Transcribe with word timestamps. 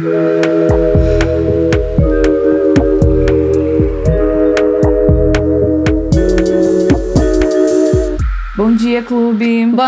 Bom 0.00 0.59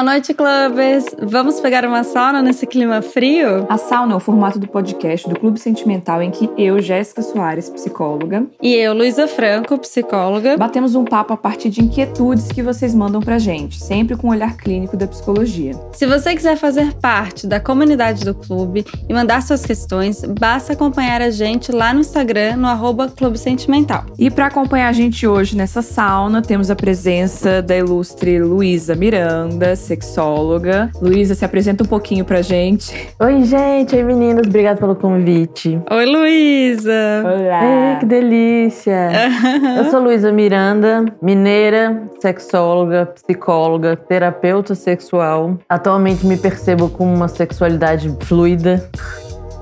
Boa 0.03 0.15
noite, 0.15 0.35
clubes! 0.35 1.14
Vamos 1.23 1.61
pegar 1.61 1.85
uma 1.85 2.03
sauna 2.03 2.43
nesse 2.43 2.67
clima 2.67 3.01
frio? 3.01 3.64
A 3.69 3.79
sauna 3.79 4.14
é 4.14 4.17
o 4.17 4.19
formato 4.19 4.59
do 4.59 4.67
podcast 4.67 5.29
do 5.29 5.39
Clube 5.39 5.61
Sentimental 5.61 6.21
em 6.21 6.29
que 6.29 6.51
eu, 6.59 6.82
Jéssica 6.82 7.23
Soares, 7.23 7.71
psicóloga, 7.71 8.45
E 8.61 8.75
eu, 8.75 8.95
Luísa 8.95 9.29
Franco, 9.29 9.79
psicóloga. 9.79 10.57
batemos 10.57 10.96
um 10.96 11.05
papo 11.05 11.34
a 11.34 11.37
partir 11.37 11.70
de 11.70 11.84
inquietudes 11.84 12.48
que 12.48 12.65
vocês 12.65 12.93
mandam 12.93 13.20
pra 13.20 13.38
gente, 13.38 13.80
sempre 13.80 14.16
com 14.16 14.27
o 14.27 14.30
olhar 14.33 14.57
clínico 14.57 14.96
da 14.96 15.07
psicologia. 15.07 15.73
Se 15.93 16.05
você 16.05 16.34
quiser 16.34 16.57
fazer 16.57 16.93
parte 16.95 17.46
da 17.46 17.61
comunidade 17.61 18.25
do 18.25 18.34
clube 18.34 18.84
e 19.09 19.14
mandar 19.14 19.41
suas 19.41 19.64
questões, 19.64 20.25
basta 20.25 20.73
acompanhar 20.73 21.23
a 21.23 21.30
gente 21.30 21.71
lá 21.71 21.95
no 21.95 22.00
Instagram, 22.00 22.56
no 22.56 22.66
arroba 22.66 23.06
Clube 23.06 23.39
Sentimental. 23.39 24.05
E 24.19 24.33
para 24.33 24.47
acompanhar 24.47 24.89
a 24.89 24.92
gente 24.92 25.28
hoje 25.28 25.56
nessa 25.56 25.80
sauna, 25.80 26.42
temos 26.42 26.73
a 26.73 26.75
presença 26.75 27.62
da 27.62 27.77
ilustre 27.77 28.42
Luísa 28.42 28.97
Miranda, 28.97 29.77
sexóloga. 29.92 30.91
Luísa, 31.01 31.34
se 31.34 31.45
apresenta 31.45 31.84
um 31.84 31.87
pouquinho 31.87 32.24
pra 32.24 32.41
gente. 32.41 33.10
Oi, 33.20 33.45
gente. 33.45 33.95
Oi, 33.95 34.02
meninas. 34.02 34.46
Obrigada 34.46 34.78
pelo 34.80 34.96
convite. 34.96 35.78
Oi, 35.91 36.06
Luísa! 36.06 37.23
Ei, 37.62 37.98
que 38.00 38.06
delícia. 38.06 39.10
Eu 39.77 39.91
sou 39.91 40.00
Luísa 40.00 40.33
Miranda, 40.33 41.05
mineira, 41.20 42.02
sexóloga, 42.20 43.06
psicóloga, 43.06 43.97
terapeuta 43.97 44.74
sexual. 44.74 45.59
Atualmente 45.69 46.27
me 46.27 46.36
percebo 46.36 46.88
com 46.88 47.12
uma 47.12 47.28
sexualidade 47.28 48.14
fluida. 48.20 48.88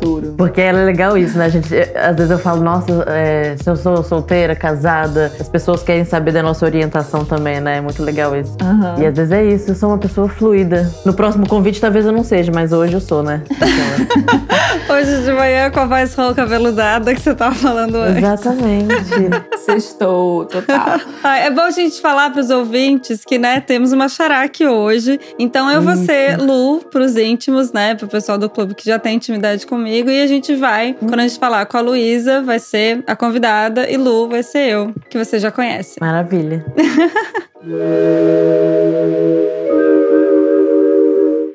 Tudo. 0.01 0.35
Porque 0.37 0.61
é 0.61 0.73
legal 0.73 1.17
isso, 1.17 1.37
né, 1.37 1.51
gente? 1.51 1.75
Às 1.95 2.17
vezes 2.17 2.31
eu 2.31 2.39
falo, 2.39 2.63
nossa, 2.63 3.05
é, 3.09 3.57
se 3.61 3.69
eu 3.69 3.77
sou 3.77 4.03
solteira, 4.03 4.55
casada, 4.57 5.33
as 5.39 5.49
pessoas 5.49 5.83
querem 5.83 6.05
saber 6.05 6.33
da 6.33 6.43
nossa 6.43 6.65
orientação 6.65 7.25
também, 7.25 7.61
né? 7.61 7.79
É 7.79 7.81
muito 7.81 8.03
legal 8.03 8.37
isso. 8.37 8.57
Aham. 8.63 8.95
E 8.99 9.07
às 9.07 9.15
vezes 9.15 9.33
é 9.33 9.45
isso, 9.45 9.71
eu 9.71 9.75
sou 9.75 9.91
uma 9.91 9.99
pessoa 9.99 10.29
fluida. 10.29 10.91
No 11.05 11.13
próximo 11.13 11.47
convite 11.49 11.81
talvez 11.81 12.07
eu 12.07 12.13
não 12.13 12.25
seja, 12.25 12.51
mas 12.55 12.73
hoje 12.73 12.95
eu 12.95 13.01
sou, 13.01 13.23
né? 13.23 13.43
Hoje 14.89 15.23
de 15.23 15.33
manhã 15.33 15.71
com 15.71 15.81
a 15.81 15.87
voz 15.87 16.15
rouca 16.15 16.45
veludada 16.45 17.15
que 17.15 17.21
você 17.21 17.35
tava 17.35 17.55
falando 17.55 17.97
antes. 17.97 18.17
Exatamente. 18.17 18.95
Sextou, 19.65 20.45
total. 20.47 20.99
Ah, 21.23 21.37
é 21.37 21.51
bom 21.51 21.61
a 21.63 21.71
gente 21.71 22.01
falar 22.01 22.31
para 22.31 22.41
os 22.41 22.49
ouvintes 22.51 23.25
que, 23.25 23.39
né, 23.39 23.61
temos 23.61 23.93
uma 23.93 24.09
xará 24.09 24.43
aqui 24.43 24.67
hoje. 24.67 25.21
Então 25.39 25.71
eu 25.71 25.83
vou 25.83 25.95
ser 25.97 26.39
Lu 26.39 26.81
pros 26.91 27.15
íntimos, 27.17 27.73
né, 27.73 27.95
pro 27.95 28.09
pessoal 28.09 28.39
do 28.39 28.49
clube 28.49 28.75
que 28.75 28.87
já 28.87 28.99
tem 28.99 29.17
intimidade 29.17 29.67
comigo. 29.67 29.90
E 29.91 30.23
a 30.23 30.27
gente 30.27 30.55
vai, 30.55 30.95
quando 30.95 31.21
a 31.21 31.27
gente 31.27 31.39
falar 31.39 31.67
com 31.67 31.77
a 31.77 31.81
Luísa, 31.81 32.41
vai 32.43 32.59
ser 32.59 33.03
a 33.07 33.17
convidada 33.17 33.91
e 33.91 33.97
Lu 33.97 34.29
vai 34.29 34.43
ser 34.43 34.71
eu, 34.71 34.95
que 35.09 35.19
você 35.19 35.39
já 35.39 35.51
conhece. 35.51 36.01
Maravilha. 36.01 36.65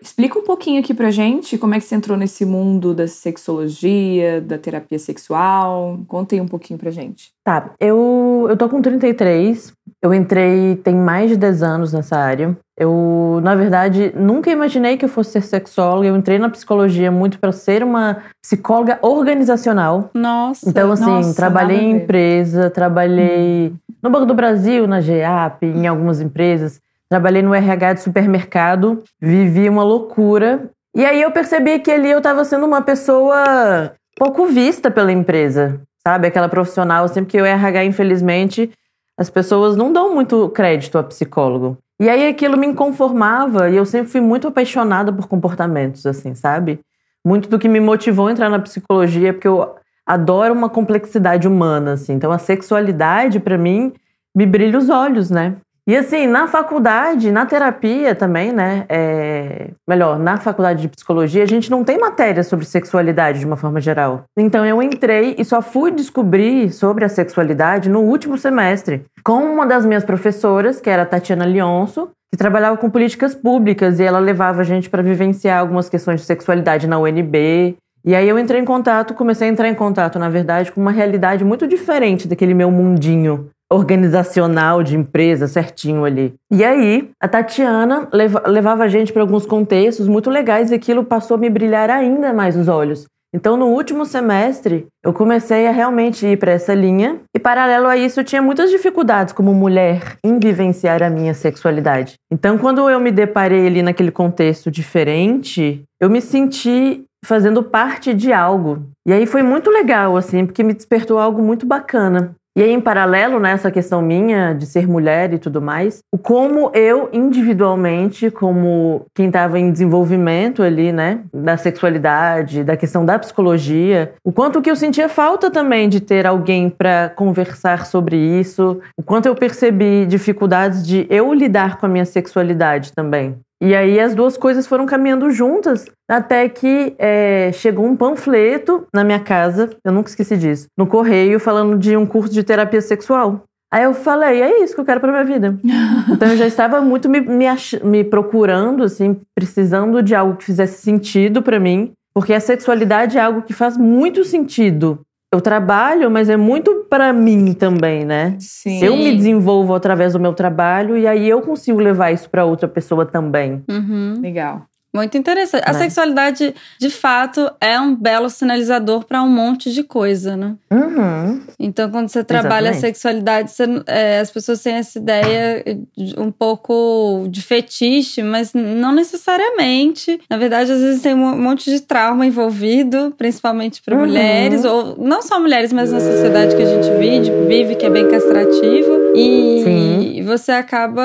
Explica 0.01 0.37
um 0.39 0.43
pouquinho 0.43 0.79
aqui 0.79 0.93
pra 0.93 1.11
gente 1.11 1.57
como 1.57 1.73
é 1.75 1.79
que 1.79 1.85
você 1.85 1.95
entrou 1.95 2.15
nesse 2.15 2.45
mundo 2.45 2.93
da 2.93 3.07
sexologia, 3.07 4.39
da 4.39 4.57
terapia 4.57 4.99
sexual. 4.99 5.99
Conta 6.07 6.35
aí 6.35 6.41
um 6.41 6.47
pouquinho 6.47 6.79
pra 6.79 6.91
gente. 6.91 7.31
Tá, 7.43 7.73
eu, 7.79 8.45
eu 8.47 8.55
tô 8.55 8.69
com 8.69 8.81
33. 8.81 9.73
Eu 10.01 10.13
entrei 10.13 10.75
tem 10.77 10.95
mais 10.95 11.31
de 11.31 11.37
10 11.37 11.63
anos 11.63 11.91
nessa 11.91 12.17
área. 12.17 12.57
Eu, 12.77 13.39
na 13.41 13.55
verdade, 13.55 14.11
nunca 14.15 14.51
imaginei 14.51 14.97
que 14.97 15.05
eu 15.05 15.09
fosse 15.09 15.31
ser 15.31 15.41
sexóloga. 15.41 16.07
Eu 16.07 16.15
entrei 16.15 16.37
na 16.37 16.49
psicologia 16.49 17.09
muito 17.09 17.39
para 17.39 17.53
ser 17.53 17.83
uma 17.83 18.17
psicóloga 18.41 18.99
organizacional. 19.01 20.09
Nossa. 20.13 20.69
Então, 20.69 20.91
assim, 20.91 21.05
nossa, 21.05 21.33
trabalhei 21.33 21.79
em 21.79 21.91
empresa, 21.91 22.69
trabalhei 22.69 23.73
no 24.03 24.09
Banco 24.09 24.25
do 24.25 24.33
Brasil, 24.33 24.87
na 24.87 24.99
GEAP, 24.99 25.63
em 25.63 25.87
algumas 25.87 26.19
empresas. 26.19 26.81
Trabalhei 27.09 27.41
no 27.41 27.53
RH 27.53 27.93
de 27.93 28.01
supermercado, 28.01 29.03
vivi 29.21 29.69
uma 29.69 29.83
loucura. 29.83 30.69
E 30.93 31.05
aí 31.05 31.21
eu 31.21 31.31
percebi 31.31 31.79
que 31.79 31.91
ali 31.91 32.11
eu 32.11 32.17
estava 32.17 32.43
sendo 32.43 32.65
uma 32.65 32.81
pessoa 32.81 33.93
pouco 34.17 34.47
vista 34.47 34.91
pela 34.91 35.11
empresa, 35.11 35.79
sabe? 36.05 36.27
Aquela 36.27 36.49
profissional, 36.49 37.07
sempre 37.07 37.31
que 37.31 37.37
eu 37.37 37.45
RH, 37.45 37.85
infelizmente, 37.85 38.69
as 39.17 39.29
pessoas 39.29 39.77
não 39.77 39.93
dão 39.93 40.13
muito 40.13 40.49
crédito 40.49 40.97
a 40.97 41.03
psicólogo. 41.03 41.77
E 41.99 42.09
aí 42.09 42.27
aquilo 42.27 42.57
me 42.57 42.67
inconformava 42.67 43.69
e 43.69 43.77
eu 43.77 43.85
sempre 43.85 44.11
fui 44.11 44.21
muito 44.21 44.47
apaixonada 44.47 45.13
por 45.13 45.27
comportamentos, 45.27 46.05
assim, 46.05 46.35
sabe? 46.35 46.79
Muito 47.23 47.47
do 47.49 47.57
que 47.57 47.69
me 47.69 47.79
motivou 47.79 48.27
a 48.27 48.31
entrar 48.31 48.49
na 48.49 48.59
psicologia, 48.59 49.33
porque 49.33 49.47
eu 49.47 49.75
adoro 50.05 50.53
uma 50.53 50.69
complexidade 50.69 51.47
humana, 51.47 51.93
assim. 51.93 52.13
Então 52.13 52.31
a 52.31 52.37
sexualidade, 52.37 53.39
pra 53.39 53.57
mim, 53.57 53.93
me 54.35 54.45
brilha 54.45 54.77
os 54.77 54.89
olhos, 54.89 55.31
né? 55.31 55.55
E 55.87 55.95
assim, 55.95 56.25
na 56.25 56.47
faculdade, 56.47 57.31
na 57.31 57.45
terapia 57.45 58.15
também, 58.15 58.51
né? 58.51 58.85
é, 58.89 59.69
Melhor, 59.87 60.17
na 60.17 60.37
faculdade 60.37 60.81
de 60.81 60.87
psicologia, 60.87 61.43
a 61.43 61.47
gente 61.47 61.69
não 61.69 61.83
tem 61.83 61.99
matéria 61.99 62.41
sobre 62.41 62.65
sexualidade 62.65 63.39
de 63.39 63.45
uma 63.45 63.55
forma 63.55 63.79
geral. 63.79 64.23
Então 64.35 64.65
eu 64.65 64.81
entrei 64.81 65.35
e 65.37 65.45
só 65.45 65.61
fui 65.61 65.91
descobrir 65.91 66.71
sobre 66.71 67.05
a 67.05 67.09
sexualidade 67.09 67.87
no 67.87 67.99
último 67.99 68.35
semestre, 68.35 69.03
com 69.23 69.43
uma 69.43 69.67
das 69.67 69.85
minhas 69.85 70.03
professoras, 70.03 70.81
que 70.81 70.89
era 70.89 71.03
a 71.03 71.05
Tatiana 71.05 71.45
Lionso, 71.45 72.09
que 72.31 72.37
trabalhava 72.37 72.77
com 72.77 72.89
políticas 72.89 73.35
públicas 73.35 73.99
e 73.99 74.03
ela 74.03 74.17
levava 74.17 74.61
a 74.61 74.65
gente 74.65 74.89
para 74.89 75.03
vivenciar 75.03 75.59
algumas 75.59 75.87
questões 75.87 76.21
de 76.21 76.25
sexualidade 76.25 76.87
na 76.87 76.97
UNB. 76.97 77.77
E 78.03 78.15
aí 78.15 78.27
eu 78.27 78.39
entrei 78.39 78.59
em 78.59 78.65
contato, 78.65 79.13
comecei 79.13 79.47
a 79.47 79.51
entrar 79.51 79.69
em 79.69 79.75
contato, 79.75 80.17
na 80.17 80.29
verdade, 80.29 80.71
com 80.71 80.81
uma 80.81 80.91
realidade 80.91 81.43
muito 81.43 81.67
diferente 81.67 82.27
daquele 82.27 82.55
meu 82.55 82.71
mundinho 82.71 83.49
organizacional 83.71 84.83
de 84.83 84.95
empresa 84.95 85.47
certinho 85.47 86.05
ali. 86.05 86.33
E 86.51 86.63
aí, 86.63 87.09
a 87.21 87.27
Tatiana 87.27 88.07
leva- 88.11 88.43
levava 88.47 88.83
a 88.83 88.87
gente 88.87 89.11
para 89.11 89.21
alguns 89.21 89.45
contextos 89.45 90.07
muito 90.07 90.29
legais 90.29 90.71
e 90.71 90.75
aquilo 90.75 91.03
passou 91.03 91.35
a 91.35 91.39
me 91.39 91.49
brilhar 91.49 91.89
ainda 91.89 92.33
mais 92.33 92.55
os 92.55 92.67
olhos. 92.67 93.05
Então, 93.33 93.57
no 93.57 93.65
último 93.65 94.05
semestre, 94.05 94.87
eu 95.03 95.11
comecei 95.11 95.67
a 95.67 95.71
realmente 95.71 96.25
ir 96.25 96.37
para 96.39 96.53
essa 96.53 96.73
linha. 96.73 97.19
E, 97.35 97.39
paralelo 97.39 97.85
a 97.87 97.97
isso, 97.97 98.21
eu 98.21 98.23
tinha 98.23 98.41
muitas 98.41 98.69
dificuldades 98.71 99.33
como 99.33 99.53
mulher 99.53 100.15
em 100.23 100.39
vivenciar 100.39 101.03
a 101.03 101.09
minha 101.09 101.33
sexualidade. 101.33 102.13
Então, 102.31 102.57
quando 102.57 102.89
eu 102.89 102.97
me 102.97 103.11
deparei 103.11 103.67
ali 103.67 103.81
naquele 103.81 104.09
contexto 104.11 104.71
diferente, 104.71 105.83
eu 105.99 106.09
me 106.09 106.21
senti 106.21 107.03
fazendo 107.25 107.61
parte 107.61 108.13
de 108.13 108.31
algo. 108.31 108.83
E 109.05 109.11
aí 109.11 109.25
foi 109.25 109.43
muito 109.43 109.69
legal, 109.69 110.15
assim, 110.15 110.45
porque 110.45 110.63
me 110.63 110.73
despertou 110.73 111.19
algo 111.19 111.41
muito 111.41 111.65
bacana. 111.65 112.35
E 112.57 112.63
aí, 112.63 112.71
em 112.71 112.79
paralelo 112.79 113.37
nessa 113.37 113.69
questão 113.69 114.01
minha 114.01 114.53
de 114.53 114.65
ser 114.65 114.87
mulher 114.87 115.33
e 115.33 115.37
tudo 115.37 115.61
mais, 115.61 115.99
como 116.23 116.71
eu, 116.73 117.09
individualmente, 117.11 118.31
como 118.31 119.05
quem 119.13 119.27
estava 119.27 119.59
em 119.59 119.73
desenvolvimento 119.73 120.63
ali, 120.63 120.93
né, 120.93 121.19
da 121.33 121.57
sexualidade, 121.57 122.63
da 122.63 122.77
questão 122.77 123.05
da 123.05 123.19
psicologia, 123.19 124.13
o 124.23 124.31
quanto 124.31 124.61
que 124.61 124.71
eu 124.71 124.75
sentia 124.77 125.09
falta 125.09 125.51
também 125.51 125.89
de 125.89 125.99
ter 125.99 126.25
alguém 126.25 126.69
para 126.69 127.09
conversar 127.09 127.85
sobre 127.85 128.15
isso, 128.15 128.79
o 128.97 129.03
quanto 129.03 129.25
eu 129.25 129.35
percebi 129.35 130.05
dificuldades 130.05 130.87
de 130.87 131.05
eu 131.09 131.33
lidar 131.33 131.77
com 131.77 131.85
a 131.85 131.89
minha 131.89 132.05
sexualidade 132.05 132.93
também. 132.93 133.35
E 133.65 133.73
aí 133.73 133.99
as 133.99 134.13
duas 134.13 134.37
coisas 134.37 134.67
foram 134.67 134.85
caminhando 134.85 135.31
juntas 135.31 135.85
até 136.07 136.47
que 136.47 136.95
é, 136.99 137.49
chegou 137.51 137.83
um 137.83 137.95
panfleto 137.95 138.85
na 138.93 139.03
minha 139.03 139.19
casa, 139.19 139.71
eu 139.83 139.91
nunca 139.91 140.07
esqueci 140.07 140.37
disso, 140.37 140.67
no 140.77 140.85
correio 140.85 141.39
falando 141.39 141.75
de 141.75 141.97
um 141.97 142.05
curso 142.05 142.31
de 142.31 142.43
terapia 142.43 142.79
sexual. 142.79 143.41
Aí 143.73 143.83
eu 143.83 143.95
falei, 143.95 144.39
é 144.39 144.63
isso 144.63 144.75
que 144.75 144.81
eu 144.81 144.85
quero 144.85 144.99
pra 144.99 145.11
minha 145.11 145.23
vida. 145.23 145.57
então 146.13 146.29
eu 146.29 146.37
já 146.37 146.45
estava 146.45 146.79
muito 146.79 147.09
me, 147.09 147.19
me, 147.19 147.47
me 147.83 148.03
procurando, 148.03 148.83
assim, 148.83 149.19
precisando 149.33 150.03
de 150.03 150.13
algo 150.13 150.37
que 150.37 150.45
fizesse 150.45 150.83
sentido 150.83 151.41
pra 151.41 151.59
mim, 151.59 151.91
porque 152.13 152.35
a 152.35 152.39
sexualidade 152.39 153.17
é 153.17 153.21
algo 153.21 153.41
que 153.41 153.51
faz 153.51 153.75
muito 153.77 154.23
sentido. 154.23 155.01
Eu 155.33 155.41
trabalho, 155.41 156.09
mas 156.09 156.29
é 156.29 156.37
muito 156.37 156.85
pra 156.89 157.11
mim 157.11 157.53
também, 157.53 158.05
né? 158.05 158.37
Sim. 158.39 158.83
Eu 158.83 158.95
me 158.95 159.15
desenvolvo 159.15 159.73
através 159.73 160.13
do 160.13 160.19
meu 160.19 160.33
trabalho 160.33 160.97
e 160.97 161.07
aí 161.07 161.27
eu 161.27 161.41
consigo 161.41 161.79
levar 161.79 162.11
isso 162.11 162.29
pra 162.29 162.45
outra 162.45 162.67
pessoa 162.67 163.05
também. 163.05 163.63
Uhum. 163.69 164.19
Legal. 164.21 164.65
Muito 164.95 165.17
interessante. 165.17 165.63
A 165.67 165.73
Né? 165.73 165.79
sexualidade, 165.79 166.55
de 166.79 166.89
fato, 166.89 167.51
é 167.59 167.77
um 167.79 167.93
belo 167.93 168.29
sinalizador 168.29 169.03
para 169.05 169.21
um 169.21 169.29
monte 169.29 169.71
de 169.73 169.83
coisa, 169.83 170.37
né? 170.37 170.55
Uhum. 170.71 171.41
Então, 171.59 171.91
quando 171.91 172.07
você 172.07 172.23
trabalha 172.23 172.69
a 172.69 172.71
Exatamente. 172.71 172.81
sexualidade, 172.81 173.51
você- 173.51 173.83
é, 173.87 174.19
as 174.19 174.31
pessoas 174.31 174.61
têm 174.63 174.75
essa 174.75 174.97
ideia 174.97 175.63
de- 175.97 176.17
um 176.17 176.31
pouco 176.31 177.27
de 177.29 177.41
fetiche, 177.41 178.23
mas 178.23 178.53
não 178.53 178.93
necessariamente. 178.93 180.19
Na 180.29 180.37
verdade, 180.37 180.71
às 180.71 180.79
vezes 180.79 181.01
tem 181.01 181.13
um 181.13 181.37
monte 181.41 181.69
de 181.69 181.81
trauma 181.81 182.25
envolvido, 182.25 183.13
principalmente 183.17 183.81
para 183.81 183.95
Uhum. 183.95 184.01
mulheres, 184.01 184.63
ou 184.63 184.95
não 184.97 185.21
só 185.21 185.39
mulheres, 185.39 185.73
mas 185.73 185.91
na 185.91 185.99
sociedade 185.99 186.55
que 186.55 186.61
a 186.61 186.65
gente 186.65 186.89
vive, 186.97 187.31
vive 187.47 187.75
que 187.75 187.85
é 187.85 187.89
bem 187.89 188.07
castrativa. 188.07 189.04
E 189.15 189.63
Sim. 189.63 190.23
você 190.23 190.51
acaba 190.51 191.01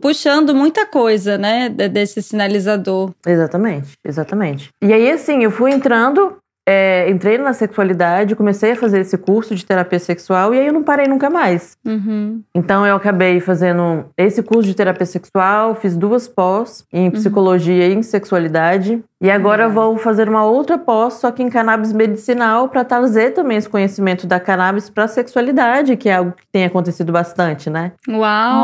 puxando 0.00 0.54
muita 0.54 0.86
coisa, 0.86 1.36
né, 1.36 1.68
de- 1.68 1.88
desse 1.88 2.22
sinalizador. 2.22 3.10
Exatamente, 3.26 3.92
exatamente. 4.04 4.70
E 4.82 4.92
aí, 4.92 5.10
assim, 5.10 5.44
eu 5.44 5.50
fui 5.50 5.70
entrando 5.70 6.36
é, 6.68 7.10
entrei 7.10 7.36
na 7.36 7.52
sexualidade, 7.52 8.36
comecei 8.36 8.72
a 8.72 8.76
fazer 8.76 9.00
esse 9.00 9.18
curso 9.18 9.56
de 9.56 9.64
terapia 9.66 9.98
sexual 9.98 10.54
e 10.54 10.58
aí 10.60 10.66
eu 10.68 10.72
não 10.72 10.84
parei 10.84 11.08
nunca 11.08 11.28
mais. 11.28 11.76
Uhum. 11.84 12.42
Então 12.54 12.86
eu 12.86 12.94
acabei 12.94 13.40
fazendo 13.40 14.04
esse 14.16 14.40
curso 14.40 14.68
de 14.68 14.74
terapia 14.76 15.06
sexual, 15.06 15.74
fiz 15.74 15.96
duas 15.96 16.28
pós 16.28 16.84
em 16.92 17.10
psicologia 17.10 17.88
e 17.88 17.94
em 17.94 18.02
sexualidade. 18.04 19.02
E 19.22 19.30
agora 19.30 19.64
eu 19.64 19.70
vou 19.70 19.98
fazer 19.98 20.28
uma 20.30 20.44
outra 20.46 20.78
pós, 20.78 21.14
só 21.14 21.30
que 21.30 21.42
em 21.42 21.50
cannabis 21.50 21.92
medicinal, 21.92 22.68
para 22.70 22.82
trazer 22.84 23.32
também 23.32 23.58
esse 23.58 23.68
conhecimento 23.68 24.26
da 24.26 24.40
cannabis 24.40 24.88
para 24.88 25.06
sexualidade, 25.06 25.94
que 25.96 26.08
é 26.08 26.14
algo 26.14 26.32
que 26.32 26.46
tem 26.50 26.64
acontecido 26.64 27.12
bastante, 27.12 27.68
né? 27.68 27.92
Uau! 28.08 28.18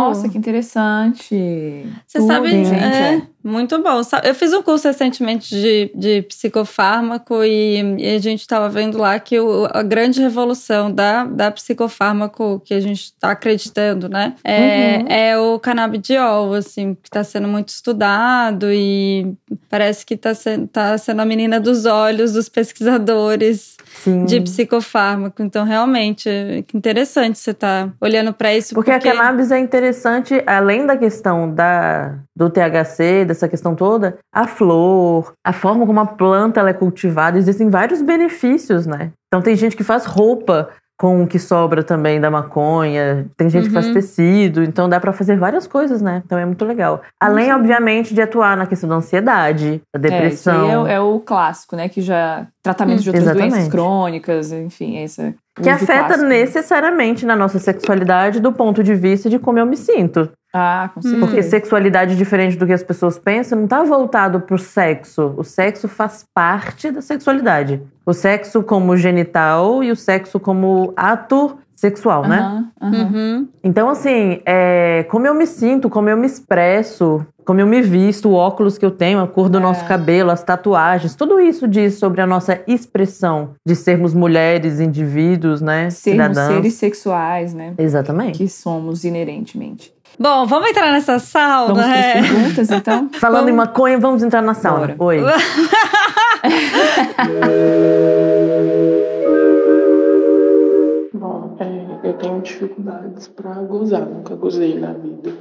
Nossa, 0.09 0.29
que 0.31 0.39
interessante. 0.39 1.87
Você 2.07 2.19
Tudo, 2.19 2.27
sabe, 2.29 2.49
gente. 2.65 2.75
é, 2.75 3.23
muito 3.45 3.81
bom. 3.83 4.01
Eu 4.25 4.35
fiz 4.35 4.53
um 4.53 4.63
curso 4.63 4.89
recentemente 4.89 5.51
de, 5.55 5.91
de 5.95 6.23
psicofármaco 6.23 7.45
e, 7.45 7.81
e 7.99 8.15
a 8.17 8.19
gente 8.19 8.41
estava 8.41 8.69
vendo 8.69 8.99
lá 8.99 9.19
que 9.21 9.39
o- 9.39 9.69
a 9.73 9.83
grande 9.83 10.21
revolução 10.21 10.91
da, 10.91 11.25
da 11.25 11.51
psicofármaco 11.51 12.61
que 12.65 12.75
a 12.75 12.81
gente 12.81 13.05
está 13.05 13.31
acreditando, 13.33 14.09
né? 14.09 14.35
É, 14.43 14.57
Uhum. 15.01 15.07
é 15.09 15.39
o 15.39 15.59
canabidiol, 15.59 16.55
assim, 16.55 16.95
que 16.95 17.09
está 17.09 17.23
sendo 17.23 17.47
muito 17.47 17.69
estudado 17.69 18.73
e 18.73 19.35
parece 19.69 20.05
que 20.05 20.15
está 20.15 20.35
sendo, 20.35 20.46
tá 20.73 20.97
sendo 20.99 21.23
a 21.23 21.25
menina 21.25 21.61
dos 21.61 21.87
olhos 21.87 22.33
dos 22.33 22.49
pesquisadores 22.49 23.77
Sim. 24.03 24.25
de 24.25 24.41
psicofármaco. 24.41 25.43
Então, 25.43 25.65
realmente, 25.65 26.29
que 26.67 26.77
interessante 26.77 27.39
você 27.39 27.51
estar 27.51 27.93
olhando 28.01 28.33
para 28.33 28.55
isso. 28.55 28.75
Porque, 28.75 28.91
a 28.91 29.01
cannabis 29.01 29.51
é 29.51 29.59
interessante, 29.59 30.43
além 30.47 30.87
da 30.87 30.97
questão 30.97 31.53
da, 31.53 32.19
do 32.35 32.51
THC, 32.51 33.25
dessa 33.25 33.49
questão 33.49 33.75
toda, 33.75 34.19
a 34.33 34.47
flor, 34.47 35.33
a 35.45 35.53
forma 35.53 35.87
como 35.87 36.01
a 36.01 36.07
planta 36.07 36.61
ela 36.61 36.71
é 36.71 36.75
cultivada, 36.75 37.39
existem 37.39 37.71
vários 37.71 38.03
benefícios, 38.03 38.87
né? 38.87 39.13
Então 39.29 39.43
tem 39.43 39.57
gente 39.57 39.77
que 39.77 39.85
faz 39.85 40.05
roupa 40.05 40.71
com 40.99 41.23
o 41.23 41.27
que 41.27 41.39
sobra 41.39 41.83
também 41.83 42.19
da 42.21 42.31
maconha, 42.31 43.27
tem 43.37 43.51
gente 43.51 43.69
que 43.69 43.75
faz 43.75 43.87
Uhum. 43.87 43.93
tecido, 43.93 44.63
então 44.65 44.89
dá 44.89 44.99
pra 44.99 45.13
fazer 45.13 45.37
várias 45.37 45.67
coisas, 45.67 46.01
né? 46.01 46.23
Então 46.25 46.39
é 46.39 46.47
muito 46.47 46.65
legal. 46.65 47.03
Além, 47.21 47.53
obviamente, 47.53 48.15
de 48.15 48.23
atuar 48.23 48.57
na 48.57 48.67
questão 48.67 48.89
da 48.89 48.97
ansiedade, 48.97 49.83
da 49.95 49.99
É, 50.09 50.27
isso 50.29 50.49
depressão. 50.49 50.85
aí 50.87 50.93
é, 50.93 50.95
é 50.97 51.01
o 51.01 51.21
clássico, 51.21 51.77
né? 51.77 51.89
Que 51.89 52.01
já. 52.01 52.47
Tratamento 52.63 53.01
de 53.03 53.11
outras 53.11 53.25
Exatamente. 53.25 53.51
doenças 53.53 53.69
crônicas, 53.71 54.53
enfim, 54.53 54.97
essa. 54.99 55.35
que 55.55 55.61
uso 55.63 55.71
afeta 55.71 56.05
clássico. 56.07 56.25
necessariamente 56.29 57.25
na 57.27 57.37
nossa 57.37 57.59
sexualidade 57.59 58.41
do 58.41 58.53
ponto 58.53 58.83
de 58.83 58.95
vista 58.95 59.29
de 59.31 59.39
como 59.39 59.59
eu 59.59 59.67
me 59.67 59.77
sinto. 59.77 60.31
Ah, 60.59 60.91
com 60.95 61.03
certeza. 61.03 61.27
Porque 61.27 61.43
sexualidade, 61.43 62.17
diferente 62.17 62.57
do 62.57 62.67
que 62.67 62.73
as 62.73 62.83
pessoas 62.83 63.19
pensam, 63.19 63.61
não 63.61 63.67
tá 63.69 63.83
voltado 63.85 64.41
pro 64.41 64.57
sexo. 64.59 65.35
O 65.37 65.45
sexo 65.45 65.87
faz 65.87 66.25
parte 66.35 66.91
da 66.91 67.03
sexualidade. 67.03 67.83
O 68.07 68.15
sexo 68.15 68.63
como 68.63 68.97
genital 68.97 69.85
e 69.85 69.91
o 69.93 69.97
sexo 69.97 70.41
como 70.41 70.95
ato 70.97 71.59
sexual, 71.75 72.27
né? 72.27 72.39
Aham, 72.39 72.71
aham. 72.81 73.11
Uhum. 73.13 73.49
Então, 73.63 73.91
assim, 73.91 74.41
é, 74.47 75.05
como 75.11 75.27
eu 75.27 75.35
me 75.35 75.47
sinto, 75.47 75.91
como 75.91 76.09
eu 76.09 76.17
me 76.17 76.27
expresso, 76.27 77.27
como 77.45 77.61
eu 77.61 77.67
me 77.67 77.83
visto, 77.83 78.31
o 78.31 78.33
óculos 78.33 78.79
que 78.79 78.85
eu 78.87 78.91
tenho, 78.91 79.21
a 79.21 79.27
cor 79.27 79.51
do 79.51 79.59
É. 79.59 79.61
nosso 79.61 79.85
cabelo, 79.85 80.31
as 80.31 80.43
tatuagens, 80.43 81.15
tudo 81.15 81.39
isso 81.39 81.69
diz 81.69 81.95
sobre 81.99 82.23
a 82.23 82.27
nossa 82.27 82.61
expressão 82.67 83.51
de 83.65 83.77
sermos 83.77 84.15
mulheres, 84.15 84.81
indivíduos, 84.81 85.61
né? 85.61 85.91
Sermos 85.91 86.25
Cidadãos. 86.29 86.55
seres 86.55 86.75
sexuais, 86.75 87.53
né? 87.53 87.75
Exatamente. 87.77 88.39
Que 88.39 88.49
somos 88.49 89.05
inerentemente. 89.05 89.93
Bom, 90.19 90.47
vamos 90.47 90.71
entrar 90.71 90.93
nessa 90.93 91.19
sauna, 91.19 91.75
Vamos 91.75 91.83
para 91.83 91.97
é. 91.97 92.21
as 92.21 92.27
perguntas, 92.27 92.71
então? 92.71 93.11
Falando 93.21 93.51
em 93.51 93.53
maconha, 93.53 93.99
vamos 93.99 94.23
entrar 94.23 94.41
na 94.41 94.55
sauna. 94.55 94.95
Bora. 94.95 94.97
Oi. 94.99 95.21
Bom, 101.13 101.55
é, 101.61 102.09
eu 102.09 102.15
tenho 102.15 102.41
dificuldades 102.41 103.29
pra 103.29 103.57
gozar, 103.57 104.07
nunca 104.07 104.35
gozei 104.35 104.79
na 104.79 104.95
vida. 104.95 105.35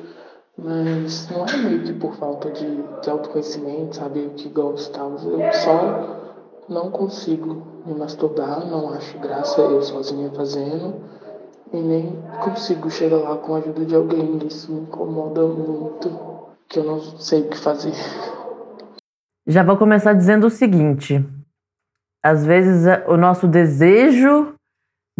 Mas 0.57 1.29
não 1.29 1.45
é 1.45 1.55
meio 1.57 1.83
que 1.83 1.93
por 1.93 2.17
falta 2.17 2.51
de, 2.51 2.83
de 3.01 3.09
autoconhecimento, 3.09 3.95
saber 3.95 4.27
o 4.27 4.31
que 4.31 4.49
gosto 4.49 4.89
e 4.89 4.93
tal. 4.93 5.11
Eu 5.11 5.53
só 5.53 6.25
não 6.67 6.91
consigo 6.91 7.65
me 7.85 7.93
masturbar, 7.93 8.65
não 8.65 8.93
acho 8.93 9.17
graça 9.19 9.61
eu 9.61 9.81
sozinha 9.81 10.29
fazendo. 10.31 10.95
E 11.75 11.81
nem 11.81 12.21
consigo 12.41 12.89
chegar 12.89 13.17
lá 13.17 13.35
com 13.37 13.55
a 13.55 13.57
ajuda 13.57 13.83
de 13.85 13.93
alguém. 13.95 14.39
Isso 14.47 14.71
me 14.71 14.81
incomoda 14.81 15.41
muito, 15.45 16.09
que 16.69 16.79
eu 16.79 16.85
não 16.85 16.99
sei 17.01 17.41
o 17.41 17.49
que 17.49 17.57
fazer. 17.57 17.91
Já 19.45 19.61
vou 19.61 19.75
começar 19.75 20.13
dizendo 20.13 20.47
o 20.47 20.49
seguinte: 20.49 21.21
às 22.23 22.45
vezes 22.45 22.87
a- 22.87 23.03
o 23.07 23.17
nosso 23.17 23.45
desejo 23.47 24.53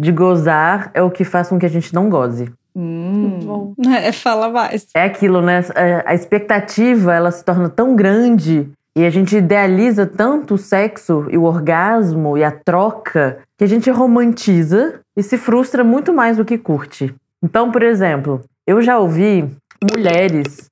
de 0.00 0.10
gozar 0.12 0.90
é 0.94 1.02
o 1.02 1.10
que 1.10 1.24
faz 1.24 1.48
com 1.48 1.58
que 1.58 1.66
a 1.66 1.70
gente 1.70 1.94
não 1.94 2.08
goze. 2.08 2.50
Hum. 2.74 3.74
É, 3.88 4.10
fala 4.12 4.48
mais. 4.48 4.86
É 4.96 5.04
aquilo, 5.04 5.42
né? 5.42 5.60
A- 5.74 6.10
A 6.10 6.14
expectativa 6.14 7.12
ela 7.14 7.30
se 7.30 7.44
torna 7.44 7.68
tão 7.68 7.94
grande 7.94 8.70
e 8.96 9.04
a 9.04 9.10
gente 9.10 9.36
idealiza 9.36 10.06
tanto 10.06 10.54
o 10.54 10.58
sexo 10.58 11.26
e 11.30 11.36
o 11.36 11.42
orgasmo 11.42 12.38
e 12.38 12.42
a 12.42 12.50
troca 12.50 13.40
que 13.58 13.64
a 13.64 13.66
gente 13.66 13.90
romantiza 13.90 15.00
e 15.14 15.22
se 15.22 15.36
frustra 15.36 15.84
muito 15.84 16.14
mais 16.14 16.38
do 16.38 16.46
que 16.46 16.56
curte. 16.56 17.14
Então, 17.44 17.70
por 17.70 17.82
exemplo, 17.82 18.40
eu 18.66 18.80
já 18.80 18.98
ouvi 18.98 19.50
mulheres, 19.92 20.70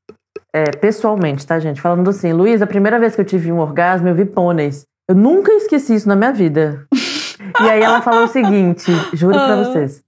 é, 0.55 0.71
pessoalmente, 0.71 1.47
tá, 1.47 1.59
gente? 1.59 1.82
Falando 1.82 2.09
assim, 2.09 2.32
Luiz, 2.32 2.62
a 2.62 2.67
primeira 2.67 2.99
vez 2.99 3.15
que 3.15 3.21
eu 3.21 3.26
tive 3.26 3.53
um 3.53 3.59
orgasmo, 3.59 4.09
eu 4.09 4.15
vi 4.15 4.25
pôneis. 4.25 4.87
Eu 5.06 5.15
nunca 5.15 5.53
esqueci 5.53 5.94
isso 5.94 6.09
na 6.09 6.17
minha 6.17 6.32
vida. 6.32 6.87
E 7.61 7.71
aí 7.71 7.83
ela 7.83 8.01
falou 8.03 8.25
o 8.25 8.29
seguinte, 8.29 8.91
juro 9.12 9.35
pra 9.35 9.56
vocês. 9.56 10.03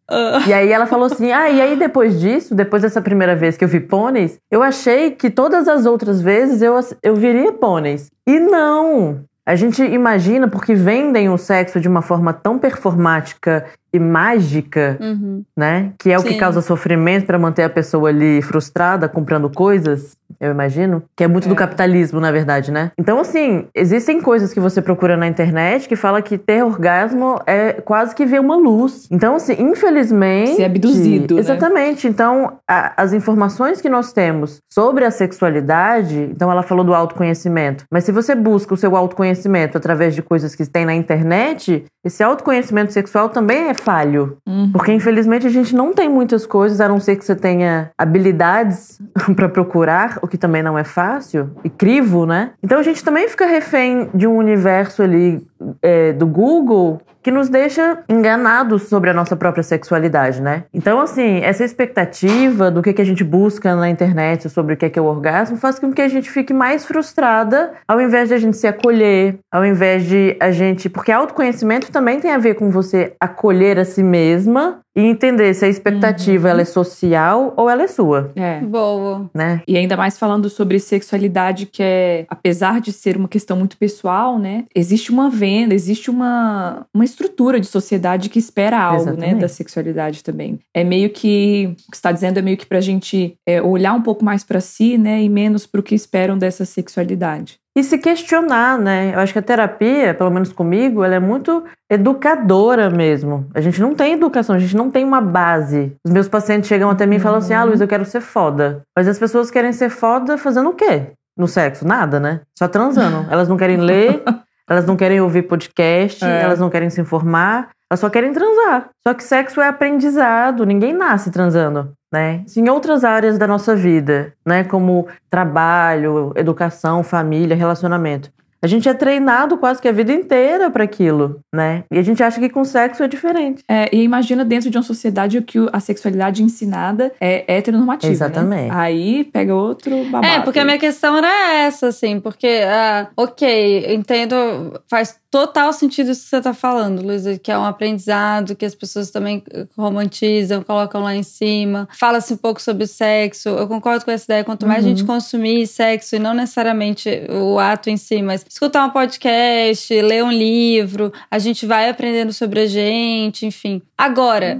E 0.46 0.52
aí 0.52 0.70
ela 0.70 0.86
falou 0.86 1.06
assim: 1.06 1.30
ah, 1.32 1.48
e 1.48 1.60
aí 1.60 1.76
depois 1.76 2.18
disso, 2.20 2.54
depois 2.54 2.82
dessa 2.82 3.00
primeira 3.00 3.36
vez 3.36 3.56
que 3.56 3.64
eu 3.64 3.68
vi 3.68 3.80
pôneis, 3.80 4.38
eu 4.50 4.62
achei 4.62 5.12
que 5.12 5.30
todas 5.30 5.68
as 5.68 5.86
outras 5.86 6.20
vezes 6.20 6.62
eu, 6.62 6.78
eu 7.02 7.14
viria 7.14 7.52
pôneis. 7.52 8.10
E 8.26 8.40
não! 8.40 9.20
A 9.44 9.54
gente 9.54 9.80
imagina, 9.80 10.48
porque 10.48 10.74
vendem 10.74 11.28
o 11.28 11.38
sexo 11.38 11.80
de 11.80 11.86
uma 11.86 12.02
forma 12.02 12.32
tão 12.32 12.58
performática 12.58 13.64
e 13.96 14.00
mágica, 14.00 14.96
Uhum. 15.00 15.42
né? 15.56 15.90
Que 15.98 16.10
é 16.12 16.18
o 16.18 16.22
que 16.22 16.32
Sim. 16.34 16.38
causa 16.38 16.60
sofrimento 16.60 17.26
pra 17.26 17.38
manter 17.38 17.62
a 17.64 17.70
pessoa 17.70 18.08
ali 18.08 18.40
frustrada, 18.42 19.08
comprando 19.08 19.48
coisas, 19.50 20.16
eu 20.40 20.50
imagino. 20.50 21.02
Que 21.16 21.24
é 21.24 21.28
muito 21.28 21.48
do 21.48 21.54
É. 21.54 21.56
capitalismo, 21.56 22.20
na 22.20 22.30
verdade, 22.30 22.70
né? 22.70 22.90
Então, 22.98 23.18
assim, 23.18 23.66
existem 23.74 24.20
coisas 24.20 24.52
que 24.52 24.60
você 24.60 24.82
procura 24.82 25.16
na 25.16 25.26
internet 25.26 25.88
que 25.88 25.96
fala 25.96 26.20
que 26.22 26.36
ter 26.38 26.62
orgasmo 26.64 27.40
é 27.46 27.72
quase 27.74 28.14
que 28.14 28.26
ver 28.26 28.40
uma 28.40 28.56
luz. 28.56 29.06
Então, 29.10 29.36
assim, 29.36 29.54
infelizmente. 29.58 30.56
Ser 30.56 30.64
abduzido, 30.64 31.34
né? 31.34 31.40
Exatamente. 31.40 32.06
Então, 32.08 32.58
a- 32.68 32.92
as 32.96 33.12
informações 33.12 33.80
que 33.80 33.88
nós 33.88 34.12
temos 34.12 34.58
sobre 34.72 35.04
a 35.04 35.10
sexualidade, 35.10 36.28
então 36.32 36.50
ela 36.50 36.62
falou 36.62 36.84
do 36.84 36.94
autoconhecimento. 36.94 37.84
Mas 37.90 38.04
se 38.04 38.12
você 38.12 38.34
busca 38.34 38.74
o 38.74 38.76
seu 38.76 38.94
autoconhecimento 38.96 39.78
através 39.78 40.14
de 40.14 40.22
coisas 40.22 40.54
que 40.54 40.66
tem 40.66 40.84
na 40.84 40.94
internet, 40.94 41.84
esse 42.04 42.22
autoconhecimento 42.22 42.92
sexual 42.92 43.28
também 43.28 43.68
é 43.68 43.74
falho. 43.86 44.36
Uhum. 44.44 44.72
Porque 44.72 44.92
infelizmente 44.92 45.46
a 45.46 45.50
gente 45.50 45.72
não 45.74 45.94
tem 45.94 46.08
muitas 46.08 46.44
coisas, 46.44 46.80
a 46.80 46.88
não 46.88 46.98
ser 46.98 47.14
que 47.14 47.24
você 47.24 47.36
tenha 47.36 47.90
habilidades 47.96 49.00
pra 49.36 49.48
procurar, 49.48 50.18
o 50.20 50.26
que 50.26 50.36
também 50.36 50.62
não 50.62 50.76
é 50.76 50.82
fácil, 50.82 51.52
e 51.62 51.70
crivo, 51.70 52.26
né? 52.26 52.50
Então 52.60 52.80
a 52.80 52.82
gente 52.82 53.04
também 53.04 53.28
fica 53.28 53.46
refém 53.46 54.10
de 54.12 54.26
um 54.26 54.36
universo 54.36 55.02
ali 55.02 55.46
é, 55.80 56.12
do 56.12 56.26
Google 56.26 57.00
que 57.26 57.30
nos 57.32 57.48
deixa 57.48 58.04
enganados 58.08 58.84
sobre 58.84 59.10
a 59.10 59.12
nossa 59.12 59.34
própria 59.34 59.64
sexualidade, 59.64 60.40
né? 60.40 60.62
Então, 60.72 61.00
assim, 61.00 61.40
essa 61.40 61.64
expectativa 61.64 62.70
do 62.70 62.80
que, 62.80 62.92
que 62.92 63.02
a 63.02 63.04
gente 63.04 63.24
busca 63.24 63.74
na 63.74 63.90
internet 63.90 64.48
sobre 64.48 64.74
o 64.74 64.76
que 64.76 64.84
é, 64.84 64.90
que 64.90 64.96
é 64.96 65.02
o 65.02 65.06
orgasmo 65.06 65.56
faz 65.56 65.76
com 65.76 65.92
que 65.92 66.00
a 66.00 66.06
gente 66.06 66.30
fique 66.30 66.54
mais 66.54 66.86
frustrada 66.86 67.72
ao 67.88 68.00
invés 68.00 68.28
de 68.28 68.34
a 68.34 68.38
gente 68.38 68.56
se 68.56 68.68
acolher, 68.68 69.40
ao 69.52 69.66
invés 69.66 70.04
de 70.04 70.36
a 70.38 70.52
gente. 70.52 70.88
Porque 70.88 71.10
autoconhecimento 71.10 71.90
também 71.90 72.20
tem 72.20 72.30
a 72.30 72.38
ver 72.38 72.54
com 72.54 72.70
você 72.70 73.14
acolher 73.18 73.76
a 73.80 73.84
si 73.84 74.04
mesma 74.04 74.78
e 74.96 75.02
entender 75.02 75.52
se 75.54 75.64
a 75.64 75.68
expectativa 75.68 76.48
ela 76.48 76.62
é 76.62 76.64
social 76.64 77.52
ou 77.56 77.68
ela 77.68 77.82
é 77.82 77.86
sua, 77.86 78.32
É. 78.34 78.60
Boa. 78.60 79.30
né? 79.34 79.60
E 79.68 79.76
ainda 79.76 79.96
mais 79.96 80.18
falando 80.18 80.48
sobre 80.48 80.80
sexualidade, 80.80 81.66
que 81.66 81.82
é, 81.82 82.24
apesar 82.28 82.80
de 82.80 82.92
ser 82.92 83.16
uma 83.16 83.28
questão 83.28 83.56
muito 83.56 83.76
pessoal, 83.76 84.38
né? 84.38 84.64
Existe 84.74 85.10
uma 85.10 85.28
venda, 85.28 85.74
existe 85.74 86.10
uma, 86.10 86.86
uma 86.94 87.04
estrutura 87.04 87.60
de 87.60 87.66
sociedade 87.66 88.30
que 88.30 88.38
espera 88.38 88.80
algo, 88.80 89.04
né? 89.04 89.12
Exatamente. 89.12 89.40
Da 89.40 89.48
sexualidade 89.48 90.24
também. 90.24 90.58
É 90.74 90.82
meio 90.82 91.10
que. 91.10 91.66
O 91.66 91.90
que 91.90 91.96
você 91.96 91.98
está 91.98 92.12
dizendo 92.12 92.38
é 92.38 92.42
meio 92.42 92.56
que 92.56 92.66
pra 92.66 92.80
gente 92.80 93.36
é, 93.46 93.60
olhar 93.60 93.92
um 93.92 94.02
pouco 94.02 94.24
mais 94.24 94.42
pra 94.42 94.60
si, 94.60 94.96
né? 94.96 95.22
E 95.22 95.28
menos 95.28 95.66
pro 95.66 95.82
que 95.82 95.94
esperam 95.94 96.38
dessa 96.38 96.64
sexualidade. 96.64 97.58
E 97.76 97.84
se 97.84 97.98
questionar, 97.98 98.78
né? 98.78 99.12
Eu 99.14 99.20
acho 99.20 99.34
que 99.34 99.38
a 99.38 99.42
terapia, 99.42 100.14
pelo 100.14 100.30
menos 100.30 100.50
comigo, 100.50 101.04
ela 101.04 101.16
é 101.16 101.20
muito 101.20 101.62
educadora 101.90 102.88
mesmo. 102.88 103.46
A 103.54 103.60
gente 103.60 103.80
não 103.80 103.94
tem 103.94 104.14
educação, 104.14 104.56
a 104.56 104.58
gente 104.58 104.74
não 104.74 104.90
tem 104.90 105.04
uma 105.04 105.20
base. 105.20 105.94
Os 106.04 106.10
meus 106.10 106.26
pacientes 106.26 106.68
chegam 106.68 106.88
até 106.88 107.04
mim 107.04 107.16
e 107.16 107.20
falam 107.20 107.38
assim: 107.38 107.52
ah, 107.52 107.64
Luiz, 107.64 107.80
eu 107.80 107.86
quero 107.88 108.04
ser 108.06 108.22
foda. 108.22 108.82
Mas 108.96 109.06
as 109.06 109.18
pessoas 109.18 109.50
querem 109.50 109.72
ser 109.72 109.90
foda 109.90 110.38
fazendo 110.38 110.70
o 110.70 110.74
quê? 110.74 111.08
No 111.36 111.46
sexo? 111.46 111.86
Nada, 111.86 112.18
né? 112.18 112.40
Só 112.58 112.66
transando. 112.66 113.26
Elas 113.30 113.46
não 113.46 113.58
querem 113.58 113.76
ler, 113.76 114.22
elas 114.68 114.86
não 114.86 114.96
querem 114.96 115.20
ouvir 115.20 115.42
podcast, 115.42 116.24
É. 116.24 116.42
elas 116.42 116.58
não 116.58 116.70
querem 116.70 116.88
se 116.88 117.00
informar, 117.00 117.68
elas 117.90 118.00
só 118.00 118.08
querem 118.08 118.32
transar. 118.32 118.88
Só 119.06 119.12
que 119.12 119.22
sexo 119.22 119.60
é 119.60 119.68
aprendizado, 119.68 120.64
ninguém 120.64 120.92
nasce 120.94 121.30
transando, 121.30 121.92
né? 122.12 122.44
Em 122.56 122.68
outras 122.68 123.04
áreas 123.04 123.38
da 123.38 123.46
nossa 123.46 123.74
vida, 123.74 124.32
né, 124.44 124.64
como 124.64 125.06
trabalho, 125.30 126.32
educação, 126.36 127.02
família, 127.02 127.56
relacionamento. 127.56 128.30
A 128.62 128.66
gente 128.66 128.88
é 128.88 128.94
treinado 128.94 129.58
quase 129.58 129.80
que 129.80 129.86
a 129.86 129.92
vida 129.92 130.12
inteira 130.12 130.70
para 130.70 130.82
aquilo, 130.82 131.40
né? 131.54 131.84
E 131.92 131.98
a 131.98 132.02
gente 132.02 132.22
acha 132.22 132.40
que 132.40 132.48
com 132.48 132.64
sexo 132.64 133.02
é 133.02 133.06
diferente. 133.06 133.62
É, 133.68 133.88
e 133.94 134.02
imagina 134.02 134.44
dentro 134.44 134.70
de 134.70 134.76
uma 134.76 134.82
sociedade 134.82 135.40
que 135.42 135.58
a 135.72 135.78
sexualidade 135.78 136.42
ensinada 136.42 137.12
é 137.20 137.44
heteronormativa. 137.46 138.12
Exatamente. 138.12 138.68
Né? 138.68 138.74
Aí 138.74 139.24
pega 139.24 139.54
outro 139.54 140.04
babado. 140.06 140.26
É, 140.26 140.40
porque 140.40 140.58
a 140.58 140.64
minha 140.64 140.78
questão 140.78 141.16
era 141.16 141.54
essa, 141.58 141.88
assim, 141.88 142.18
porque, 142.18 142.62
ah, 142.66 143.08
ok, 143.16 143.94
entendo, 143.94 144.80
faz 144.90 145.16
total 145.36 145.70
sentido 145.70 146.10
isso 146.10 146.22
que 146.22 146.30
você 146.30 146.40
tá 146.40 146.54
falando, 146.54 147.02
Luísa, 147.02 147.38
que 147.38 147.52
é 147.52 147.58
um 147.58 147.64
aprendizado, 147.66 148.56
que 148.56 148.64
as 148.64 148.74
pessoas 148.74 149.10
também 149.10 149.42
eh, 149.52 149.66
romantizam, 149.76 150.62
colocam 150.62 151.02
lá 151.02 151.14
em 151.14 151.22
cima, 151.22 151.86
fala-se 151.92 152.32
um 152.32 152.38
pouco 152.38 152.62
sobre 152.62 152.86
sexo, 152.86 153.50
eu 153.50 153.68
concordo 153.68 154.02
com 154.02 154.10
essa 154.10 154.24
ideia, 154.24 154.44
quanto 154.44 154.66
mais 154.66 154.82
a 154.82 154.88
gente 154.88 155.04
consumir 155.04 155.66
sexo, 155.66 156.16
e 156.16 156.18
não 156.18 156.32
necessariamente 156.32 157.10
o 157.28 157.58
ato 157.58 157.90
em 157.90 157.98
si, 157.98 158.22
mas 158.22 158.46
escutar 158.48 158.86
um 158.86 158.90
podcast, 158.90 160.00
ler 160.00 160.24
um 160.24 160.32
livro, 160.32 161.12
a 161.30 161.38
gente 161.38 161.66
vai 161.66 161.90
aprendendo 161.90 162.32
sobre 162.32 162.60
a 162.60 162.66
gente, 162.66 163.44
enfim. 163.44 163.82
Agora, 163.98 164.58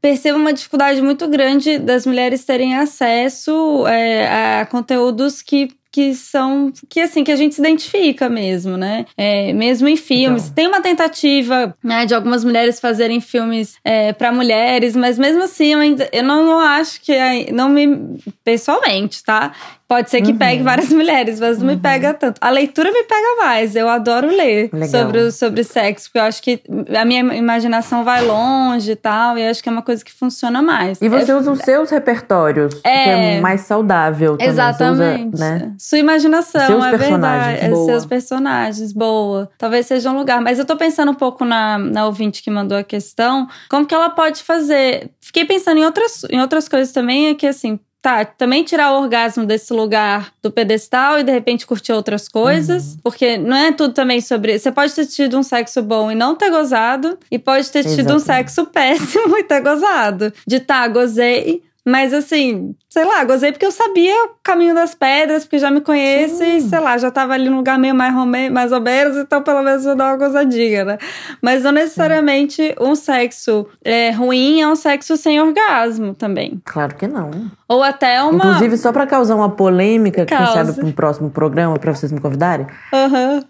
percebo 0.00 0.38
uma 0.38 0.52
dificuldade 0.52 1.02
muito 1.02 1.26
grande 1.26 1.78
das 1.78 2.06
mulheres 2.06 2.44
terem 2.44 2.76
acesso 2.76 3.84
é, 3.88 4.60
a 4.60 4.66
conteúdos 4.66 5.42
que 5.42 5.68
que 5.92 6.14
são 6.14 6.72
que 6.88 7.00
assim 7.00 7.22
que 7.22 7.30
a 7.30 7.36
gente 7.36 7.54
se 7.54 7.60
identifica 7.60 8.28
mesmo, 8.28 8.76
né? 8.78 9.04
É, 9.16 9.52
mesmo 9.52 9.86
em 9.86 9.96
filmes 9.96 10.44
Então. 10.44 10.54
tem 10.54 10.66
uma 10.66 10.80
tentativa 10.80 11.76
né, 11.84 12.06
de 12.06 12.14
algumas 12.14 12.42
mulheres 12.44 12.80
fazerem 12.80 13.20
filmes 13.20 13.76
é, 13.84 14.12
para 14.12 14.32
mulheres, 14.32 14.96
mas 14.96 15.18
mesmo 15.18 15.42
assim 15.42 15.74
eu, 15.74 15.80
ainda, 15.80 16.08
eu 16.12 16.22
não, 16.24 16.44
não 16.46 16.58
acho 16.58 17.00
que 17.02 17.12
ai- 17.12 17.48
não 17.52 17.68
me 17.68 18.16
pessoalmente, 18.42 19.22
tá? 19.22 19.52
Pode 19.92 20.08
ser 20.08 20.22
que 20.22 20.32
Uhum. 20.32 20.38
pegue 20.38 20.62
várias 20.62 20.88
mulheres, 20.92 21.38
mas 21.38 21.58
não 21.58 21.66
me 21.66 21.76
pega 21.76 22.14
tanto. 22.14 22.38
A 22.40 22.48
leitura 22.48 22.90
me 22.90 23.02
pega 23.04 23.36
mais. 23.44 23.76
Eu 23.76 23.90
adoro 23.90 24.26
ler 24.28 24.70
Legal. 24.72 24.88
sobre, 24.88 25.18
o- 25.20 25.30
sobre 25.30 25.62
sexo, 25.64 26.06
porque 26.08 26.18
eu 26.18 26.22
acho 26.22 26.42
que 26.42 26.62
a 26.98 27.04
minha 27.04 27.20
imaginação 27.34 28.02
vai 28.02 28.24
longe 28.24 28.92
e 28.92 28.96
tal, 28.96 29.36
e 29.36 29.42
eu 29.42 29.50
acho 29.50 29.62
que 29.62 29.68
é 29.68 29.72
uma 29.72 29.82
coisa 29.82 30.02
que 30.02 30.10
funciona 30.12 30.62
mais. 30.62 31.00
E 31.02 31.08
você 31.10 31.32
É- 31.32 31.36
usa 31.36 31.52
os 31.52 31.58
seus 31.58 31.90
repertórios, 31.90 32.72
que 32.74 32.88
É. 32.88 33.36
é 33.36 33.40
mais 33.40 33.62
saudável 33.62 34.32
também. 34.38 34.48
Exatamente. 34.48 35.34
usa, 35.34 35.44
né? 35.58 35.72
Sua 35.78 35.98
imaginação, 35.98 36.66
Seus 36.66 36.84
é 36.86 36.96
verdade. 36.96 37.66
É, 37.66 37.68
Boa. 37.68 37.84
Seus 37.86 38.06
personagens, 38.06 38.92
boa. 38.94 39.50
Talvez 39.58 39.86
seja 39.86 40.10
um 40.10 40.16
lugar. 40.16 40.40
Mas 40.40 40.58
eu 40.58 40.64
tô 40.64 40.74
pensando 40.76 41.10
um 41.10 41.14
pouco 41.14 41.44
na, 41.44 41.76
na 41.76 42.06
ouvinte 42.06 42.42
que 42.42 42.50
mandou 42.50 42.78
a 42.78 42.82
questão. 42.82 43.46
Como 43.68 43.84
que 43.84 43.94
ela 43.94 44.08
pode 44.08 44.42
fazer? 44.42 45.10
Fiquei 45.20 45.44
pensando 45.44 45.78
em 45.78 45.84
outras, 45.84 46.24
em 46.30 46.40
outras 46.40 46.66
coisas 46.68 46.92
também, 46.92 47.28
é 47.28 47.34
que 47.34 47.46
assim. 47.46 47.78
Tá, 48.02 48.24
também 48.24 48.64
tirar 48.64 48.92
o 48.92 49.00
orgasmo 49.00 49.46
desse 49.46 49.72
lugar 49.72 50.32
do 50.42 50.50
pedestal 50.50 51.20
e 51.20 51.22
de 51.22 51.30
repente 51.30 51.64
curtir 51.64 51.92
outras 51.92 52.28
coisas. 52.28 52.98
Porque 53.00 53.38
não 53.38 53.56
é 53.56 53.70
tudo 53.70 53.94
também 53.94 54.20
sobre. 54.20 54.58
Você 54.58 54.72
pode 54.72 54.92
ter 54.92 55.06
tido 55.06 55.38
um 55.38 55.42
sexo 55.44 55.80
bom 55.80 56.10
e 56.10 56.14
não 56.16 56.34
ter 56.34 56.50
gozado, 56.50 57.16
e 57.30 57.38
pode 57.38 57.70
ter 57.70 57.84
tido 57.84 58.12
um 58.12 58.16
Exatamente. 58.16 58.50
sexo 58.50 58.66
péssimo 58.74 59.38
e 59.38 59.44
ter 59.44 59.60
gozado. 59.60 60.32
De 60.44 60.58
tá, 60.58 60.88
gozei, 60.88 61.62
mas 61.84 62.14
assim, 62.14 62.76
sei 62.88 63.04
lá, 63.04 63.24
gozei 63.24 63.50
porque 63.50 63.66
eu 63.66 63.72
sabia 63.72 64.14
o 64.26 64.30
caminho 64.42 64.74
das 64.74 64.94
pedras, 64.94 65.44
porque 65.44 65.58
já 65.58 65.70
me 65.70 65.80
conheço 65.80 66.42
e, 66.44 66.60
sei 66.60 66.78
lá, 66.78 66.96
já 66.96 67.10
tava 67.10 67.32
ali 67.34 67.48
num 67.48 67.56
lugar 67.56 67.76
meio 67.78 67.94
mais, 67.94 68.14
mais 68.50 68.70
ou 68.70 68.80
menos, 68.80 69.16
então 69.16 69.42
pelo 69.42 69.62
menos 69.62 69.84
eu 69.84 69.96
dou 69.96 70.06
uma 70.06 70.16
gozadinha, 70.16 70.84
né? 70.84 70.98
Mas 71.42 71.64
não 71.64 71.72
necessariamente 71.72 72.74
um 72.80 72.94
sexo 72.94 73.66
é, 73.84 74.10
ruim 74.10 74.60
é 74.60 74.68
um 74.68 74.76
sexo 74.76 75.16
sem 75.16 75.40
orgasmo 75.40 76.14
também. 76.14 76.60
Claro 76.64 76.94
que 76.94 77.08
não. 77.08 77.30
Ou 77.68 77.82
até 77.82 78.22
uma. 78.22 78.36
Inclusive, 78.36 78.76
só 78.76 78.92
pra 78.92 79.06
causar 79.06 79.34
uma 79.34 79.50
polêmica, 79.50 80.24
quem 80.24 80.36
Causa. 80.36 80.52
sabe 80.52 80.72
para 80.74 80.84
um 80.84 80.92
próximo 80.92 81.30
programa, 81.30 81.78
pra 81.78 81.92
vocês 81.94 82.12
me 82.12 82.20
convidarem, 82.20 82.66
Aham. 82.92 83.42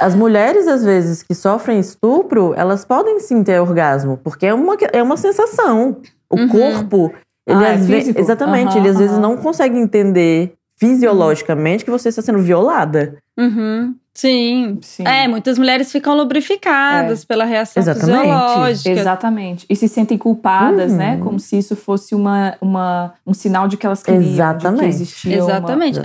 as 0.00 0.14
mulheres, 0.14 0.66
às 0.66 0.84
vezes, 0.84 1.22
que 1.22 1.34
sofrem 1.34 1.78
estupro, 1.78 2.54
elas 2.56 2.84
podem 2.84 3.20
sim 3.20 3.44
ter 3.44 3.60
orgasmo, 3.60 4.18
porque 4.22 4.46
é 4.46 4.54
uma, 4.54 4.76
é 4.92 5.02
uma 5.02 5.16
sensação. 5.16 6.02
O 6.34 6.40
Uhum. 6.40 6.48
corpo, 6.48 7.12
ele 7.46 7.64
Ah, 7.64 7.68
é 7.68 7.74
às 7.74 7.86
ve- 7.86 8.14
exatamente, 8.16 8.76
ele 8.76 8.88
às 8.88 8.98
vezes 8.98 9.18
não 9.18 9.36
consegue 9.36 9.78
entender 9.78 10.54
fisiologicamente 10.78 11.84
que 11.84 11.90
você 11.90 12.08
está 12.08 12.22
sendo 12.22 12.38
violada. 12.40 13.16
Uhum. 13.38 13.94
Sim. 14.16 14.78
Sim. 14.80 15.04
É, 15.06 15.26
muitas 15.26 15.58
mulheres 15.58 15.90
ficam 15.90 16.14
lubrificadas 16.16 17.24
pela 17.24 17.44
reação 17.44 17.80
Exatamente. 17.82 18.20
fisiológica. 18.20 18.90
Exatamente. 18.90 19.66
E 19.68 19.74
se 19.74 19.88
sentem 19.88 20.16
culpadas, 20.16 20.92
Uhum. 20.92 20.98
né? 20.98 21.16
Como 21.18 21.38
se 21.40 21.58
isso 21.58 21.74
fosse 21.74 22.14
uma, 22.14 22.54
uma, 22.60 23.14
um 23.26 23.34
sinal 23.34 23.66
de 23.66 23.76
que 23.76 23.84
elas 23.86 24.02
queriam. 24.02 24.20
De 24.22 24.28
que 24.28 24.34
Exatamente. 24.34 24.86
existia 24.88 25.36
uma- 25.42 25.50
Exatamente. 25.50 26.00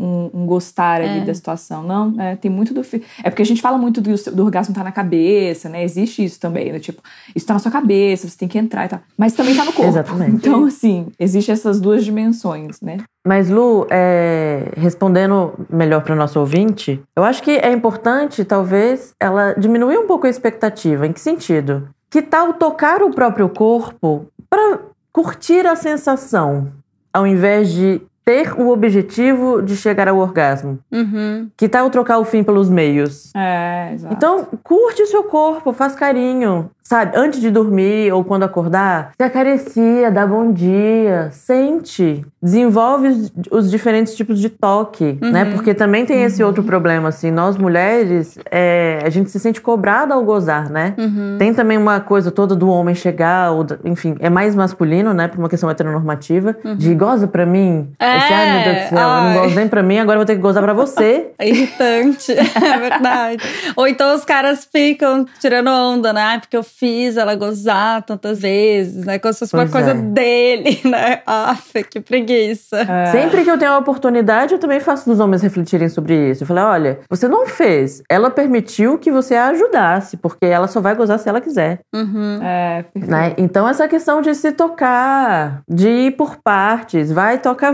Um, 0.00 0.30
um 0.32 0.46
gostar 0.46 1.00
ali 1.00 1.18
É. 1.18 1.24
da 1.24 1.34
situação. 1.34 1.82
Não, 1.82 2.14
é, 2.20 2.36
tem 2.36 2.48
muito 2.48 2.72
do. 2.72 2.82
É 3.24 3.30
porque 3.30 3.42
a 3.42 3.44
gente 3.44 3.60
fala 3.60 3.76
muito 3.76 4.00
do, 4.00 4.14
do 4.32 4.44
orgasmo 4.44 4.72
tá 4.72 4.84
na 4.84 4.92
cabeça, 4.92 5.68
né? 5.68 5.82
Existe 5.82 6.24
isso 6.24 6.38
também, 6.38 6.70
né? 6.70 6.78
Tipo, 6.78 7.02
isso 7.34 7.44
tá 7.44 7.54
na 7.54 7.58
sua 7.58 7.72
cabeça, 7.72 8.28
você 8.28 8.38
tem 8.38 8.46
que 8.46 8.56
entrar 8.58 8.84
e 8.84 8.88
tal. 8.90 9.00
Mas 9.16 9.32
também 9.32 9.56
tá 9.56 9.64
no 9.64 9.72
corpo. 9.72 9.90
Exatamente. 9.90 10.36
Então, 10.36 10.64
assim, 10.66 11.08
existe 11.18 11.50
essas 11.50 11.80
duas 11.80 12.04
dimensões, 12.04 12.80
né? 12.80 12.98
Mas, 13.26 13.50
Lu, 13.50 13.86
é, 13.90 14.70
respondendo 14.76 15.52
melhor 15.68 16.02
para 16.02 16.14
nosso 16.14 16.38
ouvinte, 16.38 17.02
eu 17.16 17.24
acho 17.24 17.42
que 17.42 17.50
é 17.50 17.72
importante, 17.72 18.44
talvez, 18.44 19.12
ela 19.20 19.52
diminuir 19.54 19.98
um 19.98 20.06
pouco 20.06 20.28
a 20.28 20.30
expectativa. 20.30 21.06
Em 21.08 21.12
que 21.12 21.20
sentido? 21.20 21.88
Que 22.08 22.22
tal 22.22 22.54
tocar 22.54 23.02
o 23.02 23.10
próprio 23.10 23.48
corpo 23.48 24.26
para 24.48 24.78
curtir 25.12 25.66
a 25.66 25.74
sensação, 25.74 26.68
ao 27.12 27.26
invés 27.26 27.72
de 27.72 28.00
ter 28.28 28.52
o 28.60 28.68
objetivo 28.68 29.62
de 29.62 29.74
chegar 29.74 30.06
ao 30.06 30.18
orgasmo? 30.18 30.78
Uhum. 30.92 31.48
Que 31.56 31.66
tal 31.66 31.88
trocar 31.88 32.18
o 32.18 32.26
fim 32.26 32.42
pelos 32.42 32.68
meios? 32.68 33.32
É, 33.34 33.92
exato. 33.94 34.14
Então, 34.14 34.46
curte 34.62 35.00
o 35.00 35.06
seu 35.06 35.24
corpo, 35.24 35.72
faz 35.72 35.94
carinho. 35.94 36.68
Sabe, 36.82 37.12
antes 37.14 37.38
de 37.38 37.50
dormir 37.50 38.10
ou 38.14 38.24
quando 38.24 38.44
acordar, 38.44 39.12
se 39.14 39.22
acaricia, 39.22 40.10
dá 40.10 40.26
bom 40.26 40.50
dia, 40.50 41.28
sente. 41.32 42.24
Desenvolve 42.42 43.08
os, 43.08 43.32
os 43.50 43.70
diferentes 43.70 44.16
tipos 44.16 44.40
de 44.40 44.48
toque, 44.48 45.18
né? 45.20 45.44
Porque 45.52 45.74
também 45.74 46.06
tem 46.06 46.22
esse 46.22 46.42
outro 46.42 46.62
problema, 46.62 47.10
assim. 47.10 47.30
Nós 47.30 47.58
mulheres, 47.58 48.38
é, 48.50 49.00
a 49.04 49.10
gente 49.10 49.30
se 49.30 49.38
sente 49.38 49.60
cobrada 49.60 50.14
ao 50.14 50.24
gozar, 50.24 50.70
né? 50.70 50.94
Uhum. 50.96 51.36
Tem 51.38 51.52
também 51.52 51.76
uma 51.76 52.00
coisa 52.00 52.30
toda 52.30 52.56
do 52.56 52.70
homem 52.70 52.94
chegar, 52.94 53.50
ou 53.50 53.66
enfim, 53.84 54.16
é 54.18 54.30
mais 54.30 54.54
masculino, 54.54 55.12
né? 55.12 55.28
Por 55.28 55.38
uma 55.38 55.48
questão 55.50 55.68
heteronormativa, 55.68 56.56
de 56.78 56.94
goza 56.94 57.28
pra 57.28 57.44
mim. 57.44 57.90
É, 57.98 58.17
Esse, 58.18 58.32
ai, 58.32 58.52
meu 58.52 58.64
Deus 58.74 58.84
do 58.84 58.88
céu, 58.90 58.98
eu 58.98 59.04
ai. 59.08 59.34
não 59.34 59.42
gosto 59.42 59.54
nem 59.56 59.68
pra 59.68 59.82
mim, 59.82 59.98
agora 59.98 60.16
eu 60.16 60.20
vou 60.20 60.26
ter 60.26 60.36
que 60.36 60.42
gozar 60.42 60.62
pra 60.62 60.72
você. 60.72 61.28
É 61.38 61.48
irritante, 61.48 62.32
é 62.34 62.78
verdade. 62.78 63.42
Ou 63.76 63.86
então 63.86 64.14
os 64.14 64.24
caras 64.24 64.68
ficam 64.70 65.24
tirando 65.40 65.68
onda, 65.68 66.12
né? 66.12 66.38
Porque 66.40 66.56
eu 66.56 66.62
fiz 66.64 67.16
ela 67.16 67.34
gozar 67.36 68.02
tantas 68.02 68.40
vezes, 68.40 69.04
né? 69.04 69.18
Como 69.18 69.32
se 69.32 69.38
fosse 69.40 69.54
uma 69.54 69.62
Pois 69.62 69.72
coisa 69.72 69.90
é. 69.92 69.94
dele, 69.94 70.80
né? 70.84 71.20
Aff, 71.24 71.84
que 71.84 72.00
preguiça. 72.00 72.78
É. 72.80 73.06
Sempre 73.06 73.44
que 73.44 73.50
eu 73.50 73.56
tenho 73.58 73.72
a 73.72 73.78
oportunidade, 73.78 74.52
eu 74.54 74.58
também 74.58 74.80
faço 74.80 75.08
dos 75.08 75.20
homens 75.20 75.42
refletirem 75.42 75.88
sobre 75.88 76.30
isso. 76.30 76.42
Eu 76.42 76.46
falei, 76.46 76.64
olha, 76.64 76.98
você 77.08 77.28
não 77.28 77.46
fez. 77.46 78.02
Ela 78.10 78.30
permitiu 78.30 78.98
que 78.98 79.10
você 79.12 79.34
a 79.36 79.46
ajudasse, 79.46 80.16
porque 80.16 80.46
ela 80.46 80.66
só 80.66 80.80
vai 80.80 80.94
gozar 80.94 81.18
se 81.18 81.28
ela 81.28 81.40
quiser. 81.40 81.80
Uhum. 81.94 82.40
É, 82.42 82.82
perfeito. 82.92 83.10
Né? 83.10 83.34
Então, 83.38 83.68
essa 83.68 83.86
questão 83.86 84.20
de 84.20 84.34
se 84.34 84.50
tocar, 84.52 85.60
de 85.68 85.88
ir 85.88 86.10
por 86.16 86.36
partes, 86.42 87.12
vai, 87.12 87.38
toca 87.38 87.68
a 87.68 87.72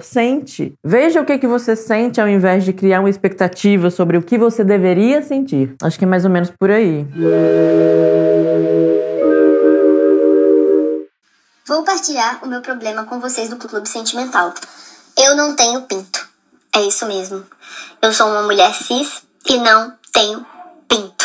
sente. 0.00 0.74
Veja 0.84 1.20
o 1.20 1.24
que, 1.24 1.38
que 1.38 1.46
você 1.46 1.76
sente 1.76 2.20
ao 2.20 2.28
invés 2.28 2.64
de 2.64 2.72
criar 2.72 3.00
uma 3.00 3.10
expectativa 3.10 3.90
sobre 3.90 4.16
o 4.16 4.22
que 4.22 4.38
você 4.38 4.64
deveria 4.64 5.22
sentir. 5.22 5.74
Acho 5.82 5.98
que 5.98 6.04
é 6.04 6.08
mais 6.08 6.24
ou 6.24 6.30
menos 6.30 6.50
por 6.58 6.70
aí. 6.70 7.06
Vou 11.66 11.84
partilhar 11.84 12.40
o 12.42 12.48
meu 12.48 12.60
problema 12.60 13.04
com 13.04 13.20
vocês 13.20 13.48
do 13.48 13.56
Clube 13.56 13.88
Sentimental. 13.88 14.52
Eu 15.16 15.36
não 15.36 15.54
tenho 15.54 15.82
pinto. 15.82 16.28
É 16.74 16.82
isso 16.82 17.06
mesmo. 17.06 17.44
Eu 18.00 18.12
sou 18.12 18.28
uma 18.28 18.42
mulher 18.42 18.72
cis 18.74 19.22
e 19.48 19.58
não 19.58 19.92
tenho 20.12 20.44
pinto. 20.88 21.21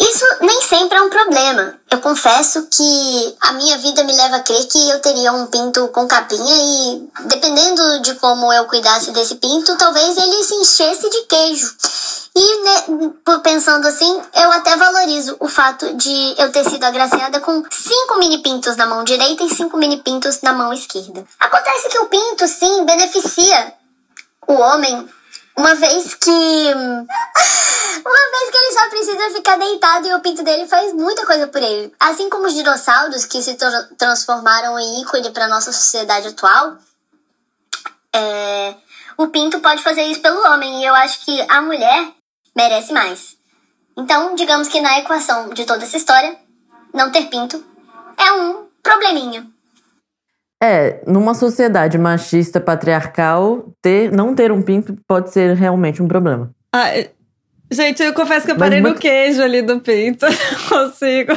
Isso 0.00 0.24
nem 0.40 0.60
sempre 0.62 0.98
é 0.98 1.02
um 1.02 1.08
problema. 1.08 1.78
Eu 1.90 2.00
confesso 2.00 2.66
que 2.66 3.36
a 3.40 3.52
minha 3.52 3.78
vida 3.78 4.02
me 4.02 4.12
leva 4.12 4.36
a 4.36 4.40
crer 4.40 4.66
que 4.66 4.90
eu 4.90 5.00
teria 5.00 5.32
um 5.32 5.46
pinto 5.46 5.86
com 5.88 6.08
capinha 6.08 6.56
e, 6.56 7.08
dependendo 7.26 8.00
de 8.00 8.14
como 8.16 8.52
eu 8.52 8.64
cuidasse 8.66 9.12
desse 9.12 9.36
pinto, 9.36 9.76
talvez 9.76 10.16
ele 10.16 10.42
se 10.42 10.54
enchesse 10.54 11.08
de 11.08 11.22
queijo. 11.22 11.74
E, 12.36 12.64
né, 12.64 12.84
pensando 13.44 13.86
assim, 13.86 14.20
eu 14.34 14.50
até 14.50 14.76
valorizo 14.76 15.36
o 15.38 15.48
fato 15.48 15.94
de 15.94 16.34
eu 16.36 16.50
ter 16.50 16.68
sido 16.68 16.82
agraciada 16.82 17.38
com 17.38 17.62
cinco 17.70 18.18
mini 18.18 18.38
pintos 18.38 18.74
na 18.74 18.86
mão 18.86 19.04
direita 19.04 19.44
e 19.44 19.54
cinco 19.54 19.76
mini 19.76 19.98
pintos 19.98 20.40
na 20.42 20.52
mão 20.52 20.72
esquerda. 20.72 21.24
Acontece 21.38 21.88
que 21.88 21.98
o 21.98 22.06
pinto, 22.06 22.48
sim, 22.48 22.84
beneficia 22.84 23.74
o 24.48 24.54
homem 24.54 25.08
Uma 25.56 25.74
vez 25.74 26.14
que. 26.14 26.30
Uma 28.06 28.30
vez 28.30 28.50
que 28.50 28.56
ele 28.56 28.72
só 28.72 28.88
precisa 28.90 29.30
ficar 29.30 29.56
deitado 29.56 30.08
e 30.08 30.14
o 30.14 30.20
pinto 30.20 30.42
dele 30.42 30.66
faz 30.66 30.92
muita 30.92 31.24
coisa 31.24 31.46
por 31.46 31.62
ele. 31.62 31.94
Assim 31.98 32.28
como 32.28 32.46
os 32.46 32.54
dinossauros 32.54 33.24
que 33.24 33.42
se 33.42 33.54
tra 33.54 33.88
transformaram 33.96 34.78
em 34.78 35.00
ícone 35.00 35.30
para 35.30 35.48
nossa 35.48 35.72
sociedade 35.72 36.28
atual, 36.28 36.76
é, 38.14 38.74
o 39.16 39.28
pinto 39.28 39.60
pode 39.60 39.82
fazer 39.82 40.02
isso 40.02 40.20
pelo 40.20 40.44
homem. 40.52 40.82
E 40.82 40.84
eu 40.84 40.94
acho 40.94 41.24
que 41.24 41.40
a 41.48 41.62
mulher 41.62 42.12
merece 42.54 42.92
mais. 42.92 43.36
Então, 43.96 44.34
digamos 44.34 44.68
que 44.68 44.80
na 44.80 44.98
equação 44.98 45.50
de 45.50 45.64
toda 45.64 45.84
essa 45.84 45.96
história, 45.96 46.36
não 46.92 47.10
ter 47.10 47.26
pinto 47.26 47.64
é 48.18 48.32
um 48.32 48.66
probleminha. 48.82 49.53
É, 50.64 51.02
numa 51.06 51.34
sociedade 51.34 51.98
machista 51.98 52.58
patriarcal, 52.58 53.74
ter, 53.82 54.10
não 54.10 54.34
ter 54.34 54.50
um 54.50 54.62
pinto 54.62 54.96
pode 55.06 55.30
ser 55.30 55.54
realmente 55.54 56.02
um 56.02 56.08
problema. 56.08 56.50
Ah, 56.72 57.04
gente, 57.70 58.02
eu 58.02 58.14
confesso 58.14 58.46
que 58.46 58.52
eu 58.52 58.56
parei 58.56 58.80
muito... 58.80 58.94
no 58.94 59.00
queijo 59.00 59.42
ali 59.42 59.60
do 59.60 59.78
pinto. 59.80 60.24
consigo. 60.66 61.34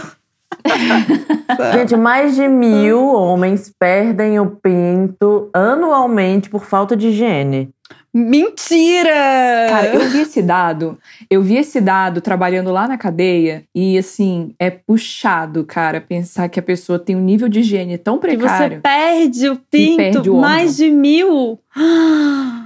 Gente, 1.74 1.98
mais 1.98 2.36
de 2.36 2.48
mil 2.48 3.14
homens 3.14 3.72
perdem 3.78 4.40
o 4.40 4.46
pinto 4.46 5.50
anualmente 5.54 6.50
por 6.50 6.64
falta 6.64 6.96
de 6.96 7.10
higiene. 7.10 7.70
Mentira! 8.18 9.68
Cara, 9.70 9.94
eu 9.94 10.10
vi 10.10 10.22
esse 10.22 10.42
dado. 10.42 10.98
Eu 11.30 11.44
vi 11.44 11.56
esse 11.58 11.80
dado 11.80 12.20
trabalhando 12.20 12.72
lá 12.72 12.88
na 12.88 12.98
cadeia 12.98 13.64
e, 13.76 13.96
assim, 13.96 14.56
é 14.58 14.72
puxado, 14.72 15.64
cara, 15.64 16.02
pensar 16.02 16.50
que 16.50 16.60
a 16.60 16.64
pessoa 16.64 16.98
tem 16.98 17.16
um 17.16 17.22
nível 17.22 17.48
de 17.48 17.60
higiene 17.60 17.96
tão 17.96 18.18
precário. 18.18 18.70
Que 18.70 18.76
você 18.78 18.82
perde 18.82 19.50
o 19.50 19.56
pinto 19.56 19.98
perde 19.98 20.30
o 20.32 20.38
mais 20.38 20.76
de 20.76 20.90
mil. 20.90 21.60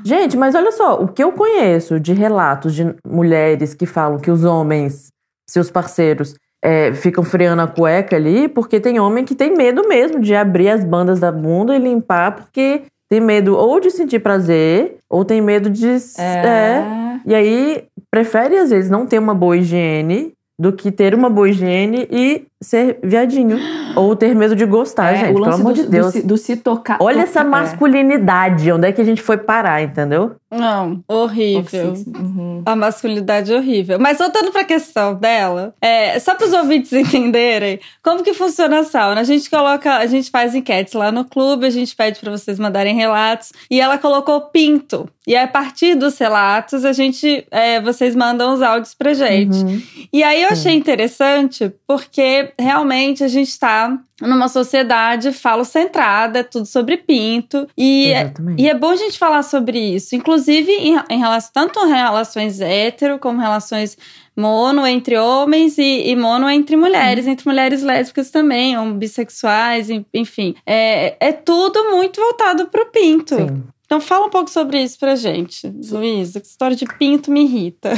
Gente, 0.05 0.37
mas 0.37 0.55
olha 0.55 0.71
só, 0.71 1.01
o 1.01 1.09
que 1.09 1.21
eu 1.21 1.33
conheço 1.33 1.99
de 1.99 2.13
relatos 2.13 2.73
de 2.73 2.95
mulheres 3.05 3.73
que 3.73 3.85
falam 3.85 4.19
que 4.19 4.31
os 4.31 4.45
homens, 4.45 5.09
seus 5.49 5.69
parceiros, 5.69 6.33
é, 6.63 6.93
ficam 6.93 7.23
freando 7.23 7.61
a 7.61 7.67
cueca 7.67 8.15
ali, 8.15 8.47
porque 8.47 8.79
tem 8.79 8.99
homem 8.99 9.25
que 9.25 9.35
tem 9.35 9.53
medo 9.53 9.87
mesmo 9.87 10.19
de 10.19 10.33
abrir 10.33 10.69
as 10.69 10.85
bandas 10.85 11.19
da 11.19 11.31
bunda 11.31 11.75
e 11.75 11.79
limpar, 11.79 12.35
porque 12.35 12.83
tem 13.11 13.19
medo 13.19 13.57
ou 13.57 13.81
de 13.81 13.91
sentir 13.91 14.19
prazer, 14.19 14.99
ou 15.09 15.25
tem 15.25 15.41
medo 15.41 15.69
de. 15.69 15.85
É. 16.17 16.23
é. 16.23 17.19
E 17.25 17.35
aí, 17.35 17.83
prefere, 18.09 18.55
às 18.55 18.69
vezes, 18.69 18.89
não 18.89 19.05
ter 19.05 19.19
uma 19.19 19.35
boa 19.35 19.57
higiene 19.57 20.31
do 20.61 20.71
que 20.71 20.91
ter 20.91 21.15
uma 21.15 21.27
boa 21.27 21.49
higiene 21.49 22.07
e 22.11 22.45
ser 22.61 22.99
viadinho. 23.01 23.57
Ou 23.95 24.15
ter 24.15 24.35
medo 24.35 24.55
de 24.55 24.65
gostar, 24.65 25.13
é, 25.13 25.17
gente. 25.17 25.33
Pelo 25.33 25.51
amor 25.51 25.73
do, 25.73 25.81
de 25.81 25.89
Deus. 25.89 26.13
Do, 26.13 26.27
do 26.27 26.37
se 26.37 26.55
tocar. 26.55 26.97
Olha 27.01 27.25
tocar, 27.25 27.29
essa 27.29 27.39
é. 27.39 27.43
masculinidade. 27.43 28.69
É. 28.69 28.73
Onde 28.73 28.87
é 28.87 28.91
que 28.91 29.01
a 29.01 29.03
gente 29.03 29.21
foi 29.21 29.37
parar, 29.37 29.81
entendeu? 29.81 30.35
Não, 30.51 31.01
horrível. 31.07 31.93
Uhum. 32.07 32.61
A 32.65 32.75
masculinidade 32.75 33.51
é 33.51 33.57
horrível. 33.57 33.97
Mas 33.99 34.19
voltando 34.19 34.51
pra 34.51 34.63
questão 34.63 35.15
dela, 35.15 35.73
é, 35.81 36.19
só 36.19 36.35
para 36.35 36.45
os 36.45 36.53
ouvintes 36.53 36.91
entenderem 36.93 37.79
como 38.03 38.21
que 38.21 38.33
funciona 38.33 38.79
a 38.79 38.83
sauna. 38.83 39.21
A 39.21 39.23
gente 39.23 39.49
coloca, 39.49 39.95
a 39.97 40.05
gente 40.05 40.29
faz 40.29 40.53
enquetes 40.53 40.93
lá 40.93 41.11
no 41.11 41.25
clube, 41.25 41.65
a 41.65 41.69
gente 41.69 41.95
pede 41.95 42.19
para 42.19 42.31
vocês 42.31 42.59
mandarem 42.59 42.95
relatos. 42.95 43.51
E 43.69 43.81
ela 43.81 43.97
colocou 43.97 44.41
pinto. 44.41 45.09
E 45.25 45.35
a 45.35 45.47
partir 45.47 45.95
dos 45.95 46.17
relatos, 46.17 46.83
a 46.83 46.93
gente, 46.93 47.45
é, 47.49 47.79
vocês 47.79 48.15
mandam 48.15 48.53
os 48.53 48.61
áudios 48.61 48.93
pra 48.93 49.13
gente. 49.13 49.57
Uhum. 49.57 49.81
E 50.11 50.23
aí 50.23 50.43
eu 50.43 50.50
achei 50.51 50.73
interessante 50.73 51.73
porque 51.87 52.53
realmente 52.59 53.23
a 53.23 53.27
gente 53.27 53.57
tá 53.59 53.99
numa 54.21 54.47
sociedade 54.47 55.31
falocentrada, 55.31 56.39
é 56.39 56.43
tudo 56.43 56.65
sobre 56.65 56.97
pinto. 56.97 57.67
E, 57.77 58.11
é, 58.11 58.33
e 58.57 58.69
é 58.69 58.73
bom 58.73 58.91
a 58.91 58.95
gente 58.95 59.17
falar 59.17 59.43
sobre 59.43 59.79
isso. 59.79 60.15
Inclusive, 60.15 60.71
em, 60.71 60.99
em 61.09 61.19
relação, 61.19 61.51
tanto 61.53 61.79
em 61.79 61.89
relações 61.89 62.61
hétero 62.61 63.17
como 63.17 63.39
relações 63.39 63.97
mono 64.35 64.85
entre 64.85 65.17
homens 65.17 65.77
e, 65.77 66.09
e 66.09 66.15
mono 66.15 66.49
entre 66.49 66.75
mulheres, 66.75 67.27
entre 67.27 67.47
mulheres 67.47 67.83
lésbicas 67.83 68.29
também, 68.29 68.77
ou 68.77 68.93
bissexuais, 68.93 69.87
enfim. 70.13 70.55
É, 70.65 71.15
é 71.19 71.31
tudo 71.33 71.91
muito 71.91 72.21
voltado 72.21 72.67
pro 72.67 72.91
pinto. 72.91 73.35
Sim. 73.35 73.63
Então 73.91 73.99
fala 73.99 74.27
um 74.27 74.29
pouco 74.29 74.49
sobre 74.49 74.81
isso 74.81 74.97
pra 74.97 75.15
gente, 75.15 75.67
Luísa. 75.91 76.39
Que 76.39 76.47
história 76.47 76.77
de 76.77 76.85
pinto 76.85 77.29
me 77.29 77.43
irrita. 77.43 77.89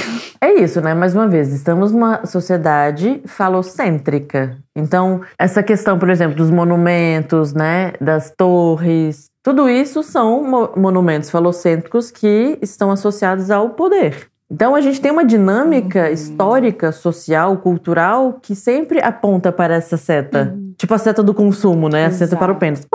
É 0.41 0.51
isso, 0.60 0.82
né? 0.82 0.95
Mais 0.95 1.13
uma 1.13 1.27
vez, 1.27 1.53
estamos 1.53 1.91
numa 1.91 2.25
sociedade 2.25 3.21
falocêntrica. 3.27 4.58
Então, 4.75 5.21
essa 5.38 5.62
questão, 5.62 5.99
por 5.99 6.10
exemplo, 6.10 6.36
dos 6.36 6.49
monumentos, 6.49 7.53
né? 7.53 7.93
Das 8.01 8.34
torres, 8.36 9.29
tudo 9.43 9.69
isso 9.69 10.01
são 10.01 10.43
mo 10.43 10.69
monumentos 10.75 11.29
falocêntricos 11.29 12.10
que 12.10 12.58
estão 12.60 12.89
associados 12.89 13.51
ao 13.51 13.69
poder. 13.69 14.27
Então 14.49 14.73
a 14.75 14.82
gente 14.82 14.99
tem 14.99 15.12
uma 15.12 15.23
dinâmica 15.23 16.08
uhum. 16.08 16.13
histórica, 16.13 16.91
social, 16.91 17.58
cultural 17.58 18.39
que 18.41 18.56
sempre 18.56 18.99
aponta 18.99 19.51
para 19.51 19.75
essa 19.75 19.95
seta. 19.95 20.53
Uhum. 20.56 20.73
Tipo 20.75 20.93
a 20.95 20.97
seta 20.97 21.21
do 21.21 21.36
consumo, 21.36 21.88
né? 21.88 22.08
A 22.08 22.12
seta 22.12 22.36
para 22.36 22.51
o 22.51 22.56
pênis. 22.56 22.86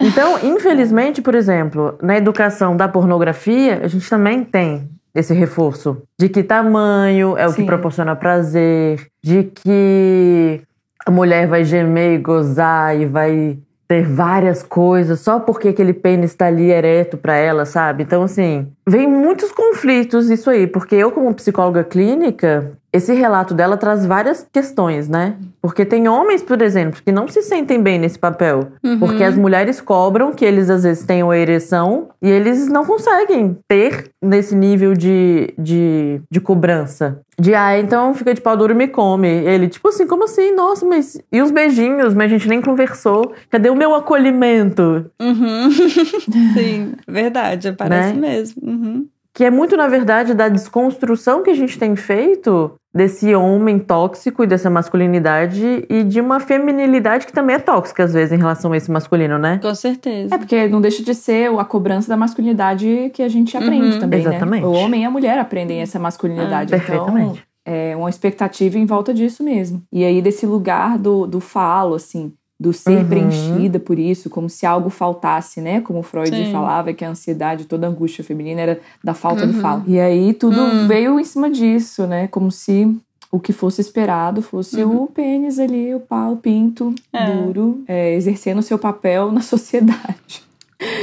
Então, 0.00 0.38
infelizmente, 0.42 1.22
por 1.22 1.34
exemplo, 1.34 1.98
na 2.02 2.16
educação 2.16 2.76
da 2.76 2.86
pornografia, 2.88 3.80
a 3.82 3.88
gente 3.88 4.08
também 4.08 4.44
tem 4.44 4.88
esse 5.14 5.32
reforço 5.32 6.02
de 6.18 6.28
que 6.28 6.42
tamanho 6.42 7.36
é 7.38 7.46
o 7.46 7.50
Sim. 7.50 7.62
que 7.62 7.64
proporciona 7.64 8.14
prazer, 8.14 9.06
de 9.24 9.44
que 9.44 10.60
a 11.06 11.10
mulher 11.10 11.46
vai 11.46 11.64
gemer 11.64 12.14
e 12.14 12.18
gozar 12.18 12.98
e 13.00 13.06
vai 13.06 13.58
ter 13.88 14.04
várias 14.04 14.62
coisas 14.62 15.20
só 15.20 15.38
porque 15.38 15.68
aquele 15.68 15.92
pênis 15.92 16.32
está 16.32 16.46
ali 16.46 16.70
ereto 16.70 17.16
para 17.16 17.34
ela, 17.36 17.64
sabe? 17.64 18.02
Então, 18.02 18.22
assim, 18.22 18.66
vem 18.86 19.06
muitos 19.06 19.52
conflitos 19.52 20.28
isso 20.28 20.50
aí, 20.50 20.66
porque 20.66 20.94
eu, 20.94 21.12
como 21.12 21.34
psicóloga 21.34 21.84
clínica, 21.84 22.72
esse 22.92 23.12
relato 23.12 23.52
dela 23.52 23.76
traz 23.76 24.06
várias 24.06 24.46
questões, 24.50 25.08
né? 25.08 25.36
Porque 25.60 25.84
tem 25.84 26.08
homens, 26.08 26.42
por 26.42 26.62
exemplo, 26.62 27.00
que 27.04 27.12
não 27.12 27.28
se 27.28 27.42
sentem 27.42 27.82
bem 27.82 27.98
nesse 27.98 28.18
papel. 28.18 28.68
Uhum. 28.82 28.98
Porque 28.98 29.22
as 29.22 29.36
mulheres 29.36 29.80
cobram 29.80 30.32
que 30.32 30.44
eles 30.44 30.70
às 30.70 30.82
vezes 30.82 31.04
tenham 31.04 31.32
ereção 31.32 32.08
e 32.22 32.30
eles 32.30 32.68
não 32.68 32.84
conseguem 32.84 33.58
ter 33.68 34.10
nesse 34.22 34.54
nível 34.54 34.94
de, 34.94 35.52
de, 35.58 36.20
de 36.30 36.40
cobrança. 36.40 37.20
De, 37.38 37.54
ah, 37.54 37.78
então 37.78 38.14
fica 38.14 38.32
de 38.32 38.40
pau 38.40 38.56
duro 38.56 38.72
e 38.72 38.76
me 38.76 38.88
come. 38.88 39.28
Ele, 39.28 39.68
tipo 39.68 39.88
assim, 39.88 40.06
como 40.06 40.24
assim? 40.24 40.52
Nossa, 40.54 40.86
mas. 40.86 41.20
E 41.30 41.42
os 41.42 41.50
beijinhos? 41.50 42.14
Mas 42.14 42.26
a 42.26 42.28
gente 42.28 42.48
nem 42.48 42.62
conversou. 42.62 43.34
Cadê 43.50 43.68
o 43.68 43.76
meu 43.76 43.94
acolhimento? 43.94 45.10
Uhum. 45.20 45.70
Sim, 46.54 46.94
verdade, 47.06 47.72
parece 47.72 48.14
né? 48.14 48.20
mesmo. 48.20 48.62
Uhum 48.62 49.08
que 49.36 49.44
é 49.44 49.50
muito, 49.50 49.76
na 49.76 49.86
verdade, 49.86 50.32
da 50.32 50.48
desconstrução 50.48 51.42
que 51.42 51.50
a 51.50 51.54
gente 51.54 51.78
tem 51.78 51.94
feito 51.94 52.72
desse 52.96 53.34
homem 53.34 53.78
tóxico 53.78 54.42
e 54.42 54.46
dessa 54.46 54.70
masculinidade 54.70 55.84
e 55.88 56.02
de 56.02 56.20
uma 56.20 56.40
feminilidade 56.40 57.26
que 57.26 57.32
também 57.32 57.56
é 57.56 57.58
tóxica, 57.58 58.04
às 58.04 58.14
vezes, 58.14 58.32
em 58.32 58.38
relação 58.38 58.72
a 58.72 58.76
esse 58.76 58.90
masculino, 58.90 59.38
né? 59.38 59.58
Com 59.62 59.74
certeza. 59.74 60.34
É, 60.34 60.38
porque 60.38 60.66
não 60.66 60.80
deixa 60.80 61.02
de 61.02 61.14
ser 61.14 61.50
a 61.58 61.64
cobrança 61.64 62.08
da 62.08 62.16
masculinidade 62.16 63.10
que 63.12 63.22
a 63.22 63.28
gente 63.28 63.54
aprende 63.56 63.94
uhum. 63.94 64.00
também, 64.00 64.22
né? 64.22 64.30
Exatamente. 64.30 64.62
né? 64.62 64.68
O 64.68 64.72
homem 64.72 65.02
e 65.02 65.04
a 65.04 65.10
mulher 65.10 65.38
aprendem 65.38 65.80
essa 65.80 65.98
masculinidade. 65.98 66.74
Ah, 66.74 66.78
perfeitamente. 66.78 67.46
Então, 67.62 67.74
é 67.74 67.96
uma 67.96 68.08
expectativa 68.08 68.78
em 68.78 68.86
volta 68.86 69.12
disso 69.12 69.44
mesmo. 69.44 69.82
E 69.92 70.04
aí, 70.04 70.22
desse 70.22 70.46
lugar 70.46 70.96
do, 70.96 71.26
do 71.26 71.40
falo, 71.40 71.96
assim, 71.96 72.32
do 72.58 72.72
ser 72.72 72.98
uhum. 72.98 73.08
preenchida 73.08 73.78
por 73.78 73.98
isso, 73.98 74.30
como 74.30 74.48
se 74.48 74.64
algo 74.64 74.88
faltasse, 74.88 75.60
né? 75.60 75.82
Como 75.82 76.02
Freud 76.02 76.30
Sim. 76.30 76.50
falava 76.50 76.92
que 76.92 77.04
a 77.04 77.10
ansiedade, 77.10 77.66
toda 77.66 77.86
a 77.86 77.90
angústia 77.90 78.24
feminina 78.24 78.60
era 78.62 78.80
da 79.04 79.12
falta 79.12 79.44
uhum. 79.44 79.52
do 79.52 79.60
falo. 79.60 79.84
E 79.86 80.00
aí 80.00 80.32
tudo 80.32 80.58
uhum. 80.58 80.88
veio 80.88 81.20
em 81.20 81.24
cima 81.24 81.50
disso, 81.50 82.06
né? 82.06 82.28
Como 82.28 82.50
se 82.50 82.96
o 83.30 83.38
que 83.38 83.52
fosse 83.52 83.80
esperado 83.80 84.40
fosse 84.40 84.82
uhum. 84.82 85.02
o 85.02 85.06
pênis 85.08 85.58
ali, 85.58 85.94
o 85.94 86.00
pau, 86.00 86.32
o 86.32 86.36
pinto 86.38 86.94
é. 87.12 87.30
duro, 87.30 87.84
é, 87.86 88.14
exercendo 88.14 88.58
o 88.58 88.62
seu 88.62 88.78
papel 88.78 89.30
na 89.30 89.42
sociedade. 89.42 90.45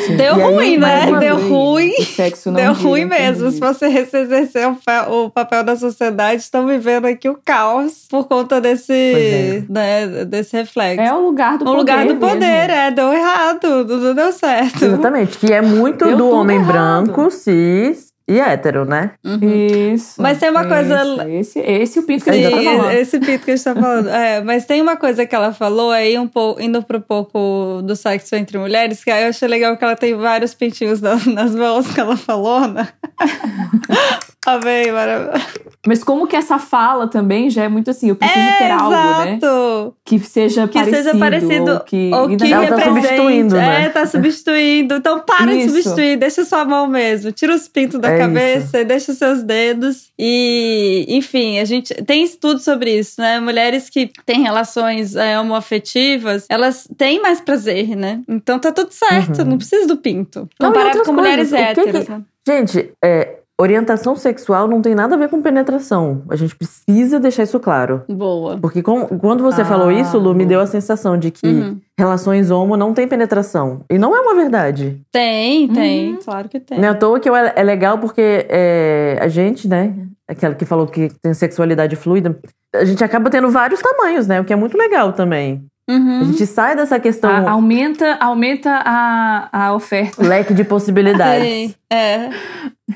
Sim. 0.05 0.17
Deu 0.17 0.37
e 0.37 0.41
ruim, 0.41 0.65
aí, 0.65 0.77
né? 0.77 1.19
Deu 1.19 1.37
vez, 1.37 1.49
ruim. 1.49 1.91
Sexo 2.03 2.51
não 2.51 2.59
Deu 2.59 2.73
ruim 2.73 3.05
mesmo. 3.05 3.49
Se 3.51 3.59
você 3.59 3.85
exercer 3.87 4.67
o, 5.09 5.29
papel 5.29 5.63
da 5.63 5.75
sociedade, 5.75 6.41
estão 6.41 6.67
vivendo 6.67 7.05
aqui 7.05 7.27
o 7.27 7.37
caos 7.43 8.05
por 8.09 8.27
conta 8.27 8.61
desse, 8.61 8.93
é. 8.93 9.63
né, 9.67 10.25
desse 10.25 10.55
reflexo. 10.55 11.01
É 11.01 11.13
o 11.13 11.21
lugar 11.21 11.57
do 11.57 11.63
o 11.63 11.65
poder. 11.65 11.75
O 11.75 11.79
lugar 11.79 12.05
do 12.05 12.15
poder, 12.17 12.67
mesmo. 12.67 12.71
é. 12.71 12.91
Deu 12.91 13.13
errado, 13.13 13.59
tudo 13.87 14.13
deu 14.13 14.31
certo. 14.31 14.85
Exatamente. 14.85 15.37
Que 15.37 15.51
é 15.51 15.61
muito 15.61 16.05
deu 16.05 16.17
do 16.17 16.29
homem 16.29 16.57
errado. 16.57 17.11
branco, 17.11 17.31
cis, 17.31 18.12
e 18.25 18.39
hétero, 18.39 18.85
né? 18.85 19.11
Uhum. 19.23 19.93
Isso. 19.93 20.21
Mas 20.21 20.37
tem 20.37 20.49
uma 20.49 20.65
coisa. 20.65 21.27
Esse, 21.29 21.59
esse 21.59 21.99
o 21.99 22.03
pinto 22.03 22.23
que 22.23 22.29
a 22.29 22.33
gente 22.33 22.49
tá 22.49 22.61
falando. 22.61 22.91
Esse 22.91 23.19
pinto 23.19 23.43
que 23.43 23.51
a 23.51 23.55
gente 23.55 23.63
tá 23.65 23.75
falando. 23.75 24.09
é, 24.09 24.41
mas 24.41 24.65
tem 24.65 24.81
uma 24.81 24.95
coisa 24.95 25.25
que 25.25 25.35
ela 25.35 25.51
falou 25.51 25.91
aí, 25.91 26.17
um 26.17 26.27
pouco, 26.27 26.61
indo 26.61 26.81
pro 26.83 27.01
pouco 27.01 27.81
do 27.83 27.95
sexo 27.95 28.35
entre 28.35 28.57
mulheres, 28.57 29.03
que 29.03 29.11
aí 29.11 29.23
eu 29.23 29.29
achei 29.29 29.47
legal 29.47 29.75
que 29.75 29.83
ela 29.83 29.95
tem 29.95 30.15
vários 30.15 30.53
pintinhos 30.53 31.01
nas, 31.01 31.25
nas 31.25 31.53
mãos 31.53 31.93
que 31.93 31.99
ela 31.99 32.15
falou, 32.15 32.65
né? 32.67 32.87
Amém, 34.45 34.91
maravilhoso. 34.91 35.45
Mas 35.85 36.03
como 36.03 36.27
que 36.27 36.35
essa 36.35 36.59
fala 36.59 37.07
também 37.07 37.49
já 37.49 37.63
é 37.63 37.69
muito 37.69 37.89
assim, 37.89 38.09
eu 38.09 38.15
preciso 38.15 38.39
é, 38.39 38.57
ter 38.57 38.71
algo, 38.71 38.89
né? 38.91 39.37
exato. 39.37 39.85
né? 39.85 39.91
Que 40.05 40.19
seja 40.19 40.67
que 40.67 40.73
parecido. 40.79 41.03
Seja 41.03 41.17
parecido 41.17 41.71
ou 41.73 41.79
que, 41.79 42.11
ou 42.13 42.37
que 42.37 42.53
ela 42.53 42.67
tá 42.67 42.83
substituindo, 42.83 43.55
né? 43.55 43.85
É, 43.85 43.89
tá 43.89 44.05
substituindo. 44.05 44.95
Então 44.95 45.19
para 45.19 45.53
Isso. 45.53 45.67
de 45.67 45.83
substituir, 45.83 46.17
deixa 46.17 46.43
sua 46.45 46.65
mão 46.65 46.87
mesmo. 46.87 47.31
Tira 47.31 47.53
os 47.53 47.67
pintos 47.67 47.99
da 47.99 48.12
é 48.13 48.17
cabeça, 48.17 48.77
isso. 48.77 48.87
deixa 48.87 49.11
os 49.11 49.17
seus 49.17 49.43
dedos. 49.43 50.11
E, 50.17 51.05
enfim, 51.09 51.59
a 51.59 51.65
gente 51.65 51.93
tem 52.03 52.23
estudos 52.23 52.63
sobre 52.63 52.97
isso, 52.97 53.19
né? 53.21 53.39
Mulheres 53.39 53.89
que 53.89 54.11
têm 54.25 54.41
relações 54.41 55.15
é, 55.15 55.39
homoafetivas, 55.39 56.45
elas 56.49 56.87
têm 56.97 57.21
mais 57.21 57.41
prazer, 57.41 57.95
né? 57.95 58.21
Então 58.27 58.59
tá 58.59 58.71
tudo 58.71 58.91
certo, 58.91 59.39
uhum. 59.39 59.45
não 59.45 59.57
precisa 59.57 59.87
do 59.87 59.97
pinto. 59.97 60.49
Comparado 60.59 60.99
com 60.99 61.15
coisas. 61.15 61.15
mulheres 61.15 61.53
héteras. 61.53 62.05
Que... 62.05 62.11
Né? 62.11 62.21
Gente, 62.45 62.91
é, 63.03 63.37
Orientação 63.61 64.15
sexual 64.15 64.67
não 64.67 64.81
tem 64.81 64.95
nada 64.95 65.13
a 65.13 65.17
ver 65.17 65.29
com 65.29 65.39
penetração. 65.39 66.23
A 66.27 66.35
gente 66.35 66.55
precisa 66.55 67.19
deixar 67.19 67.43
isso 67.43 67.59
claro. 67.59 68.01
Boa. 68.09 68.57
Porque 68.57 68.81
com, 68.81 69.05
quando 69.19 69.43
você 69.43 69.61
ah, 69.61 69.65
falou 69.65 69.91
isso, 69.91 70.17
Lu, 70.17 70.23
boa. 70.23 70.35
me 70.35 70.45
deu 70.45 70.59
a 70.59 70.65
sensação 70.65 71.15
de 71.17 71.29
que 71.29 71.45
uhum. 71.45 71.79
relações 71.97 72.49
homo 72.49 72.75
não 72.75 72.95
tem 72.95 73.07
penetração. 73.07 73.85
E 73.91 73.99
não 73.99 74.15
é 74.15 74.21
uma 74.21 74.33
verdade. 74.33 74.99
Tem, 75.11 75.67
tem. 75.67 76.13
Uhum. 76.13 76.19
Claro 76.25 76.49
que 76.49 76.59
tem. 76.59 76.79
Não 76.79 76.87
é 76.87 76.91
à 76.91 76.95
toa 76.95 77.19
que 77.19 77.29
é 77.29 77.63
legal 77.63 77.99
porque 77.99 78.47
é, 78.49 79.19
a 79.21 79.27
gente, 79.27 79.67
né? 79.67 79.93
Aquela 80.27 80.55
que 80.55 80.65
falou 80.65 80.87
que 80.87 81.11
tem 81.21 81.33
sexualidade 81.35 81.95
fluida, 81.95 82.39
a 82.73 82.83
gente 82.83 83.03
acaba 83.03 83.29
tendo 83.29 83.49
vários 83.51 83.81
tamanhos, 83.81 84.25
né? 84.25 84.41
O 84.41 84.45
que 84.45 84.53
é 84.53 84.55
muito 84.55 84.75
legal 84.75 85.13
também. 85.13 85.63
Uhum. 85.89 86.21
A 86.21 86.23
gente 86.25 86.45
sai 86.45 86.75
dessa 86.75 86.99
questão. 86.99 87.29
A, 87.29 87.51
aumenta 87.51 88.15
aumenta 88.19 88.81
a, 88.85 89.49
a 89.51 89.73
oferta. 89.73 90.23
Leque 90.25 90.53
de 90.53 90.63
possibilidades. 90.63 91.75
é. 91.91 92.29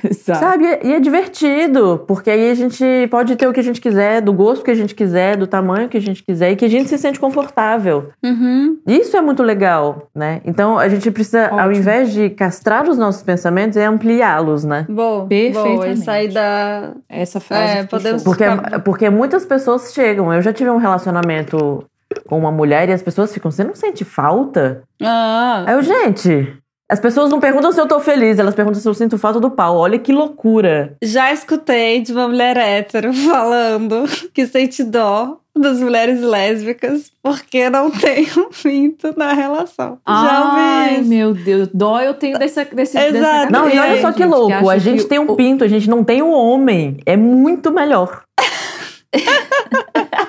Sabe? 0.11 0.65
E 0.83 0.93
é 0.93 0.99
divertido, 0.99 2.03
porque 2.07 2.29
aí 2.29 2.51
a 2.51 2.53
gente 2.53 2.83
pode 3.09 3.35
ter 3.37 3.47
o 3.47 3.53
que 3.53 3.59
a 3.59 3.63
gente 3.63 3.79
quiser, 3.79 4.21
do 4.21 4.33
gosto 4.33 4.63
que 4.63 4.71
a 4.71 4.75
gente 4.75 4.93
quiser, 4.93 5.37
do 5.37 5.47
tamanho 5.47 5.87
que 5.87 5.97
a 5.97 6.01
gente 6.01 6.23
quiser 6.23 6.51
e 6.51 6.55
que 6.57 6.65
a 6.65 6.69
gente 6.69 6.89
se 6.89 6.97
sente 6.97 7.19
confortável. 7.19 8.09
Uhum. 8.23 8.77
Isso 8.85 9.15
é 9.15 9.21
muito 9.21 9.41
legal, 9.41 10.09
né? 10.13 10.41
Então 10.43 10.77
a 10.77 10.89
gente 10.89 11.09
precisa, 11.09 11.45
Ótimo. 11.45 11.59
ao 11.59 11.71
invés 11.71 12.11
de 12.11 12.29
castrar 12.29 12.87
os 12.87 12.97
nossos 12.97 13.23
pensamentos, 13.23 13.77
é 13.77 13.85
ampliá-los, 13.85 14.65
né? 14.65 14.85
Boa, 14.89 15.25
boa. 15.25 15.87
E 15.87 15.97
sair 15.97 16.33
da. 16.33 16.91
Essa 17.07 17.39
frase. 17.39 17.77
É, 17.77 17.83
podemos 17.85 18.23
porque, 18.23 18.43
porque 18.83 19.09
muitas 19.09 19.45
pessoas 19.45 19.93
chegam. 19.93 20.33
Eu 20.33 20.41
já 20.41 20.51
tive 20.51 20.69
um 20.69 20.77
relacionamento 20.77 21.85
com 22.27 22.37
uma 22.37 22.51
mulher 22.51 22.89
e 22.89 22.93
as 22.93 23.01
pessoas 23.01 23.33
ficam, 23.33 23.51
você 23.51 23.63
não 23.63 23.75
sente 23.75 24.05
falta? 24.05 24.83
Ah. 25.01 25.63
Aí 25.67 25.73
eu, 25.75 25.81
gente, 25.81 26.57
as 26.89 27.01
pessoas 27.01 27.29
não 27.29 27.41
perguntam 27.41 27.71
se 27.73 27.81
eu 27.81 27.85
tô 27.85 27.99
feliz, 27.99 28.39
elas 28.39 28.55
perguntam 28.55 28.79
se 28.79 28.87
eu 28.87 28.93
sinto 28.93 29.17
falta 29.17 29.41
do 29.41 29.51
pau. 29.51 29.75
Olha 29.75 29.99
que 29.99 30.13
loucura. 30.13 30.95
Já 31.03 31.33
escutei 31.33 31.99
de 32.01 32.13
uma 32.13 32.29
mulher 32.29 32.55
hétero 32.55 33.11
falando 33.29 34.05
que 34.33 34.47
sente 34.47 34.85
dó 34.85 35.37
das 35.53 35.81
mulheres 35.81 36.21
lésbicas 36.21 37.11
porque 37.21 37.69
não 37.69 37.91
tem 37.99 38.25
um 38.37 38.49
pinto 38.49 39.13
na 39.17 39.33
relação. 39.33 39.97
Já 40.07 40.45
ouvi 40.45 41.01
isso. 41.01 41.09
meu 41.09 41.33
Deus. 41.33 41.67
Dó 41.73 41.99
eu 41.99 42.13
tenho 42.13 42.39
desse... 42.39 42.63
desse 42.65 42.97
Exato. 42.97 43.51
Não, 43.51 43.69
e 43.69 43.77
olha 43.77 43.99
só 43.99 44.13
que 44.13 44.23
louco. 44.23 44.69
A 44.69 44.77
gente 44.77 45.05
tem 45.05 45.19
um 45.19 45.35
pinto, 45.35 45.65
a 45.65 45.67
gente 45.67 45.89
não 45.89 46.05
tem 46.05 46.21
um 46.21 46.31
homem. 46.31 46.99
É 47.05 47.17
muito 47.17 47.69
melhor. 47.69 48.21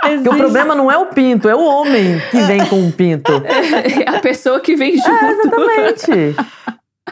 Porque 0.00 0.28
o 0.28 0.36
problema 0.36 0.74
não 0.74 0.90
é 0.90 0.96
o 0.98 1.06
pinto, 1.06 1.48
é 1.48 1.54
o 1.54 1.62
homem 1.62 2.20
que 2.30 2.40
vem 2.42 2.64
com 2.66 2.86
o 2.86 2.92
pinto. 2.92 3.32
É 3.44 4.16
a 4.16 4.20
pessoa 4.20 4.60
que 4.60 4.74
vem 4.76 4.96
junto. 4.96 5.10
É, 5.10 5.30
exatamente. 5.30 6.36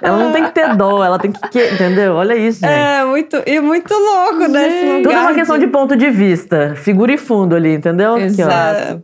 Ela 0.00 0.16
não 0.16 0.32
tem 0.32 0.44
que 0.44 0.52
ter 0.52 0.76
dó, 0.76 1.04
ela 1.04 1.18
tem 1.18 1.32
que. 1.32 1.64
Entendeu? 1.72 2.14
Olha 2.14 2.36
isso, 2.36 2.60
gente. 2.60 2.70
É, 2.70 3.04
muito, 3.04 3.42
e 3.46 3.60
muito 3.60 3.92
louco 3.92 4.40
gente. 4.42 4.52
nesse 4.52 4.86
lugar. 4.86 5.02
Tudo 5.02 5.12
é 5.12 5.20
uma 5.20 5.34
questão 5.34 5.58
de 5.58 5.66
ponto 5.66 5.96
de 5.96 6.10
vista. 6.10 6.74
Figura 6.76 7.12
e 7.12 7.18
fundo 7.18 7.56
ali, 7.56 7.74
entendeu? 7.74 8.16
Exato. 8.18 9.02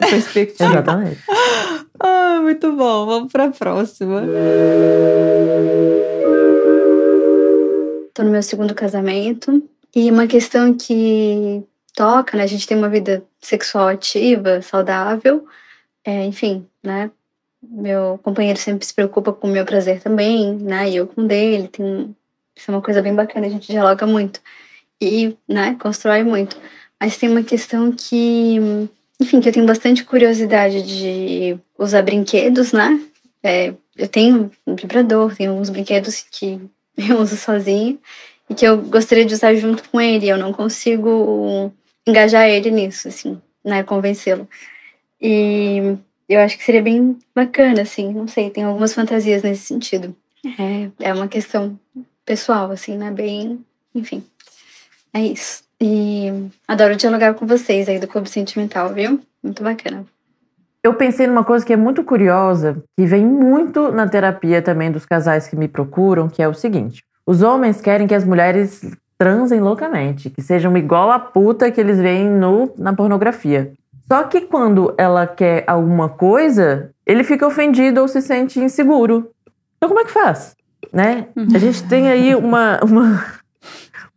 Aqui, 0.00 0.10
Perspectiva. 0.10 0.70
Exatamente. 0.70 1.18
Ah, 2.00 2.40
muito 2.42 2.72
bom. 2.72 3.06
Vamos 3.06 3.32
pra 3.32 3.50
próxima. 3.50 4.22
Tô 8.14 8.22
no 8.22 8.30
meu 8.30 8.42
segundo 8.42 8.74
casamento. 8.74 9.62
E 9.94 10.10
uma 10.10 10.26
questão 10.26 10.74
que 10.74 11.62
toca, 11.94 12.36
né? 12.36 12.44
A 12.44 12.46
gente 12.46 12.66
tem 12.66 12.76
uma 12.76 12.88
vida 12.88 13.24
sexual 13.40 13.88
ativa, 13.88 14.62
saudável, 14.62 15.46
é, 16.04 16.24
enfim, 16.24 16.66
né? 16.82 17.10
Meu 17.62 18.18
companheiro 18.22 18.58
sempre 18.58 18.84
se 18.86 18.94
preocupa 18.94 19.32
com 19.32 19.48
o 19.48 19.50
meu 19.50 19.64
prazer 19.64 20.00
também, 20.00 20.54
né? 20.56 20.90
E 20.90 20.96
eu 20.96 21.06
com 21.06 21.26
dele, 21.26 21.68
tem 21.68 22.14
isso 22.54 22.70
é 22.70 22.74
uma 22.74 22.82
coisa 22.82 23.00
bem 23.02 23.14
bacana, 23.14 23.46
a 23.46 23.50
gente 23.50 23.70
dialoga 23.70 24.06
muito 24.06 24.40
e, 25.00 25.36
né, 25.48 25.76
constrói 25.80 26.22
muito. 26.22 26.56
Mas 27.00 27.16
tem 27.16 27.28
uma 27.28 27.42
questão 27.42 27.90
que, 27.90 28.56
enfim, 29.20 29.40
que 29.40 29.48
eu 29.48 29.52
tenho 29.52 29.66
bastante 29.66 30.04
curiosidade 30.04 30.82
de 30.82 31.58
usar 31.76 32.02
brinquedos, 32.02 32.72
né? 32.72 33.00
É, 33.42 33.74
eu 33.96 34.08
tenho 34.08 34.50
um 34.66 34.76
vibrador, 34.76 35.34
tenho 35.34 35.50
alguns 35.50 35.70
brinquedos 35.70 36.24
que 36.30 36.60
eu 36.96 37.18
uso 37.20 37.36
sozinha 37.36 37.98
e 38.48 38.54
que 38.54 38.64
eu 38.64 38.78
gostaria 38.82 39.24
de 39.24 39.34
usar 39.34 39.54
junto 39.54 39.88
com 39.88 40.00
ele. 40.00 40.28
Eu 40.28 40.38
não 40.38 40.52
consigo 40.52 41.72
engajar 42.06 42.48
ele 42.48 42.70
nisso, 42.70 43.08
assim, 43.08 43.40
né, 43.64 43.82
convencê-lo. 43.82 44.48
E 45.20 45.96
eu 46.28 46.40
acho 46.40 46.58
que 46.58 46.64
seria 46.64 46.82
bem 46.82 47.18
bacana, 47.34 47.82
assim, 47.82 48.12
não 48.12 48.26
sei, 48.26 48.50
tem 48.50 48.64
algumas 48.64 48.94
fantasias 48.94 49.42
nesse 49.42 49.62
sentido. 49.62 50.14
É, 50.58 51.08
é 51.08 51.14
uma 51.14 51.28
questão 51.28 51.78
pessoal, 52.24 52.70
assim, 52.70 52.96
né, 52.96 53.10
bem, 53.10 53.64
enfim, 53.94 54.24
é 55.12 55.20
isso. 55.20 55.62
E 55.80 56.28
adoro 56.66 56.96
dialogar 56.96 57.34
com 57.34 57.46
vocês 57.46 57.88
aí 57.88 57.98
do 57.98 58.06
Clube 58.06 58.28
Sentimental, 58.28 58.92
viu? 58.94 59.20
Muito 59.42 59.62
bacana. 59.62 60.06
Eu 60.82 60.94
pensei 60.94 61.26
numa 61.26 61.44
coisa 61.44 61.64
que 61.64 61.72
é 61.72 61.76
muito 61.76 62.02
curiosa, 62.02 62.82
que 62.96 63.06
vem 63.06 63.24
muito 63.24 63.92
na 63.92 64.08
terapia 64.08 64.60
também 64.60 64.90
dos 64.90 65.06
casais 65.06 65.46
que 65.46 65.56
me 65.56 65.68
procuram, 65.68 66.28
que 66.28 66.42
é 66.42 66.48
o 66.48 66.54
seguinte: 66.54 67.04
os 67.26 67.42
homens 67.42 67.80
querem 67.80 68.06
que 68.06 68.14
as 68.14 68.24
mulheres 68.24 68.80
transem 69.22 69.60
loucamente, 69.60 70.28
que 70.28 70.42
sejam 70.42 70.76
igual 70.76 71.12
a 71.12 71.18
puta 71.20 71.70
que 71.70 71.80
eles 71.80 72.00
veem 72.00 72.28
no, 72.28 72.72
na 72.76 72.92
pornografia. 72.92 73.72
Só 74.08 74.24
que 74.24 74.40
quando 74.40 74.92
ela 74.98 75.28
quer 75.28 75.62
alguma 75.64 76.08
coisa, 76.08 76.90
ele 77.06 77.22
fica 77.22 77.46
ofendido 77.46 78.00
ou 78.00 78.08
se 78.08 78.20
sente 78.20 78.58
inseguro. 78.58 79.30
Então 79.76 79.88
como 79.88 80.00
é 80.00 80.04
que 80.04 80.10
faz? 80.10 80.56
Né? 80.92 81.28
A 81.54 81.58
gente 81.58 81.84
tem 81.84 82.08
aí 82.08 82.34
uma, 82.34 82.80
uma, 82.82 83.24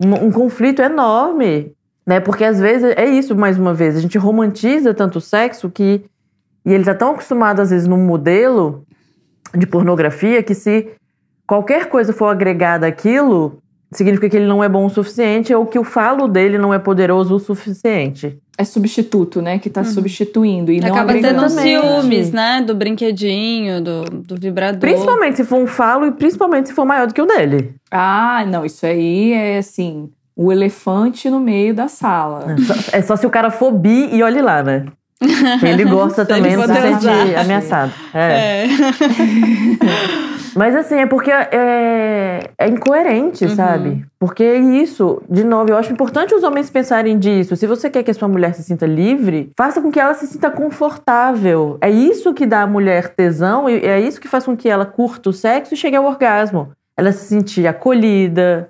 um 0.04 0.32
conflito 0.32 0.82
enorme, 0.82 1.72
né? 2.04 2.20
Porque 2.20 2.44
às 2.44 2.60
vezes 2.60 2.92
é 2.98 3.06
isso, 3.06 3.36
mais 3.36 3.60
uma 3.60 3.76
vez, 3.76 3.96
a 3.96 4.02
gente 4.02 4.18
romantiza 4.18 4.92
tanto 4.92 5.20
o 5.20 5.22
sexo 5.22 5.70
que 5.70 6.04
e 6.66 6.74
ele 6.74 6.82
está 6.82 6.96
tão 6.96 7.12
acostumado 7.12 7.62
às 7.62 7.70
vezes 7.70 7.88
num 7.88 8.04
modelo 8.04 8.84
de 9.56 9.68
pornografia 9.68 10.42
que 10.42 10.56
se 10.56 10.94
qualquer 11.46 11.90
coisa 11.90 12.12
for 12.12 12.26
agregada 12.26 12.88
àquilo, 12.88 13.62
significa 13.98 14.30
que 14.30 14.38
ele 14.38 14.46
não 14.46 14.64
é 14.64 14.70
bom 14.70 14.86
o 14.86 14.90
suficiente 14.90 15.54
ou 15.54 15.66
que 15.66 15.80
o 15.80 15.84
falo 15.84 16.28
dele 16.28 16.58
não 16.58 16.74
é 16.74 16.80
poderoso 16.80 17.36
o 17.36 17.40
suficiente. 17.40 18.38
É 18.58 18.64
substituto, 18.64 19.42
né? 19.42 19.60
Que 19.60 19.70
tá 19.70 19.82
uhum. 19.82 19.88
substituindo 19.88 20.72
e 20.72 20.80
Acaba 20.80 21.14
não 21.14 21.22
tendo 21.22 21.50
ciúmes, 21.50 22.32
né? 22.32 22.62
Do 22.62 22.74
brinquedinho, 22.74 23.82
do, 23.82 24.04
do 24.04 24.36
vibrador. 24.36 24.80
Principalmente 24.80 25.38
se 25.38 25.44
for 25.44 25.58
um 25.58 25.68
falo 25.68 26.06
e 26.08 26.12
principalmente 26.12 26.70
se 26.70 26.76
for 26.76 26.86
maior 26.86 27.08
do 27.08 27.14
que 27.14 27.22
o 27.22 27.26
dele. 27.26 27.76
Ah, 27.92 28.46
não. 28.48 28.66
Isso 28.66 28.86
aí 28.86 29.34
é 29.34 29.58
assim... 29.58 30.10
O 30.38 30.52
elefante 30.52 31.30
no 31.30 31.40
meio 31.40 31.74
da 31.74 31.88
sala. 31.88 32.58
É 32.58 32.62
só, 32.62 32.74
é 32.98 33.02
só 33.02 33.16
se 33.16 33.26
o 33.26 33.30
cara 33.30 33.50
for 33.50 33.72
bi 33.72 34.10
e 34.14 34.22
olhe 34.22 34.42
lá, 34.42 34.62
né? 34.62 34.86
Ele 35.64 35.86
gosta 35.86 36.26
também 36.28 36.58
de 36.58 36.66
se 36.66 36.74
sentir 36.74 37.38
ameaçado. 37.38 37.94
É. 38.14 38.66
é. 38.66 38.68
Mas 40.56 40.76
assim, 40.76 40.96
é 40.96 41.06
porque 41.06 41.30
é, 41.32 42.40
é 42.58 42.68
incoerente, 42.68 43.46
uhum. 43.46 43.56
sabe? 43.56 44.06
Porque 44.18 44.44
é 44.44 44.58
isso, 44.58 45.22
de 45.30 45.44
novo, 45.44 45.70
eu 45.70 45.78
acho 45.78 45.92
importante 45.92 46.34
os 46.34 46.44
homens 46.44 46.70
pensarem 46.70 47.20
disso. 47.20 47.56
Se 47.56 47.68
você 47.68 47.90
quer 47.90 48.04
que 48.04 48.12
a 48.12 48.14
sua 48.14 48.28
mulher 48.28 48.54
se 48.56 48.64
sinta 48.64 48.86
livre, 48.86 49.52
faça 49.58 49.82
com 49.82 49.92
que 49.92 50.00
ela 50.00 50.14
se 50.14 50.26
sinta 50.28 50.50
confortável. 50.50 51.78
É 51.82 51.90
isso 51.90 52.34
que 52.34 52.46
dá 52.46 52.62
à 52.62 52.68
mulher 52.68 53.10
tesão 53.10 53.70
e 53.70 53.86
é 53.86 54.00
isso 54.00 54.22
que 54.22 54.28
faz 54.28 54.46
com 54.46 54.56
que 54.56 54.70
ela 54.70 54.86
curta 54.86 55.30
o 55.30 55.34
sexo 55.34 55.74
e 55.74 55.78
chegue 55.78 55.96
ao 55.98 56.06
orgasmo. 56.06 56.72
Ela 56.98 57.12
se 57.12 57.26
sentir 57.26 57.68
acolhida, 57.68 58.70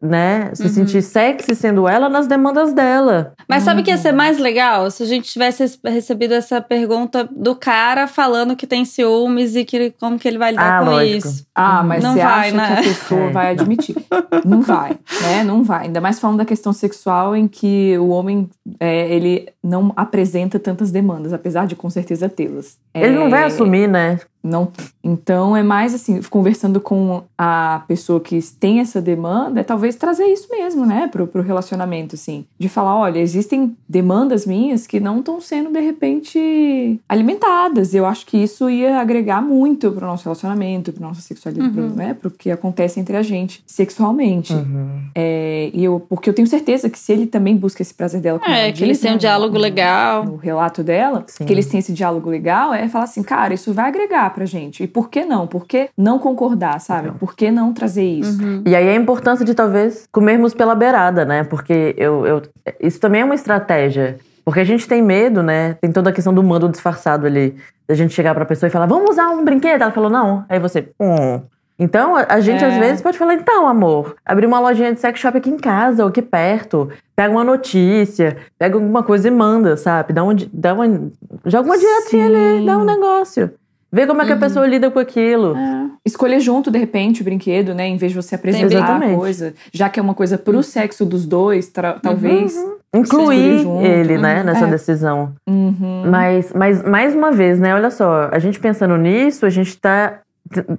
né? 0.00 0.50
Se 0.54 0.62
uhum. 0.64 0.68
sentir 0.68 1.02
sexy 1.02 1.54
sendo 1.54 1.88
ela 1.88 2.08
nas 2.08 2.26
demandas 2.26 2.72
dela. 2.72 3.34
Mas 3.48 3.64
sabe 3.64 3.80
o 3.80 3.84
que 3.84 3.90
ia 3.90 3.96
ser 3.96 4.12
mais 4.12 4.38
legal? 4.38 4.90
Se 4.90 5.02
a 5.02 5.06
gente 5.06 5.30
tivesse 5.30 5.78
recebido 5.84 6.34
essa 6.34 6.60
pergunta 6.60 7.28
do 7.30 7.56
cara 7.56 8.06
falando 8.06 8.54
que 8.54 8.66
tem 8.66 8.84
ciúmes 8.84 9.56
e 9.56 9.64
que 9.64 9.90
como 9.98 10.18
que 10.18 10.28
ele 10.28 10.38
vai 10.38 10.52
lidar 10.52 10.80
ah, 10.80 10.84
com 10.84 10.90
lógico. 10.90 11.28
isso. 11.28 11.46
Ah, 11.54 11.82
mas 11.82 12.02
não 12.02 12.12
você 12.12 12.22
vai, 12.22 12.48
acha 12.48 12.56
né? 12.56 12.66
que 12.66 12.72
a 12.72 12.82
pessoa 12.82 13.20
é. 13.28 13.30
vai 13.30 13.50
admitir. 13.50 13.96
não 14.44 14.62
vai, 14.62 14.96
né? 15.20 15.42
Não 15.42 15.64
vai. 15.64 15.86
Ainda 15.86 16.00
mais 16.00 16.20
falando 16.20 16.38
da 16.38 16.44
questão 16.44 16.72
sexual 16.72 17.34
em 17.34 17.48
que 17.48 17.98
o 17.98 18.08
homem, 18.08 18.48
é, 18.78 19.12
ele 19.12 19.48
não 19.62 19.92
apresenta 19.96 20.58
tantas 20.58 20.90
demandas, 20.90 21.32
apesar 21.32 21.66
de 21.66 21.74
com 21.74 21.90
certeza 21.90 22.28
tê-las. 22.28 22.76
Ele 22.94 23.16
é... 23.16 23.18
não 23.18 23.28
vai 23.28 23.44
assumir, 23.44 23.88
né? 23.88 24.18
Não. 24.48 24.68
Então 25.02 25.56
é 25.56 25.62
mais 25.62 25.94
assim, 25.94 26.20
conversando 26.22 26.80
com 26.80 27.22
a 27.36 27.82
pessoa 27.86 28.20
que 28.20 28.40
tem 28.58 28.80
essa 28.80 29.00
demanda, 29.00 29.60
é 29.60 29.62
talvez 29.62 29.96
trazer 29.96 30.26
isso 30.26 30.48
mesmo, 30.50 30.84
né, 30.84 31.08
pro, 31.08 31.26
pro 31.26 31.42
relacionamento, 31.42 32.14
assim. 32.14 32.44
De 32.58 32.68
falar, 32.68 32.96
olha, 32.96 33.18
existem 33.18 33.76
demandas 33.88 34.44
minhas 34.44 34.86
que 34.86 35.00
não 35.00 35.20
estão 35.20 35.40
sendo, 35.40 35.70
de 35.70 35.80
repente, 35.80 37.00
alimentadas. 37.08 37.94
Eu 37.94 38.06
acho 38.06 38.26
que 38.26 38.36
isso 38.36 38.68
ia 38.68 38.98
agregar 39.00 39.40
muito 39.40 39.90
pro 39.92 40.06
nosso 40.06 40.24
relacionamento, 40.24 40.92
pro 40.92 41.02
nossa 41.02 41.20
sexualidade, 41.20 41.68
uhum. 41.68 41.88
pro, 41.88 41.96
né, 41.96 42.14
pro 42.14 42.30
que 42.30 42.50
acontece 42.50 43.00
entre 43.00 43.16
a 43.16 43.22
gente 43.22 43.62
sexualmente. 43.66 44.52
Uhum. 44.52 45.02
É, 45.14 45.70
e 45.72 45.84
eu, 45.84 46.00
porque 46.00 46.28
eu 46.28 46.34
tenho 46.34 46.48
certeza 46.48 46.90
que 46.90 46.98
se 46.98 47.12
ele 47.12 47.26
também 47.26 47.56
busca 47.56 47.82
esse 47.82 47.94
prazer 47.94 48.20
dela 48.20 48.38
com 48.38 48.50
É, 48.50 48.72
que 48.72 48.82
eles 48.82 49.00
têm 49.00 49.10
né, 49.10 49.16
um 49.16 49.18
diálogo 49.18 49.54
no, 49.54 49.60
legal. 49.60 50.24
No 50.24 50.36
relato 50.36 50.82
dela, 50.82 51.24
Sim. 51.26 51.44
que 51.44 51.52
eles 51.52 51.66
têm 51.66 51.80
esse 51.80 51.92
diálogo 51.92 52.28
legal, 52.28 52.72
é 52.74 52.88
falar 52.88 53.04
assim, 53.04 53.22
cara, 53.22 53.54
isso 53.54 53.72
vai 53.72 53.88
agregar 53.88 54.30
pra 54.38 54.46
gente. 54.46 54.84
E 54.84 54.86
por 54.86 55.10
que 55.10 55.24
não? 55.24 55.46
Por 55.48 55.66
que 55.66 55.90
não 55.96 56.18
concordar, 56.18 56.80
sabe? 56.80 57.10
Por 57.18 57.34
que 57.34 57.50
não 57.50 57.72
trazer 57.72 58.04
isso? 58.04 58.40
Uhum. 58.40 58.62
E 58.64 58.74
aí 58.74 58.88
a 58.88 58.94
importância 58.94 59.44
de 59.44 59.52
talvez 59.52 60.08
comermos 60.12 60.54
pela 60.54 60.76
beirada, 60.76 61.24
né? 61.24 61.42
Porque 61.42 61.94
eu, 61.98 62.24
eu, 62.24 62.42
isso 62.80 63.00
também 63.00 63.22
é 63.22 63.24
uma 63.24 63.34
estratégia. 63.34 64.18
Porque 64.44 64.60
a 64.60 64.64
gente 64.64 64.86
tem 64.86 65.02
medo, 65.02 65.42
né? 65.42 65.74
Tem 65.74 65.90
toda 65.90 66.10
a 66.10 66.12
questão 66.12 66.32
do 66.32 66.42
mando 66.42 66.68
disfarçado 66.68 67.26
ali. 67.26 67.56
Da 67.86 67.94
gente 67.94 68.14
chegar 68.14 68.34
pra 68.34 68.44
pessoa 68.44 68.68
e 68.68 68.70
falar, 68.70 68.86
vamos 68.86 69.10
usar 69.10 69.28
um 69.30 69.44
brinquedo? 69.44 69.82
Ela 69.82 69.90
falou, 69.90 70.08
não. 70.08 70.44
Aí 70.48 70.58
você, 70.58 70.88
hum. 71.00 71.40
Então, 71.78 72.16
a 72.16 72.40
gente 72.40 72.64
é. 72.64 72.66
às 72.66 72.76
vezes 72.76 73.00
pode 73.00 73.16
falar, 73.16 73.34
então, 73.34 73.68
amor, 73.68 74.16
abrir 74.26 74.46
uma 74.46 74.58
lojinha 74.58 74.92
de 74.92 75.00
sex 75.00 75.20
shop 75.20 75.38
aqui 75.38 75.48
em 75.48 75.56
casa 75.56 76.02
ou 76.02 76.08
aqui 76.08 76.20
perto. 76.20 76.90
Pega 77.14 77.30
uma 77.30 77.44
notícia, 77.44 78.36
pega 78.58 78.74
alguma 78.74 79.02
coisa 79.02 79.28
e 79.28 79.30
manda, 79.30 79.76
sabe? 79.76 80.12
Dá, 80.12 80.24
um, 80.24 80.34
dá 80.52 80.74
uma. 80.74 81.10
Joga 81.46 81.68
uma 81.68 81.78
diretinha 81.78 82.26
ali, 82.26 82.66
dá 82.66 82.78
um 82.78 82.84
negócio. 82.84 83.50
Vê 83.90 84.06
como 84.06 84.20
é 84.20 84.24
que 84.26 84.32
uhum. 84.32 84.36
a 84.36 84.40
pessoa 84.40 84.66
lida 84.66 84.90
com 84.90 84.98
aquilo. 84.98 85.56
É. 85.56 85.86
Escolher 86.04 86.40
junto, 86.40 86.70
de 86.70 86.78
repente, 86.78 87.22
o 87.22 87.24
brinquedo, 87.24 87.74
né? 87.74 87.86
Em 87.86 87.96
vez 87.96 88.12
de 88.12 88.16
você 88.20 88.34
apresentar 88.34 89.02
a 89.02 89.14
coisa. 89.14 89.54
Já 89.72 89.88
que 89.88 89.98
é 89.98 90.02
uma 90.02 90.14
coisa 90.14 90.36
pro 90.36 90.56
uhum. 90.56 90.62
sexo 90.62 91.06
dos 91.06 91.24
dois, 91.24 91.72
talvez. 92.02 92.54
Uhum. 92.54 92.76
Incluir 92.94 93.66
ele, 93.82 94.18
né? 94.18 94.40
Uhum. 94.40 94.44
Nessa 94.44 94.66
é. 94.66 94.70
decisão. 94.70 95.32
Uhum. 95.46 96.04
Mas, 96.10 96.52
mas, 96.52 96.82
mais 96.82 97.14
uma 97.14 97.30
vez, 97.32 97.58
né? 97.58 97.74
Olha 97.74 97.90
só. 97.90 98.28
A 98.30 98.38
gente 98.38 98.60
pensando 98.60 98.96
nisso, 98.96 99.46
a 99.46 99.50
gente 99.50 99.76
tá 99.76 100.20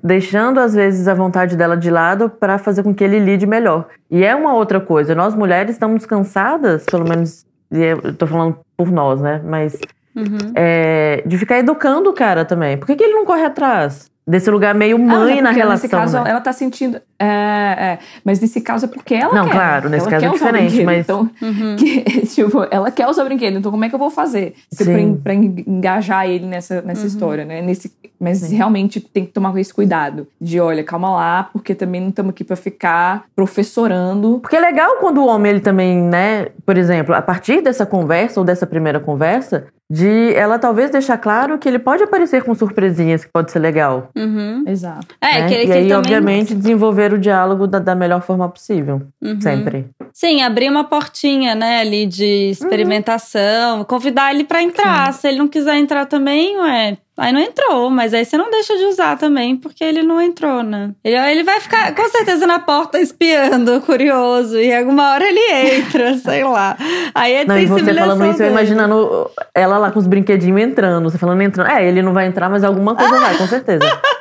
deixando 0.03 0.59
às 0.59 0.73
vezes 0.73 1.07
a 1.07 1.13
vontade 1.13 1.55
dela 1.55 1.77
de 1.77 1.89
lado 1.89 2.29
para 2.29 2.57
fazer 2.57 2.83
com 2.83 2.93
que 2.93 3.03
ele 3.03 3.19
lide 3.19 3.45
melhor. 3.45 3.87
E 4.09 4.23
é 4.23 4.35
uma 4.35 4.53
outra 4.53 4.79
coisa. 4.79 5.13
Nós 5.13 5.35
mulheres 5.35 5.73
estamos 5.73 6.05
cansadas, 6.05 6.85
pelo 6.85 7.07
menos, 7.07 7.45
eu 7.71 8.13
tô 8.15 8.25
falando 8.25 8.57
por 8.75 8.91
nós, 8.91 9.21
né? 9.21 9.41
Mas 9.43 9.79
uhum. 10.15 10.51
é, 10.55 11.23
de 11.25 11.37
ficar 11.37 11.59
educando 11.59 12.09
o 12.09 12.13
cara 12.13 12.45
também. 12.45 12.77
Por 12.77 12.85
que, 12.85 12.95
que 12.95 13.03
ele 13.03 13.13
não 13.13 13.25
corre 13.25 13.43
atrás? 13.43 14.09
Desse 14.29 14.51
lugar 14.51 14.75
meio 14.75 14.99
mãe 14.99 15.39
ah, 15.39 15.41
na 15.41 15.49
relação. 15.49 15.73
Nesse 15.73 15.89
caso, 15.89 16.21
né? 16.21 16.29
ela 16.29 16.39
tá 16.39 16.53
sentindo. 16.53 17.01
É, 17.17 17.25
é, 17.25 17.99
mas 18.23 18.39
nesse 18.39 18.61
caso 18.61 18.85
é 18.85 18.87
porque 18.87 19.15
ela 19.15 19.33
não, 19.33 19.45
quer. 19.45 19.49
Não, 19.49 19.59
claro, 19.59 19.89
nesse 19.89 20.07
ela 20.07 20.11
caso 20.11 20.25
é 20.25 20.29
diferente. 20.29 20.83
Mas... 20.83 20.99
Então, 20.99 21.27
uhum. 21.41 21.75
que, 21.75 22.01
tipo, 22.29 22.67
ela 22.69 22.91
quer 22.91 23.07
usar 23.07 23.23
o 23.23 23.25
brinquedo, 23.25 23.57
então 23.57 23.71
como 23.71 23.83
é 23.85 23.89
que 23.89 23.95
eu 23.95 23.99
vou 23.99 24.11
fazer? 24.11 24.53
Pra, 24.77 24.85
pra 25.23 25.33
engajar 25.33 26.29
ele 26.29 26.45
nessa, 26.45 26.79
nessa 26.83 27.01
uhum. 27.01 27.07
história, 27.07 27.43
né? 27.43 27.63
Nesse, 27.63 27.91
mas 28.19 28.37
Sim. 28.37 28.55
realmente 28.55 28.99
tem 28.99 29.25
que 29.25 29.31
tomar 29.31 29.57
esse 29.59 29.73
cuidado. 29.73 30.27
De 30.39 30.59
olha, 30.59 30.83
calma 30.83 31.09
lá, 31.09 31.49
porque 31.51 31.73
também 31.73 31.99
não 31.99 32.09
estamos 32.09 32.29
aqui 32.29 32.43
pra 32.43 32.55
ficar 32.55 33.23
professorando. 33.35 34.37
Porque 34.41 34.57
é 34.57 34.59
legal 34.59 34.97
quando 34.99 35.21
o 35.21 35.25
homem, 35.25 35.53
ele 35.53 35.61
também, 35.61 35.97
né? 35.97 36.49
Por 36.63 36.77
exemplo, 36.77 37.15
a 37.15 37.21
partir 37.23 37.61
dessa 37.63 37.83
conversa 37.83 38.39
ou 38.39 38.45
dessa 38.45 38.67
primeira 38.67 38.99
conversa, 38.99 39.65
de 39.89 40.33
ela 40.35 40.59
talvez 40.59 40.91
deixar 40.91 41.17
claro 41.17 41.57
que 41.57 41.67
ele 41.67 41.79
pode 41.79 42.03
aparecer 42.03 42.43
com 42.43 42.53
surpresinhas 42.53 43.25
que 43.25 43.31
pode 43.31 43.51
ser 43.51 43.59
legal. 43.59 44.09
Uhum. 44.15 44.63
Exato. 44.67 45.15
É, 45.19 45.41
né? 45.41 45.47
que 45.47 45.53
ele, 45.55 45.63
e 45.63 45.65
que 45.65 45.71
aí, 45.71 45.87
também... 45.87 45.97
obviamente, 45.97 46.53
desenvolver 46.53 47.13
o 47.13 47.17
diálogo 47.17 47.65
da, 47.65 47.79
da 47.79 47.95
melhor 47.95 48.21
forma 48.21 48.47
possível. 48.47 49.01
Uhum. 49.21 49.41
Sempre. 49.41 49.89
Sim, 50.13 50.41
abrir 50.41 50.69
uma 50.69 50.83
portinha, 50.83 51.55
né, 51.55 51.81
ali 51.81 52.05
de 52.05 52.49
experimentação, 52.49 53.79
uhum. 53.79 53.83
convidar 53.83 54.33
ele 54.33 54.43
para 54.43 54.61
entrar. 54.61 55.13
Sim. 55.13 55.19
Se 55.21 55.27
ele 55.27 55.37
não 55.37 55.47
quiser 55.47 55.77
entrar 55.77 56.05
também, 56.05 56.57
ué, 56.57 56.97
Aí 57.19 57.33
não 57.33 57.41
entrou, 57.41 57.89
mas 57.89 58.13
aí 58.13 58.23
você 58.23 58.37
não 58.37 58.49
deixa 58.49 58.77
de 58.77 58.85
usar 58.85 59.17
também, 59.17 59.57
porque 59.57 59.83
ele 59.83 60.01
não 60.01 60.21
entrou, 60.21 60.63
né? 60.63 60.91
Ele, 61.03 61.17
ele 61.17 61.43
vai 61.43 61.59
ficar 61.59 61.93
com 61.93 62.07
certeza 62.07 62.47
na 62.47 62.59
porta 62.59 62.97
espiando, 62.97 63.81
curioso, 63.81 64.57
e 64.57 64.73
alguma 64.73 65.11
hora 65.11 65.25
ele 65.27 65.75
entra, 65.75 66.15
sei 66.23 66.45
lá. 66.45 66.77
Aí 67.13 67.33
é 67.33 67.45
Não, 67.45 67.59
e 67.59 67.65
você 67.65 67.93
falando 67.93 68.25
isso, 68.31 68.41
eu 68.41 68.49
imaginando 68.49 69.29
ela 69.53 69.77
lá 69.77 69.91
com 69.91 69.99
os 69.99 70.07
brinquedinhos 70.07 70.61
entrando, 70.61 71.09
você 71.09 71.17
falando 71.17 71.41
entrando. 71.41 71.69
É, 71.69 71.85
ele 71.85 72.01
não 72.01 72.13
vai 72.13 72.25
entrar, 72.25 72.49
mas 72.49 72.63
alguma 72.63 72.95
coisa 72.95 73.19
vai, 73.19 73.37
com 73.37 73.47
certeza. 73.47 73.83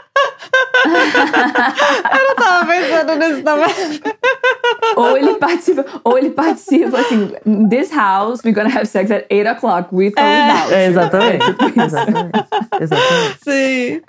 eu 0.85 2.29
não 2.29 2.35
tava 2.37 2.67
pensando 2.67 3.15
nisso 3.17 3.43
também. 3.43 4.01
ou 4.97 5.17
ele 5.17 5.35
participa, 5.35 5.85
ou 6.05 6.19
ele 6.19 6.31
participa 6.31 6.99
assim, 6.99 7.33
this 7.69 7.91
house, 7.91 8.41
we're 8.45 8.53
gonna 8.53 8.75
have 8.75 8.87
sex 8.87 9.11
at 9.11 9.27
8 9.31 9.49
o'clock, 9.49 9.89
with 9.93 10.13
or 10.17 10.25
é. 10.25 10.47
without. 10.47 10.73
É, 10.73 10.87
exatamente. 10.87 11.45
exatamente. 11.77 12.47
exatamente. 12.81 13.39
Sim. 13.43 14.03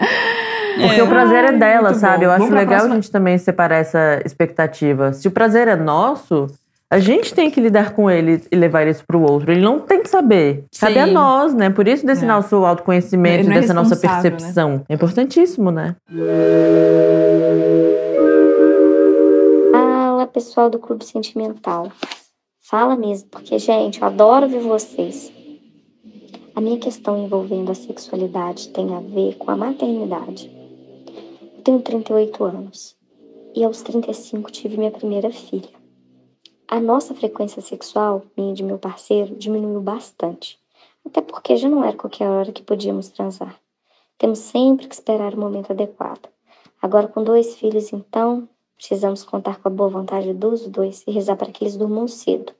Porque 0.79 0.99
é. 0.99 1.03
o 1.03 1.07
prazer 1.07 1.45
é 1.45 1.51
dela, 1.51 1.89
Muito 1.89 1.99
sabe? 1.99 2.19
Bom. 2.19 2.23
Eu 2.25 2.31
acho 2.31 2.53
legal 2.53 2.85
a 2.85 2.89
gente 2.89 3.11
também 3.11 3.37
separar 3.37 3.77
essa 3.77 4.21
expectativa. 4.25 5.13
Se 5.13 5.27
o 5.27 5.31
prazer 5.31 5.67
é 5.67 5.75
nosso, 5.75 6.47
a 6.91 6.97
gente 6.97 7.35
tem 7.35 7.51
que 7.51 7.61
lidar 7.61 7.93
com 7.93 8.09
ele 8.09 8.41
e 8.51 8.55
levar 8.55 8.87
isso 8.87 9.05
para 9.05 9.15
o 9.15 9.21
outro. 9.21 9.51
Ele 9.51 9.61
não 9.61 9.79
tem 9.79 10.01
que 10.01 10.09
saber. 10.09 10.65
Sim. 10.71 10.87
Cabe 10.87 10.99
a 10.99 11.05
nós, 11.05 11.53
né? 11.53 11.69
Por 11.69 11.87
isso 11.87 12.03
desse 12.03 12.23
é. 12.23 12.27
nosso 12.27 12.55
autoconhecimento, 12.55 13.51
é 13.51 13.53
dessa 13.53 13.75
nossa 13.75 13.93
né? 13.93 14.01
percepção. 14.01 14.71
Né? 14.71 14.83
É 14.89 14.93
importantíssimo, 14.95 15.69
né? 15.69 15.95
Fala, 19.71 20.25
pessoal 20.25 20.67
do 20.67 20.79
Clube 20.79 21.05
Sentimental. 21.05 21.91
Fala 22.59 22.95
mesmo, 22.95 23.29
porque, 23.29 23.59
gente, 23.59 24.01
eu 24.01 24.07
adoro 24.07 24.49
ver 24.49 24.61
vocês. 24.61 25.31
A 26.55 26.61
minha 26.61 26.79
questão 26.79 27.23
envolvendo 27.23 27.71
a 27.71 27.75
sexualidade 27.75 28.69
tem 28.69 28.95
a 28.95 28.99
ver 28.99 29.35
com 29.35 29.51
a 29.51 29.55
maternidade. 29.55 30.51
Eu 31.55 31.61
tenho 31.63 31.81
38 31.81 32.43
anos 32.43 32.95
e 33.55 33.63
aos 33.63 33.83
35 33.83 34.51
tive 34.51 34.75
minha 34.75 34.91
primeira 34.91 35.31
filha. 35.31 35.78
A 36.71 36.79
nossa 36.79 37.15
frequência 37.15 37.63
sexual, 37.63 38.21
minha 38.37 38.51
e 38.51 38.53
de 38.53 38.61
meu 38.61 38.77
parceiro, 38.77 39.35
diminuiu 39.35 39.81
bastante. 39.81 40.59
Até 41.03 41.19
porque 41.19 41.57
já 41.57 41.67
não 41.67 41.83
era 41.83 41.97
qualquer 41.97 42.29
hora 42.29 42.51
que 42.51 42.61
podíamos 42.61 43.09
transar. 43.09 43.59
Temos 44.19 44.37
sempre 44.37 44.87
que 44.87 44.93
esperar 44.93 45.33
o 45.33 45.39
momento 45.39 45.71
adequado. 45.71 46.29
Agora, 46.79 47.07
com 47.07 47.23
dois 47.23 47.55
filhos, 47.55 47.91
então, 47.91 48.47
precisamos 48.77 49.23
contar 49.23 49.59
com 49.59 49.67
a 49.67 49.71
boa 49.71 49.89
vontade 49.89 50.31
dos 50.31 50.67
dois 50.67 51.03
e 51.07 51.11
rezar 51.11 51.37
para 51.37 51.51
que 51.51 51.63
eles 51.63 51.75
durmam 51.75 52.07
cedo. 52.07 52.53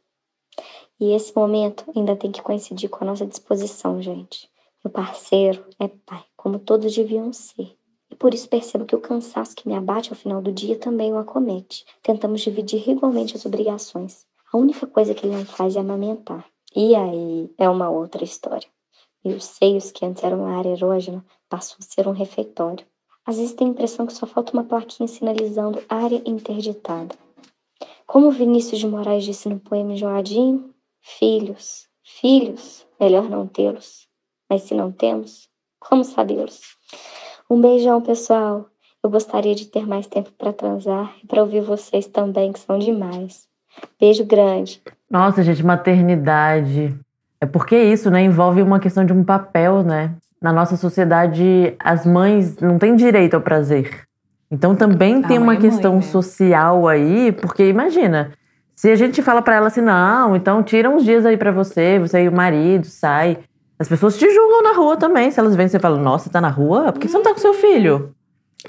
E 0.99 1.11
esse 1.11 1.31
momento 1.35 1.85
ainda 1.95 2.15
tem 2.15 2.31
que 2.31 2.41
coincidir 2.41 2.89
com 2.89 3.03
a 3.03 3.07
nossa 3.07 3.27
disposição, 3.27 4.01
gente. 4.01 4.49
Meu 4.83 4.91
parceiro 4.91 5.63
é 5.79 5.87
pai, 5.87 6.23
como 6.35 6.57
todos 6.57 6.95
deviam 6.95 7.31
ser. 7.31 7.78
Por 8.19 8.33
isso 8.33 8.49
percebo 8.49 8.85
que 8.85 8.95
o 8.95 8.99
cansaço 8.99 9.55
que 9.55 9.65
me 9.65 9.73
abate 9.73 10.09
ao 10.09 10.15
final 10.17 10.41
do 10.41 10.51
dia 10.51 10.77
também 10.77 11.13
o 11.13 11.17
acomete. 11.17 11.85
Tentamos 12.03 12.41
dividir 12.41 12.87
igualmente 12.89 13.37
as 13.37 13.45
obrigações. 13.45 14.25
A 14.51 14.57
única 14.57 14.85
coisa 14.85 15.13
que 15.15 15.25
ele 15.25 15.37
não 15.37 15.45
faz 15.45 15.77
é 15.77 15.79
amamentar. 15.79 16.45
E 16.75 16.95
aí 16.95 17.49
é 17.57 17.69
uma 17.69 17.89
outra 17.89 18.23
história. 18.23 18.67
E 19.23 19.31
os 19.31 19.45
seios, 19.45 19.91
que 19.91 20.05
antes 20.05 20.21
eram 20.21 20.39
uma 20.39 20.57
área 20.57 20.69
erógena, 20.69 21.25
passou 21.47 21.77
a 21.79 21.83
ser 21.83 22.07
um 22.09 22.11
refeitório. 22.11 22.85
Às 23.25 23.37
vezes 23.37 23.53
tenho 23.53 23.69
a 23.69 23.73
impressão 23.73 24.05
que 24.05 24.13
só 24.13 24.25
falta 24.25 24.51
uma 24.51 24.65
plaquinha 24.65 25.07
sinalizando 25.07 25.81
área 25.87 26.21
interditada. 26.25 27.15
Como 28.05 28.31
Vinícius 28.31 28.79
de 28.79 28.87
Moraes 28.87 29.23
disse 29.23 29.47
no 29.47 29.59
poema 29.59 29.93
Enjoadinho, 29.93 30.73
filhos, 30.99 31.87
filhos, 32.03 32.85
melhor 32.99 33.29
não 33.29 33.47
tê-los. 33.47 34.07
Mas 34.49 34.63
se 34.63 34.73
não 34.73 34.91
temos, 34.91 35.47
como 35.79 36.03
sabê-los? 36.03 36.59
Um 37.49 37.59
beijão, 37.59 37.99
pessoal. 37.99 38.67
Eu 39.03 39.09
gostaria 39.09 39.55
de 39.55 39.65
ter 39.65 39.87
mais 39.87 40.05
tempo 40.05 40.29
para 40.37 40.53
transar 40.53 41.15
e 41.23 41.25
para 41.25 41.41
ouvir 41.41 41.61
vocês 41.61 42.05
também, 42.05 42.53
que 42.53 42.59
são 42.59 42.77
demais. 42.77 43.47
Beijo 43.99 44.23
grande. 44.23 44.81
Nossa, 45.09 45.41
gente, 45.41 45.65
maternidade. 45.65 46.95
É 47.41 47.47
porque 47.47 47.75
isso, 47.75 48.11
né? 48.11 48.21
Envolve 48.21 48.61
uma 48.61 48.79
questão 48.79 49.03
de 49.03 49.13
um 49.13 49.23
papel, 49.23 49.81
né? 49.81 50.13
Na 50.39 50.53
nossa 50.53 50.77
sociedade, 50.77 51.73
as 51.79 52.05
mães 52.05 52.57
não 52.57 52.77
têm 52.77 52.95
direito 52.95 53.33
ao 53.33 53.41
prazer. 53.41 54.03
Então 54.51 54.75
também 54.75 55.21
tem 55.21 55.39
uma 55.39 55.55
é 55.55 55.57
questão 55.57 55.93
mãe, 55.93 56.01
né? 56.01 56.07
social 56.07 56.87
aí, 56.87 57.31
porque 57.31 57.67
imagina, 57.67 58.31
se 58.75 58.91
a 58.91 58.95
gente 58.95 59.21
fala 59.21 59.41
para 59.41 59.55
ela 59.55 59.67
assim, 59.67 59.81
não, 59.81 60.35
então 60.35 60.61
tira 60.61 60.89
uns 60.89 61.03
dias 61.03 61.25
aí 61.25 61.37
para 61.37 61.51
você, 61.51 61.99
você 61.99 62.23
e 62.23 62.29
o 62.29 62.31
marido, 62.31 62.85
sai. 62.85 63.39
As 63.79 63.87
pessoas 63.87 64.17
te 64.17 64.29
julgam 64.29 64.61
na 64.61 64.73
rua 64.73 64.97
também. 64.97 65.31
Se 65.31 65.39
elas 65.39 65.55
veem 65.55 65.69
você 65.69 65.79
falam, 65.79 66.01
nossa, 66.01 66.29
tá 66.29 66.41
na 66.41 66.49
rua? 66.49 66.91
Por 66.91 66.99
que 66.99 67.07
você 67.07 67.17
não 67.17 67.23
tá 67.23 67.33
com 67.33 67.39
seu 67.39 67.53
filho? 67.53 68.13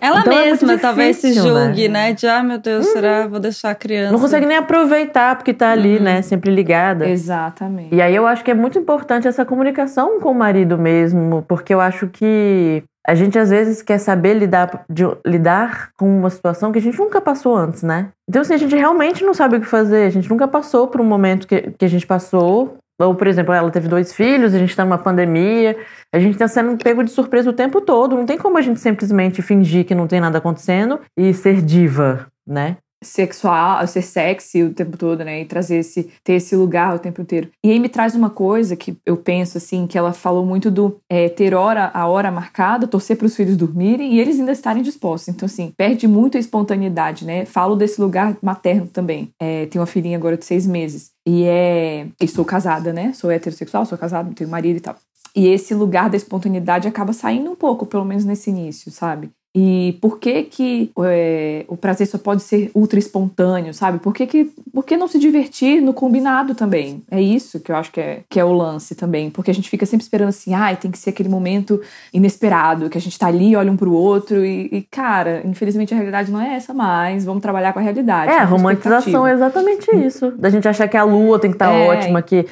Ela 0.01 0.21
então 0.21 0.33
é 0.33 0.45
mesma 0.45 0.75
é 0.75 0.79
talvez 0.79 1.17
se 1.17 1.33
julgue, 1.33 1.89
né? 1.89 2.11
né? 2.11 2.13
De, 2.13 2.27
ah, 2.29 2.43
meu 2.45 2.59
Deus, 2.59 2.87
uhum. 2.87 2.93
será? 2.93 3.27
Vou 3.27 3.41
deixar 3.41 3.71
a 3.71 3.75
criança. 3.75 4.13
Não 4.13 4.21
consegue 4.21 4.47
nem 4.47 4.57
aproveitar 4.57 5.35
porque 5.35 5.53
tá 5.53 5.73
ali, 5.73 5.97
uhum. 5.97 6.05
né? 6.05 6.23
Sempre 6.23 6.55
ligada. 6.55 7.09
Exatamente. 7.09 7.93
E 7.93 8.01
aí 8.01 8.15
eu 8.15 8.25
acho 8.25 8.45
que 8.45 8.53
é 8.53 8.55
muito 8.55 8.79
importante 8.79 9.27
essa 9.27 9.45
comunicação 9.45 10.21
com 10.21 10.31
o 10.31 10.35
marido 10.35 10.79
mesmo, 10.79 11.45
porque 11.49 11.75
eu 11.75 11.81
acho 11.81 12.07
que 12.07 12.85
a 13.07 13.15
gente 13.15 13.39
às 13.39 13.51
vezes 13.51 13.83
quer 13.83 13.99
saber 13.99 14.35
lidar, 14.35 14.85
de, 14.89 15.03
lidar 15.27 15.91
com 15.99 16.07
uma 16.19 16.31
situação 16.31 16.71
que 16.71 16.79
a 16.79 16.83
gente 16.83 16.99
nunca 16.99 17.21
passou 17.21 17.57
antes, 17.57 17.83
né? 17.83 18.11
Então, 18.29 18.43
assim, 18.43 18.55
a 18.55 18.59
gente 18.59 18.77
realmente 18.77 19.25
não 19.25 19.35
sabe 19.35 19.57
o 19.57 19.61
que 19.61 19.67
fazer, 19.67 20.07
a 20.07 20.11
gente 20.11 20.29
nunca 20.31 20.47
passou 20.47 20.87
por 20.87 21.01
um 21.01 21.05
momento 21.05 21.49
que, 21.49 21.73
que 21.77 21.85
a 21.85 21.89
gente 21.89 22.07
passou. 22.07 22.77
Ou, 23.01 23.15
por 23.15 23.27
exemplo, 23.27 23.55
ela 23.55 23.71
teve 23.71 23.89
dois 23.89 24.15
filhos, 24.15 24.55
a 24.55 24.59
gente 24.59 24.71
está 24.71 24.85
numa 24.85 24.99
pandemia, 24.99 25.77
a 26.13 26.19
gente 26.19 26.33
está 26.35 26.47
sendo 26.47 26.77
pego 26.77 27.03
de 27.03 27.11
surpresa 27.11 27.49
o 27.49 27.53
tempo 27.53 27.81
todo. 27.81 28.17
Não 28.17 28.27
tem 28.27 28.37
como 28.37 28.59
a 28.59 28.63
gente 28.63 28.79
simplesmente 28.79 29.41
fingir 29.41 29.87
que 29.87 29.95
não 29.95 30.07
tem 30.07 30.21
nada 30.21 30.39
acontecendo 30.39 31.01
e 31.17 31.33
ser 31.33 31.63
diva, 31.63 32.27
né? 32.47 32.77
Sexual, 33.03 33.87
ser 33.87 34.03
sexy 34.03 34.63
o 34.63 34.75
tempo 34.75 34.97
todo, 34.97 35.25
né? 35.25 35.41
E 35.41 35.45
trazer 35.45 35.77
esse, 35.77 36.11
ter 36.23 36.35
esse 36.35 36.55
lugar 36.55 36.95
o 36.95 36.99
tempo 36.99 37.23
inteiro. 37.23 37.49
E 37.65 37.71
aí 37.71 37.79
me 37.79 37.89
traz 37.89 38.15
uma 38.15 38.31
coisa 38.31 38.77
que 38.77 38.97
eu 39.05 39.17
penso 39.17 39.59
assim, 39.59 39.87
que 39.87 39.97
ela 39.97 40.13
falou 40.13 40.45
muito 40.45 40.71
do 40.71 40.99
é, 41.09 41.29
ter 41.29 41.55
hora 41.55 41.91
a 41.95 42.07
hora 42.07 42.31
marcada, 42.31 42.87
torcer 42.87 43.17
para 43.17 43.27
os 43.27 43.35
filhos 43.35 43.57
dormirem 43.57 44.15
e 44.15 44.21
eles 44.21 44.39
ainda 44.39 44.53
estarem 44.53 44.83
dispostos. 44.83 45.29
Então 45.29 45.47
assim, 45.47 45.73
perde 45.77 46.07
muito 46.07 46.37
a 46.37 46.41
espontaneidade, 46.41 47.25
né? 47.25 47.45
Falo 47.45 47.77
desse 47.77 48.01
lugar 48.01 48.37
materno 48.43 48.87
também. 48.87 49.31
É, 49.41 49.67
tenho 49.67 49.81
uma 49.81 49.87
filhinha 49.87 50.17
agora 50.17 50.37
de 50.37 50.45
seis 50.45 50.67
meses 50.67 51.11
e 51.27 51.45
é, 51.45 52.07
e 52.21 52.29
sou 52.29 52.45
casada, 52.45 52.93
né? 52.93 53.13
Sou 53.15 53.31
heterossexual, 53.31 53.87
sou 53.87 53.97
casada, 53.97 54.33
tenho 54.35 54.51
marido 54.51 54.77
e 54.77 54.81
tal. 54.81 54.97
E 55.35 55.47
esse 55.47 55.75
lugar 55.75 56.11
da 56.11 56.17
espontaneidade 56.17 56.89
acaba 56.89 57.13
saindo 57.13 57.51
um 57.51 57.57
pouco, 57.57 57.87
pelo 57.87 58.05
menos 58.05 58.25
nesse 58.25 58.51
início, 58.51 58.91
sabe? 58.91 59.31
E 59.53 59.99
por 60.01 60.21
que 60.21 60.45
que 60.45 60.93
é, 61.05 61.65
o 61.67 61.77
prazer 61.77 62.07
só 62.07 62.19
pode 62.19 62.41
ser 62.41 62.71
ultra 62.73 63.01
espontâneo, 63.01 63.75
sabe? 63.75 63.99
Por 63.99 64.15
que, 64.15 64.25
que, 64.25 64.45
por 64.73 64.85
que 64.85 64.97
não 64.97 65.09
se 65.09 65.19
divertir 65.19 65.83
no 65.83 65.93
combinado 65.93 66.55
também? 66.55 67.03
É 67.11 67.21
isso 67.21 67.59
que 67.59 67.73
eu 67.73 67.77
acho 67.77 67.91
que 67.91 68.01
é, 68.01 68.21
que 68.29 68.39
é 68.39 68.45
o 68.45 68.53
lance 68.53 68.95
também. 68.95 69.29
Porque 69.29 69.51
a 69.51 69.55
gente 69.55 69.69
fica 69.69 69.85
sempre 69.85 70.05
esperando 70.05 70.29
assim, 70.29 70.55
ai, 70.55 70.75
ah, 70.75 70.77
tem 70.77 70.91
que 70.91 70.99
ser 70.99 71.11
aquele 71.11 71.29
momento 71.29 71.81
inesperado, 72.15 72.89
que 72.89 72.97
a 72.97 73.01
gente 73.01 73.19
tá 73.19 73.27
ali, 73.27 73.57
olha 73.57 73.73
um 73.73 73.77
pro 73.77 73.93
outro 73.93 74.45
e, 74.45 74.69
e 74.71 74.83
cara, 74.83 75.43
infelizmente 75.45 75.93
a 75.93 75.97
realidade 75.97 76.31
não 76.31 76.41
é 76.41 76.55
essa 76.55 76.73
mais. 76.73 77.25
Vamos 77.25 77.43
trabalhar 77.43 77.73
com 77.73 77.81
a 77.81 77.83
realidade. 77.83 78.31
É, 78.31 78.39
a 78.39 78.45
romantização 78.45 79.27
é 79.27 79.33
exatamente 79.33 79.91
isso. 79.97 80.31
Da 80.31 80.49
gente 80.49 80.69
achar 80.69 80.87
que 80.87 80.97
a 80.97 81.03
lua 81.03 81.41
tem 81.41 81.51
que 81.51 81.57
estar 81.57 81.71
tá 81.71 81.75
é. 81.75 81.89
ótima, 81.89 82.23
que 82.23 82.47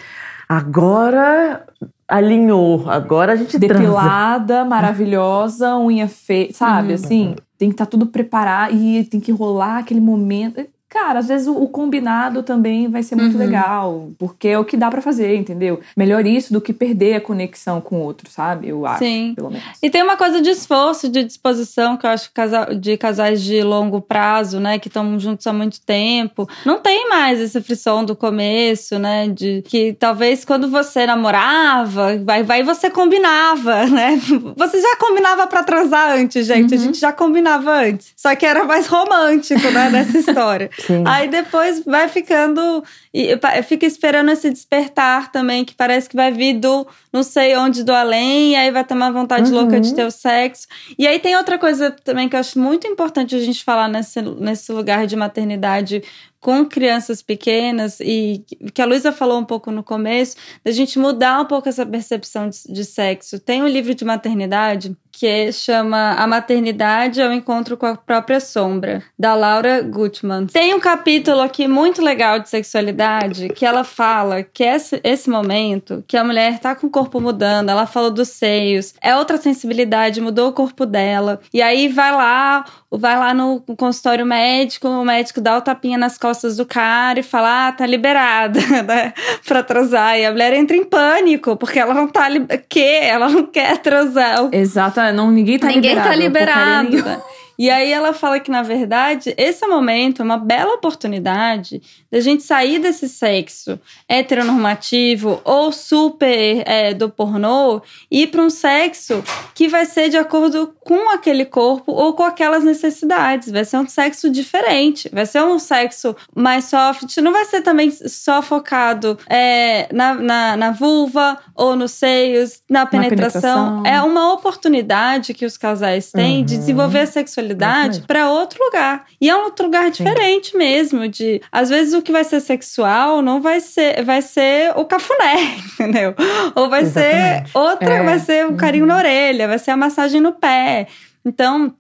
agora 0.49 1.65
alinhou. 2.09 2.89
Agora 2.89 3.35
a 3.35 3.37
gente 3.37 3.59
Depilada, 3.59 4.47
transa. 4.47 4.65
maravilhosa, 4.65 5.77
unha 5.77 6.09
feia, 6.09 6.53
sabe? 6.53 6.89
Uhum. 6.89 6.95
Assim, 6.95 7.37
tem 7.59 7.69
que 7.69 7.75
estar 7.75 7.85
tá 7.85 7.91
tudo 7.91 8.07
preparado 8.07 8.75
e 8.75 9.05
tem 9.05 9.21
que 9.21 9.31
rolar 9.31 9.79
aquele 9.79 10.01
momento. 10.01 10.67
Cara, 10.89 11.19
às 11.19 11.29
vezes 11.29 11.47
o, 11.47 11.53
o 11.53 11.69
combinado 11.69 12.43
também 12.43 12.89
vai 12.89 13.03
ser 13.03 13.15
muito 13.15 13.35
uhum. 13.35 13.45
legal, 13.45 14.09
porque 14.19 14.49
é 14.49 14.59
o 14.59 14.65
que 14.65 14.77
dá 14.77 14.91
para 14.91 15.03
fazer, 15.03 15.35
entendeu? 15.37 15.81
Melhor 15.95 16.27
isso 16.27 16.51
do 16.51 16.63
que 16.63 16.73
perder 16.73 17.17
a 17.17 17.21
conexão 17.21 17.79
com 17.79 17.97
o 17.97 18.01
outro, 18.01 18.31
sabe? 18.31 18.69
Eu 18.69 18.87
acho, 18.87 19.01
Sim. 19.01 19.35
pelo 19.37 19.51
menos. 19.51 19.67
E 19.83 19.91
tem 19.91 20.03
uma 20.03 20.17
coisa 20.17 20.41
de 20.41 20.49
esforço, 20.49 21.09
de 21.11 21.23
disposição, 21.25 21.99
que 21.99 22.07
eu 22.07 22.11
acho 22.11 22.31
que 22.33 22.75
de 22.77 22.97
casais 22.97 23.43
de 23.43 23.63
longo 23.63 24.01
prazo, 24.01 24.59
né, 24.61 24.79
que 24.79 24.89
estão 24.89 25.19
juntos 25.19 25.47
há 25.47 25.53
muito 25.53 25.79
tempo, 25.83 26.49
não 26.65 26.79
tem 26.79 27.09
mais 27.09 27.39
esse 27.39 27.61
frisson 27.61 28.03
do 28.05 28.17
começo, 28.17 28.99
né, 28.99 29.29
de 29.29 29.63
que 29.67 29.93
talvez 29.93 30.43
quando 30.45 30.71
você 30.71 31.05
namorava, 31.05 32.17
vai, 32.25 32.43
vai 32.43 32.63
você 32.63 32.89
combinava, 32.89 33.85
né? 33.89 34.19
Você 34.57 34.81
já 34.81 34.97
combinava 34.97 35.47
para 35.47 35.63
transar 35.63 36.17
antes, 36.17 36.47
gente, 36.47 36.75
uhum. 36.75 36.81
a 36.81 36.83
gente 36.83 36.99
já 36.99 37.13
combinava 37.13 37.73
antes. 37.73 38.13
Só 38.17 38.35
que 38.35 38.47
era 38.47 38.65
mais 38.65 38.87
romântico, 38.87 39.71
né, 39.71 39.91
nessa 39.91 40.17
história. 40.17 40.71
Sim. 40.79 41.03
Aí 41.07 41.29
depois 41.29 41.85
vai 41.85 42.09
ficando. 42.09 42.85
E 43.13 43.31
fica 43.65 43.85
esperando 43.85 44.31
esse 44.31 44.49
despertar 44.51 45.33
também, 45.33 45.65
que 45.65 45.75
parece 45.75 46.09
que 46.09 46.15
vai 46.15 46.31
vir 46.31 46.55
do 46.55 46.87
não 47.13 47.23
sei 47.23 47.57
onde 47.57 47.83
do 47.83 47.93
além, 47.93 48.53
e 48.53 48.57
aí 48.57 48.71
vai 48.71 48.85
ter 48.85 48.95
uma 48.95 49.11
vontade 49.11 49.51
uhum. 49.51 49.61
louca 49.61 49.81
de 49.81 49.95
ter 49.95 50.05
o 50.05 50.11
sexo. 50.11 50.69
E 50.97 51.07
aí 51.07 51.19
tem 51.19 51.37
outra 51.37 51.59
coisa 51.59 51.91
também 51.91 52.29
que 52.29 52.37
eu 52.37 52.41
acho 52.41 52.59
muito 52.59 52.87
importante 52.87 53.35
a 53.35 53.41
gente 53.41 53.65
falar 53.65 53.89
nesse, 53.89 54.23
nesse 54.23 54.71
lugar 54.73 55.07
de 55.07 55.17
maternidade 55.17 56.03
com 56.41 56.65
crianças 56.65 57.21
pequenas 57.21 57.99
e 58.01 58.45
que 58.73 58.81
a 58.81 58.87
Luísa 58.87 59.13
falou 59.13 59.39
um 59.39 59.45
pouco 59.45 59.71
no 59.71 59.83
começo, 59.83 60.37
da 60.65 60.71
gente 60.71 60.99
mudar 60.99 61.41
um 61.41 61.47
pouco 61.47 61.69
essa 61.69 61.85
percepção 61.85 62.49
de, 62.49 62.73
de 62.73 62.85
sexo. 62.85 63.41
Tem 63.41 63.63
um 63.63 63.69
livro 63.69 63.95
de 63.95 64.05
maternidade 64.05 64.97
que 65.11 65.51
chama 65.51 66.13
A 66.13 66.29
Maternidade 66.29 67.21
ao 67.21 67.33
Encontro 67.33 67.77
com 67.77 67.87
a 67.87 67.97
Própria 67.97 68.39
Sombra, 68.39 69.03
da 69.19 69.35
Laura 69.35 69.83
Gutman. 69.83 70.47
Tem 70.47 70.73
um 70.73 70.79
capítulo 70.79 71.41
aqui 71.41 71.67
muito 71.67 72.01
legal 72.01 72.39
de 72.39 72.49
sexualidade 72.49 73.49
que 73.49 73.67
ela 73.67 73.83
fala 73.83 74.45
que 74.45 74.63
esse, 74.63 75.01
esse 75.03 75.29
momento 75.29 76.05
que 76.07 76.17
a 76.17 76.23
mulher 76.23 76.53
está 76.53 76.77
com 76.77 76.87
o 76.87 76.91
corpo 76.91 77.21
mudando, 77.21 77.71
ela 77.71 77.85
falou 77.85 78.13
dos 78.13 78.29
seios, 78.29 78.95
é 79.01 79.17
outra 79.17 79.39
sensibilidade, 79.39 80.21
mudou 80.21 80.51
o 80.51 80.53
corpo 80.53 80.87
dela. 80.87 81.41
E 81.53 81.61
aí 81.61 81.89
vai 81.89 82.13
lá, 82.13 82.65
vai 82.89 83.19
lá 83.19 83.35
no 83.35 83.61
consultório 83.77 84.25
médico, 84.25 84.87
o 84.87 85.05
médico 85.05 85.41
dá 85.41 85.59
o 85.59 85.61
tapinha 85.61 85.99
nas 85.99 86.17
costas 86.17 86.28
do 86.57 86.67
cara 86.67 87.21
e 87.21 87.23
fala: 87.23 87.69
ah, 87.69 87.73
tá 87.73 87.87
liberada, 87.87 88.61
né? 88.87 89.13
Pra 89.47 89.63
transar. 89.63 90.19
E 90.19 90.25
a 90.25 90.31
mulher 90.31 90.53
entra 90.53 90.77
em 90.77 90.85
pânico, 90.85 91.57
porque 91.57 91.79
ela 91.79 91.95
não 91.95 92.09
tá. 92.09 92.29
Li... 92.29 92.47
Que? 92.69 92.81
Ela 92.81 93.29
não 93.29 93.47
quer 93.47 93.79
transar. 93.79 94.49
Exato, 94.53 95.01
não, 95.13 95.31
ninguém 95.31 95.59
tá 95.59 95.69
ninguém 95.69 95.95
liberado. 95.95 96.19
Ninguém 96.19 96.33
tá 96.33 97.03
liberado. 97.03 97.23
E 97.59 97.69
aí 97.69 97.91
ela 97.91 98.13
fala 98.13 98.39
que, 98.39 98.53
na 98.53 98.63
verdade, 98.63 99.35
esse 99.37 99.67
momento 99.67 100.23
é 100.23 100.25
uma 100.25 100.39
bela 100.39 100.75
oportunidade 100.75 101.83
da 102.11 102.21
gente 102.21 102.45
sair 102.45 102.79
desse 102.79 103.09
sexo 103.09 103.81
heteronormativo 104.09 105.41
ou 105.45 105.73
super 105.73 106.63
é, 106.65 106.95
do 106.95 107.11
pornô 107.11 107.83
e 108.09 108.23
ir 108.23 108.27
para 108.29 108.43
um 108.43 108.49
sexo 108.49 109.25
que 109.57 109.67
vai 109.67 109.87
ser 109.87 110.09
de 110.09 110.17
acordo 110.17 110.73
com 110.81 111.11
aquele 111.11 111.45
corpo 111.45 111.91
ou 111.91 112.13
com 112.13 112.23
aquelas 112.23 112.63
necessidades. 112.63 113.51
Vai 113.51 113.65
ser 113.65 113.79
um 113.79 113.89
sexo 113.89 114.31
diferente, 114.31 115.11
vai 115.13 115.27
ser 115.27 115.43
um 115.43 115.59
sexo 115.59 116.15
mais 116.33 116.67
soft, 116.67 117.17
não 117.17 117.33
vai 117.33 117.45
ser 117.45 117.63
também 117.63 117.91
só 117.91 118.41
focado 118.41 119.19
é, 119.29 119.89
na, 119.93 120.15
na, 120.15 120.57
na, 120.57 120.71
vulva 120.71 121.37
ou 121.57 121.75
nos 121.75 121.91
seios, 121.91 122.63
na 122.71 122.87
penetração. 122.87 123.41
na 123.41 123.83
penetração. 123.83 123.83
É 123.85 124.01
uma 124.01 124.33
oportunidade 124.33 125.35
que 125.35 125.45
os 125.45 125.57
casais 125.57 126.13
têm 126.13 126.39
uhum. 126.39 126.45
de 126.45 126.57
desenvolver 126.57 127.01
a 127.01 127.07
sexualidade 127.07 127.48
sexualidade 127.49 128.01
para 128.03 128.31
outro 128.31 128.63
lugar. 128.65 129.05
E 129.21 129.29
é 129.29 129.37
um 129.37 129.45
outro 129.45 129.67
lugar 129.67 129.91
diferente 129.91 130.51
Sim. 130.51 130.59
mesmo. 130.59 131.09
De 131.09 131.41
às 131.51 131.69
vezes 131.69 131.95
o 131.95 132.03
que 132.03 132.13
vai 132.13 132.25
ser 132.25 132.41
sexual 132.41 133.23
não 133.23 133.41
vai 133.41 133.61
ser, 133.61 134.03
vai 134.05 134.23
ser 134.23 134.73
o 134.77 134.85
cafuné, 134.85 135.57
entendeu? 135.75 136.15
Ou 136.55 136.69
vai 136.69 136.83
Exatamente. 136.83 137.51
ser 137.51 137.59
outra, 137.59 137.95
é. 137.95 138.03
vai 138.03 138.19
ser 138.19 138.47
o 138.47 138.55
carinho 138.55 138.85
uhum. 138.85 138.89
na 138.89 138.97
orelha, 138.97 139.49
vai 139.49 139.59
ser 139.59 139.71
a 139.71 139.77
massagem 139.77 140.21
no 140.21 140.33
pé. 140.33 140.87
Então, 141.25 141.75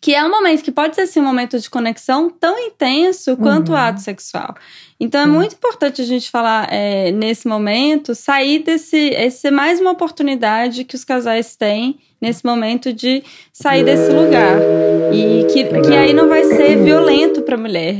que 0.00 0.14
é 0.14 0.24
um 0.24 0.30
momento 0.30 0.62
que 0.62 0.72
pode 0.72 0.94
ser 0.94 1.02
assim, 1.02 1.20
um 1.20 1.24
momento 1.24 1.58
de 1.58 1.68
conexão 1.68 2.30
tão 2.30 2.58
intenso 2.58 3.36
quanto 3.36 3.68
uhum. 3.70 3.74
o 3.74 3.78
ato 3.78 4.00
sexual. 4.00 4.54
Então 5.00 5.22
é 5.22 5.26
muito 5.26 5.54
importante 5.54 6.02
a 6.02 6.04
gente 6.04 6.30
falar 6.30 6.68
é, 6.70 7.10
nesse 7.10 7.48
momento, 7.48 8.14
sair 8.14 8.58
desse. 8.58 8.98
Esse 8.98 9.48
é 9.48 9.50
mais 9.50 9.80
uma 9.80 9.92
oportunidade 9.92 10.84
que 10.84 10.94
os 10.94 11.04
casais 11.04 11.56
têm 11.56 11.98
nesse 12.20 12.44
momento 12.44 12.92
de 12.92 13.24
sair 13.50 13.82
desse 13.82 14.12
lugar. 14.12 14.58
E 15.10 15.46
que, 15.50 15.64
que 15.64 15.96
aí 15.96 16.12
não 16.12 16.28
vai 16.28 16.44
ser 16.44 16.76
violento 16.76 17.40
para 17.42 17.54
a 17.54 17.58
mulher, 17.58 17.94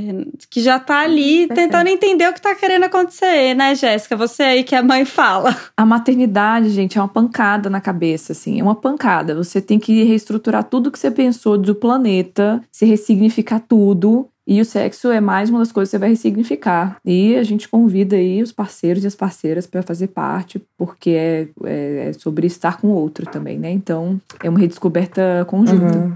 que 0.51 0.61
já 0.61 0.79
tá 0.79 1.01
ali 1.01 1.49
tentando 1.49 1.89
entender 1.89 2.29
o 2.29 2.35
que 2.35 2.43
tá 2.43 2.55
querendo 2.55 2.85
acontecer, 2.85 3.55
né, 3.55 3.75
Jéssica? 3.75 4.15
Você 4.17 4.43
aí 4.43 4.63
que 4.63 4.75
é 4.75 4.83
mãe 4.83 5.07
fala. 5.07 5.57
A 5.75 5.87
maternidade, 5.87 6.69
gente, 6.69 6.99
é 6.99 7.01
uma 7.01 7.09
pancada 7.09 7.71
na 7.71 7.81
cabeça, 7.81 8.33
assim, 8.33 8.61
é 8.61 8.63
uma 8.63 8.75
pancada. 8.75 9.35
Você 9.35 9.61
tem 9.61 9.79
que 9.79 10.05
reestruturar 10.05 10.65
tudo 10.65 10.91
que 10.91 10.99
você 10.99 11.11
pensou 11.11 11.57
do 11.57 11.75
planeta, 11.75 12.63
se 12.71 12.85
ressignificar 12.85 13.61
tudo 13.61 14.29
e 14.47 14.61
o 14.61 14.65
sexo 14.65 15.11
é 15.11 15.21
mais 15.21 15.51
uma 15.51 15.61
das 15.61 15.71
coisas 15.71 15.91
que 15.91 15.97
você 15.97 16.01
vai 16.01 16.11
ressignificar. 16.11 16.97
E 17.05 17.37
a 17.37 17.43
gente 17.43 17.69
convida 17.69 18.17
aí 18.17 18.43
os 18.43 18.53
parceiros 18.53 19.05
e 19.05 19.07
as 19.07 19.15
parceiras 19.15 19.67
para 19.67 19.83
fazer 19.83 20.09
parte, 20.09 20.61
porque 20.77 21.11
é, 21.11 21.49
é, 21.65 22.09
é, 22.09 22.13
sobre 22.13 22.47
estar 22.47 22.81
com 22.81 22.89
o 22.89 22.95
outro 22.95 23.27
também, 23.27 23.59
né? 23.59 23.71
Então, 23.71 24.21
é 24.43 24.49
uma 24.49 24.59
redescoberta 24.59 25.45
conjunta. 25.47 25.99
Uhum. 25.99 26.13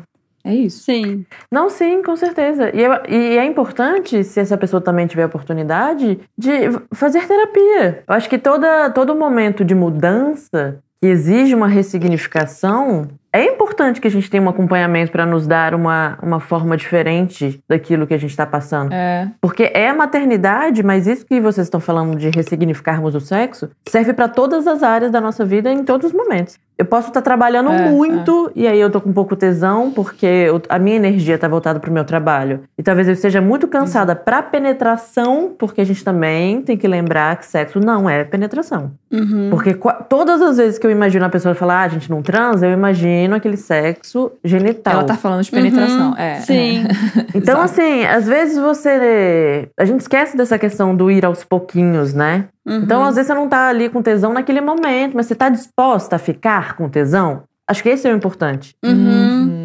É 0.46 0.54
isso. 0.54 0.84
Sim. 0.84 1.24
Não, 1.50 1.70
sim, 1.70 2.02
com 2.02 2.14
certeza. 2.16 2.70
E, 2.74 2.82
e, 3.08 3.38
é 3.38 3.44
importante, 3.46 4.22
se 4.22 4.40
essa 4.40 4.58
pessoa 4.58 4.80
também 4.80 5.06
tiver 5.06 5.22
a 5.22 5.26
oportunidade, 5.26 6.20
de 6.36 6.50
fazer 6.92 7.26
terapia. 7.26 8.04
Eu 8.06 8.14
acho 8.14 8.28
que 8.28 8.36
toda, 8.36 8.90
todo 8.90 9.14
momento 9.14 9.64
de 9.64 9.74
mudança 9.74 10.78
que 11.00 11.08
exige 11.08 11.54
uma 11.54 11.66
ressignificação, 11.66 13.08
é 13.34 13.46
importante 13.46 14.00
que 14.00 14.06
a 14.06 14.10
gente 14.10 14.30
tenha 14.30 14.40
um 14.40 14.48
acompanhamento 14.48 15.10
para 15.10 15.26
nos 15.26 15.44
dar 15.44 15.74
uma, 15.74 16.16
uma 16.22 16.38
forma 16.38 16.76
diferente 16.76 17.60
daquilo 17.68 18.06
que 18.06 18.14
a 18.14 18.16
gente 18.16 18.30
está 18.30 18.46
passando. 18.46 18.92
É. 18.92 19.28
Porque 19.40 19.72
é 19.74 19.88
a 19.88 19.94
maternidade, 19.94 20.84
mas 20.84 21.08
isso 21.08 21.26
que 21.26 21.40
vocês 21.40 21.66
estão 21.66 21.80
falando 21.80 22.16
de 22.16 22.30
ressignificarmos 22.30 23.12
o 23.16 23.20
sexo 23.20 23.68
serve 23.88 24.12
para 24.12 24.28
todas 24.28 24.68
as 24.68 24.84
áreas 24.84 25.10
da 25.10 25.20
nossa 25.20 25.44
vida 25.44 25.72
em 25.72 25.82
todos 25.82 26.12
os 26.12 26.12
momentos. 26.12 26.56
Eu 26.76 26.84
posso 26.84 27.08
estar 27.08 27.20
tá 27.20 27.24
trabalhando 27.24 27.70
é, 27.70 27.90
muito 27.90 28.52
é. 28.54 28.60
e 28.60 28.66
aí 28.68 28.78
eu 28.78 28.90
tô 28.90 29.00
com 29.00 29.10
um 29.10 29.12
pouco 29.12 29.34
tesão 29.34 29.92
porque 29.92 30.26
eu, 30.26 30.60
a 30.68 30.78
minha 30.78 30.96
energia 30.96 31.34
está 31.34 31.48
voltada 31.48 31.80
para 31.80 31.90
o 31.90 31.92
meu 31.92 32.04
trabalho. 32.04 32.62
E 32.78 32.82
talvez 32.84 33.08
eu 33.08 33.14
esteja 33.14 33.40
muito 33.40 33.66
cansada 33.66 34.14
para 34.14 34.42
penetração, 34.42 35.54
porque 35.56 35.80
a 35.80 35.84
gente 35.84 36.04
também 36.04 36.62
tem 36.62 36.76
que 36.76 36.86
lembrar 36.86 37.36
que 37.36 37.46
sexo 37.46 37.80
não 37.80 38.08
é 38.08 38.22
penetração. 38.24 38.92
Uhum. 39.12 39.50
Porque 39.50 39.76
todas 40.08 40.42
as 40.42 40.56
vezes 40.56 40.78
que 40.78 40.86
eu 40.86 40.90
imagino 40.90 41.24
a 41.24 41.28
pessoa 41.28 41.54
falar, 41.54 41.82
ah, 41.82 41.84
a 41.84 41.88
gente 41.88 42.10
não 42.10 42.22
transa, 42.22 42.66
eu 42.66 42.72
imagino 42.72 43.23
aquele 43.32 43.56
sexo 43.56 44.32
genital. 44.44 44.94
Ela 44.94 45.04
tá 45.04 45.16
falando 45.16 45.42
de 45.42 45.50
penetração, 45.50 46.10
uhum, 46.10 46.18
é. 46.18 46.40
Sim. 46.40 46.84
É. 46.84 47.24
Então, 47.34 47.60
assim, 47.60 48.04
às 48.04 48.26
vezes 48.26 48.58
você. 48.58 49.68
A 49.78 49.84
gente 49.84 50.00
esquece 50.00 50.36
dessa 50.36 50.58
questão 50.58 50.94
do 50.94 51.10
ir 51.10 51.24
aos 51.24 51.44
pouquinhos, 51.44 52.12
né? 52.12 52.46
Uhum. 52.66 52.78
Então, 52.78 53.04
às 53.04 53.14
vezes 53.14 53.28
você 53.28 53.34
não 53.34 53.48
tá 53.48 53.68
ali 53.68 53.88
com 53.88 54.02
tesão 54.02 54.32
naquele 54.32 54.60
momento, 54.60 55.14
mas 55.14 55.26
você 55.26 55.34
tá 55.34 55.48
disposta 55.48 56.16
a 56.16 56.18
ficar 56.18 56.76
com 56.76 56.88
tesão? 56.88 57.42
Acho 57.66 57.82
que 57.82 57.88
esse 57.88 58.06
é 58.06 58.12
o 58.12 58.16
importante. 58.16 58.74
Uhum. 58.84 59.63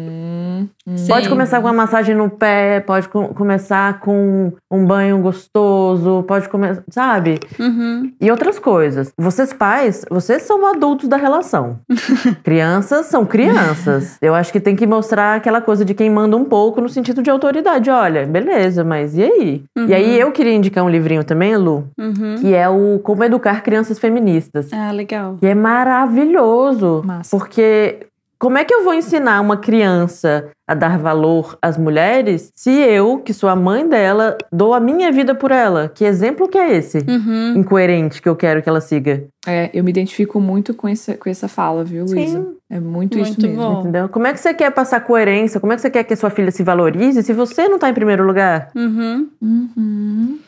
Uhum. 0.86 0.96
Sim. 0.96 1.08
Pode 1.08 1.28
começar 1.28 1.60
com 1.60 1.66
uma 1.66 1.72
massagem 1.72 2.14
no 2.14 2.28
pé, 2.28 2.80
pode 2.80 3.08
co 3.08 3.28
começar 3.34 4.00
com 4.00 4.52
um 4.70 4.84
banho 4.84 5.18
gostoso, 5.18 6.24
pode 6.26 6.48
começar, 6.48 6.82
sabe? 6.90 7.38
Uhum. 7.58 8.12
E 8.20 8.30
outras 8.30 8.58
coisas. 8.58 9.12
Vocês 9.18 9.52
pais, 9.52 10.04
vocês 10.10 10.42
são 10.42 10.66
adultos 10.66 11.08
da 11.08 11.16
relação. 11.16 11.78
crianças 12.42 13.06
são 13.06 13.24
crianças. 13.24 14.16
Eu 14.20 14.34
acho 14.34 14.52
que 14.52 14.60
tem 14.60 14.76
que 14.76 14.86
mostrar 14.86 15.36
aquela 15.36 15.60
coisa 15.60 15.84
de 15.84 15.94
quem 15.94 16.10
manda 16.10 16.36
um 16.36 16.44
pouco 16.44 16.80
no 16.80 16.88
sentido 16.88 17.22
de 17.22 17.30
autoridade. 17.30 17.90
Olha, 17.90 18.26
beleza, 18.26 18.84
mas 18.84 19.16
e 19.16 19.22
aí? 19.22 19.64
Uhum. 19.76 19.86
E 19.86 19.94
aí 19.94 20.18
eu 20.18 20.32
queria 20.32 20.54
indicar 20.54 20.84
um 20.84 20.88
livrinho 20.88 21.24
também, 21.24 21.56
Lu, 21.56 21.88
uhum. 21.98 22.36
que 22.40 22.54
é 22.54 22.68
o 22.68 23.00
Como 23.02 23.24
Educar 23.24 23.62
Crianças 23.62 23.98
Feministas. 23.98 24.72
Ah, 24.72 24.92
legal. 24.92 25.36
Que 25.38 25.46
é 25.46 25.54
maravilhoso. 25.54 27.02
Massa. 27.04 27.36
Porque 27.36 28.09
como 28.40 28.56
é 28.56 28.64
que 28.64 28.72
eu 28.72 28.82
vou 28.82 28.94
ensinar 28.94 29.38
uma 29.42 29.58
criança 29.58 30.48
a 30.66 30.72
dar 30.72 30.98
valor 30.98 31.58
às 31.60 31.76
mulheres 31.76 32.50
se 32.56 32.70
eu, 32.70 33.18
que 33.18 33.34
sou 33.34 33.50
a 33.50 33.54
mãe 33.54 33.86
dela, 33.86 34.38
dou 34.50 34.72
a 34.72 34.80
minha 34.80 35.12
vida 35.12 35.34
por 35.34 35.50
ela? 35.50 35.90
Que 35.94 36.06
exemplo 36.06 36.48
que 36.48 36.56
é 36.56 36.74
esse? 36.74 37.04
Uhum. 37.06 37.58
Incoerente 37.58 38.22
que 38.22 38.26
eu 38.26 38.34
quero 38.34 38.62
que 38.62 38.68
ela 38.68 38.80
siga. 38.80 39.24
É, 39.46 39.68
eu 39.74 39.84
me 39.84 39.90
identifico 39.90 40.40
muito 40.40 40.72
com 40.72 40.88
essa, 40.88 41.18
com 41.18 41.28
essa 41.28 41.48
fala, 41.48 41.84
viu, 41.84 42.06
Luísa? 42.06 42.46
É 42.70 42.80
muito, 42.80 43.18
muito 43.18 43.30
isso 43.30 43.42
mesmo. 43.42 43.56
Bom. 43.56 43.80
Entendeu? 43.80 44.08
Como 44.08 44.26
é 44.26 44.32
que 44.32 44.40
você 44.40 44.54
quer 44.54 44.70
passar 44.70 45.00
coerência? 45.00 45.60
Como 45.60 45.74
é 45.74 45.76
que 45.76 45.82
você 45.82 45.90
quer 45.90 46.04
que 46.04 46.14
a 46.14 46.16
sua 46.16 46.30
filha 46.30 46.50
se 46.50 46.62
valorize 46.62 47.22
se 47.22 47.34
você 47.34 47.68
não 47.68 47.74
está 47.74 47.90
em 47.90 47.94
primeiro 47.94 48.24
lugar? 48.26 48.70
Uhum. 48.74 49.28
Uhum. 49.42 50.38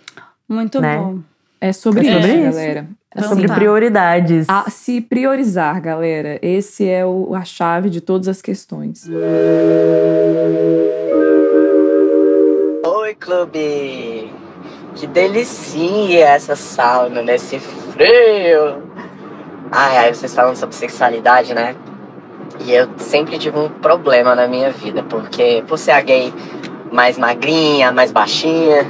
Muito 0.48 0.80
né? 0.80 0.96
bom. 0.96 1.18
É 1.60 1.74
sobre, 1.74 2.08
é 2.08 2.12
sobre 2.14 2.32
isso, 2.32 2.56
galera. 2.56 2.86
É 3.14 3.22
sobre 3.22 3.46
prioridades. 3.46 4.46
A 4.48 4.70
se 4.70 5.00
priorizar, 5.00 5.80
galera. 5.80 6.38
Esse 6.40 6.88
é 6.88 7.04
o, 7.04 7.34
a 7.34 7.44
chave 7.44 7.90
de 7.90 8.00
todas 8.00 8.26
as 8.26 8.40
questões. 8.40 9.06
Oi, 12.84 13.14
clube! 13.16 14.32
Que 14.94 15.06
delicinha 15.06 16.20
essa 16.20 16.56
sauna 16.56 17.22
nesse 17.22 17.58
frio! 17.58 18.82
Ai, 19.70 19.98
ai, 19.98 20.14
vocês 20.14 20.34
falando 20.34 20.56
sobre 20.56 20.74
sexualidade, 20.74 21.54
né? 21.54 21.74
E 22.60 22.72
eu 22.72 22.88
sempre 22.98 23.38
tive 23.38 23.58
um 23.58 23.68
problema 23.68 24.34
na 24.34 24.46
minha 24.46 24.70
vida, 24.70 25.02
porque 25.02 25.64
por 25.66 25.78
ser 25.78 25.92
a 25.92 26.00
gay 26.00 26.32
mais 26.90 27.18
magrinha, 27.18 27.90
mais 27.90 28.12
baixinha, 28.12 28.86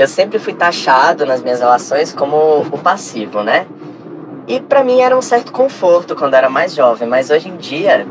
eu 0.00 0.08
sempre 0.08 0.38
fui 0.38 0.54
taxado 0.54 1.26
nas 1.26 1.42
minhas 1.42 1.60
relações 1.60 2.10
como 2.10 2.60
o 2.62 2.78
passivo, 2.78 3.42
né? 3.42 3.66
E 4.48 4.58
para 4.58 4.82
mim 4.82 5.00
era 5.00 5.16
um 5.16 5.20
certo 5.20 5.52
conforto 5.52 6.16
quando 6.16 6.32
era 6.32 6.48
mais 6.48 6.74
jovem, 6.74 7.06
mas 7.06 7.28
hoje 7.28 7.50
em 7.50 7.56
dia, 7.58 8.06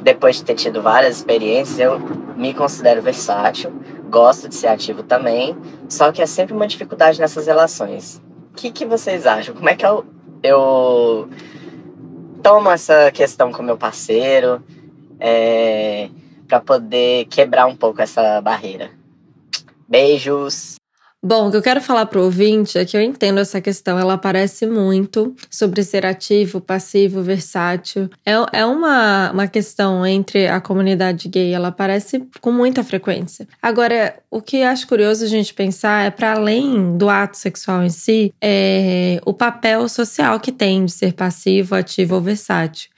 depois 0.00 0.36
de 0.36 0.44
ter 0.44 0.54
tido 0.54 0.80
várias 0.80 1.16
experiências, 1.16 1.80
eu 1.80 1.98
me 2.36 2.54
considero 2.54 3.02
versátil, 3.02 3.72
gosto 4.08 4.48
de 4.48 4.54
ser 4.54 4.68
ativo 4.68 5.02
também, 5.02 5.56
só 5.88 6.12
que 6.12 6.22
é 6.22 6.26
sempre 6.26 6.54
uma 6.54 6.68
dificuldade 6.68 7.20
nessas 7.20 7.48
relações. 7.48 8.22
O 8.52 8.54
que, 8.54 8.70
que 8.70 8.86
vocês 8.86 9.26
acham? 9.26 9.56
Como 9.56 9.68
é 9.68 9.74
que 9.74 9.84
eu, 9.84 10.06
eu 10.40 11.28
tomo 12.44 12.70
essa 12.70 13.10
questão 13.10 13.50
com 13.50 13.60
meu 13.60 13.76
parceiro 13.76 14.62
é, 15.18 16.08
para 16.46 16.60
poder 16.60 17.24
quebrar 17.24 17.66
um 17.66 17.74
pouco 17.74 18.00
essa 18.00 18.40
barreira? 18.40 18.92
Beijos! 19.88 20.76
Bom, 21.26 21.48
o 21.48 21.50
que 21.50 21.56
eu 21.56 21.62
quero 21.62 21.80
falar 21.80 22.04
para 22.04 22.20
o 22.20 22.24
ouvinte 22.24 22.76
é 22.76 22.84
que 22.84 22.94
eu 22.94 23.00
entendo 23.00 23.40
essa 23.40 23.58
questão, 23.58 23.98
ela 23.98 24.12
aparece 24.12 24.66
muito 24.66 25.34
sobre 25.50 25.82
ser 25.82 26.04
ativo, 26.04 26.60
passivo, 26.60 27.22
versátil. 27.22 28.10
É, 28.26 28.34
é 28.52 28.66
uma, 28.66 29.30
uma 29.32 29.48
questão 29.48 30.04
entre 30.04 30.46
a 30.46 30.60
comunidade 30.60 31.26
gay, 31.30 31.54
ela 31.54 31.68
aparece 31.68 32.28
com 32.42 32.52
muita 32.52 32.84
frequência. 32.84 33.48
Agora, 33.62 34.18
o 34.30 34.42
que 34.42 34.62
acho 34.62 34.86
curioso 34.86 35.24
a 35.24 35.26
gente 35.26 35.54
pensar 35.54 36.04
é 36.04 36.10
para 36.10 36.34
além 36.34 36.94
do 36.98 37.08
ato 37.08 37.38
sexual 37.38 37.82
em 37.82 37.88
si, 37.88 38.34
é 38.38 39.18
o 39.24 39.32
papel 39.32 39.88
social 39.88 40.38
que 40.38 40.52
tem 40.52 40.84
de 40.84 40.92
ser 40.92 41.14
passivo, 41.14 41.74
ativo 41.74 42.16
ou 42.16 42.20
versátil. 42.20 42.90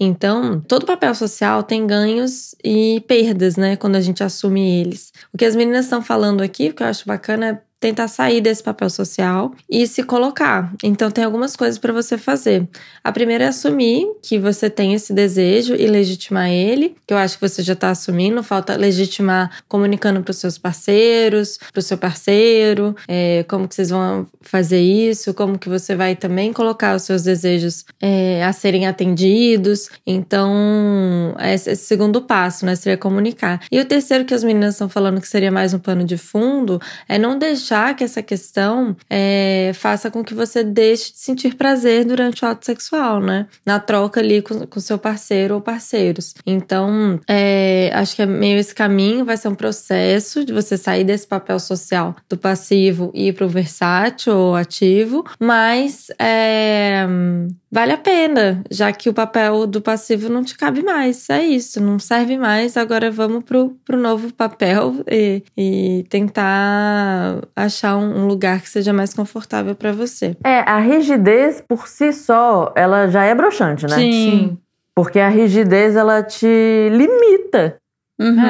Então, 0.00 0.60
todo 0.60 0.86
papel 0.86 1.14
social 1.14 1.62
tem 1.62 1.86
ganhos 1.86 2.54
e 2.62 3.04
perdas, 3.08 3.56
né, 3.56 3.76
quando 3.76 3.96
a 3.96 4.00
gente 4.00 4.22
assume 4.22 4.80
eles. 4.80 5.12
O 5.32 5.38
que 5.38 5.44
as 5.44 5.56
meninas 5.56 5.86
estão 5.86 6.00
falando 6.00 6.40
aqui, 6.40 6.68
o 6.68 6.74
que 6.74 6.84
eu 6.84 6.86
acho 6.86 7.04
bacana 7.04 7.48
é 7.48 7.67
tentar 7.80 8.08
sair 8.08 8.40
desse 8.40 8.62
papel 8.62 8.90
social 8.90 9.52
e 9.70 9.86
se 9.86 10.02
colocar. 10.02 10.72
Então 10.82 11.10
tem 11.10 11.24
algumas 11.24 11.54
coisas 11.54 11.78
para 11.78 11.92
você 11.92 12.18
fazer. 12.18 12.68
A 13.04 13.12
primeira 13.12 13.44
é 13.44 13.48
assumir 13.48 14.06
que 14.22 14.38
você 14.38 14.68
tem 14.68 14.94
esse 14.94 15.12
desejo 15.12 15.74
e 15.74 15.86
legitimar 15.86 16.50
ele, 16.50 16.96
que 17.06 17.14
eu 17.14 17.18
acho 17.18 17.36
que 17.38 17.48
você 17.48 17.62
já 17.62 17.74
está 17.74 17.90
assumindo. 17.90 18.42
Falta 18.42 18.76
legitimar 18.76 19.62
comunicando 19.68 20.22
para 20.22 20.30
os 20.30 20.38
seus 20.38 20.58
parceiros, 20.58 21.58
para 21.72 21.78
o 21.78 21.82
seu 21.82 21.96
parceiro, 21.96 22.96
é, 23.06 23.44
como 23.48 23.68
que 23.68 23.74
vocês 23.74 23.90
vão 23.90 24.26
fazer 24.40 24.80
isso, 24.80 25.32
como 25.32 25.58
que 25.58 25.68
você 25.68 25.94
vai 25.94 26.16
também 26.16 26.52
colocar 26.52 26.96
os 26.96 27.02
seus 27.02 27.22
desejos 27.22 27.84
é, 28.00 28.42
a 28.44 28.52
serem 28.52 28.86
atendidos. 28.86 29.88
Então 30.04 31.34
esse, 31.40 31.70
esse 31.70 31.84
segundo 31.84 32.22
passo, 32.22 32.66
né, 32.66 32.74
seria 32.74 32.98
comunicar. 32.98 33.60
E 33.70 33.78
o 33.78 33.84
terceiro 33.84 34.24
que 34.24 34.34
as 34.34 34.42
meninas 34.42 34.74
estão 34.74 34.88
falando 34.88 35.20
que 35.20 35.28
seria 35.28 35.52
mais 35.52 35.72
um 35.72 35.78
pano 35.78 36.02
de 36.02 36.16
fundo 36.16 36.80
é 37.08 37.18
não 37.18 37.38
deixar 37.38 37.67
deixar 37.68 37.94
que 37.94 38.02
essa 38.02 38.22
questão 38.22 38.96
é, 39.10 39.72
faça 39.74 40.10
com 40.10 40.24
que 40.24 40.32
você 40.32 40.64
deixe 40.64 41.12
de 41.12 41.18
sentir 41.18 41.54
prazer 41.54 42.04
durante 42.04 42.44
o 42.44 42.48
ato 42.48 42.64
sexual, 42.64 43.20
né? 43.20 43.46
Na 43.64 43.78
troca 43.78 44.20
ali 44.20 44.40
com, 44.40 44.66
com 44.66 44.80
seu 44.80 44.98
parceiro 44.98 45.54
ou 45.54 45.60
parceiros. 45.60 46.34
Então, 46.46 47.20
é, 47.28 47.90
acho 47.94 48.16
que 48.16 48.22
é 48.22 48.26
meio 48.26 48.58
esse 48.58 48.74
caminho, 48.74 49.24
vai 49.24 49.36
ser 49.36 49.48
um 49.48 49.54
processo 49.54 50.44
de 50.44 50.52
você 50.52 50.76
sair 50.76 51.04
desse 51.04 51.26
papel 51.26 51.58
social 51.58 52.16
do 52.28 52.38
passivo 52.38 53.10
e 53.14 53.28
ir 53.28 53.34
pro 53.34 53.48
versátil 53.48 54.34
ou 54.34 54.54
ativo, 54.54 55.24
mas 55.38 56.08
é, 56.18 57.06
vale 57.70 57.92
a 57.92 57.98
pena, 57.98 58.62
já 58.70 58.92
que 58.92 59.10
o 59.10 59.14
papel 59.14 59.66
do 59.66 59.82
passivo 59.82 60.28
não 60.28 60.42
te 60.42 60.56
cabe 60.56 60.82
mais. 60.82 61.28
É 61.28 61.44
isso, 61.44 61.80
não 61.80 61.98
serve 61.98 62.38
mais. 62.38 62.76
Agora 62.76 63.10
vamos 63.10 63.44
pro, 63.44 63.76
pro 63.84 63.98
novo 63.98 64.32
papel 64.32 64.94
e, 65.10 65.42
e 65.56 66.04
tentar 66.08 67.42
achar 67.64 67.96
um, 67.96 68.26
lugar 68.26 68.60
que 68.60 68.68
seja 68.68 68.92
mais 68.92 69.12
confortável 69.12 69.74
para 69.74 69.92
você. 69.92 70.36
É, 70.44 70.60
a 70.60 70.78
rigidez 70.78 71.62
por 71.66 71.88
si 71.88 72.12
só, 72.12 72.72
ela 72.76 73.08
já 73.08 73.24
é 73.24 73.34
broxante, 73.34 73.86
né? 73.86 73.96
Sim. 73.96 74.12
Sim. 74.12 74.58
Porque 74.94 75.20
a 75.20 75.28
rigidez, 75.28 75.94
ela 75.94 76.22
te 76.22 76.88
limita. 76.90 77.76
Uhum. 78.18 78.40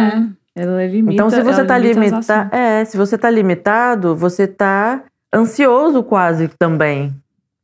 É. 0.56 0.62
Ela 0.62 0.86
limita. 0.86 1.14
Então, 1.14 1.30
se 1.30 1.42
você 1.42 1.64
tá 1.64 1.76
limitado, 1.78 2.54
é, 2.54 2.84
se 2.84 2.96
você 2.96 3.18
tá 3.18 3.30
limitado, 3.30 4.16
você 4.16 4.46
tá 4.46 5.02
ansioso 5.32 6.02
quase 6.02 6.48
também. 6.59 7.14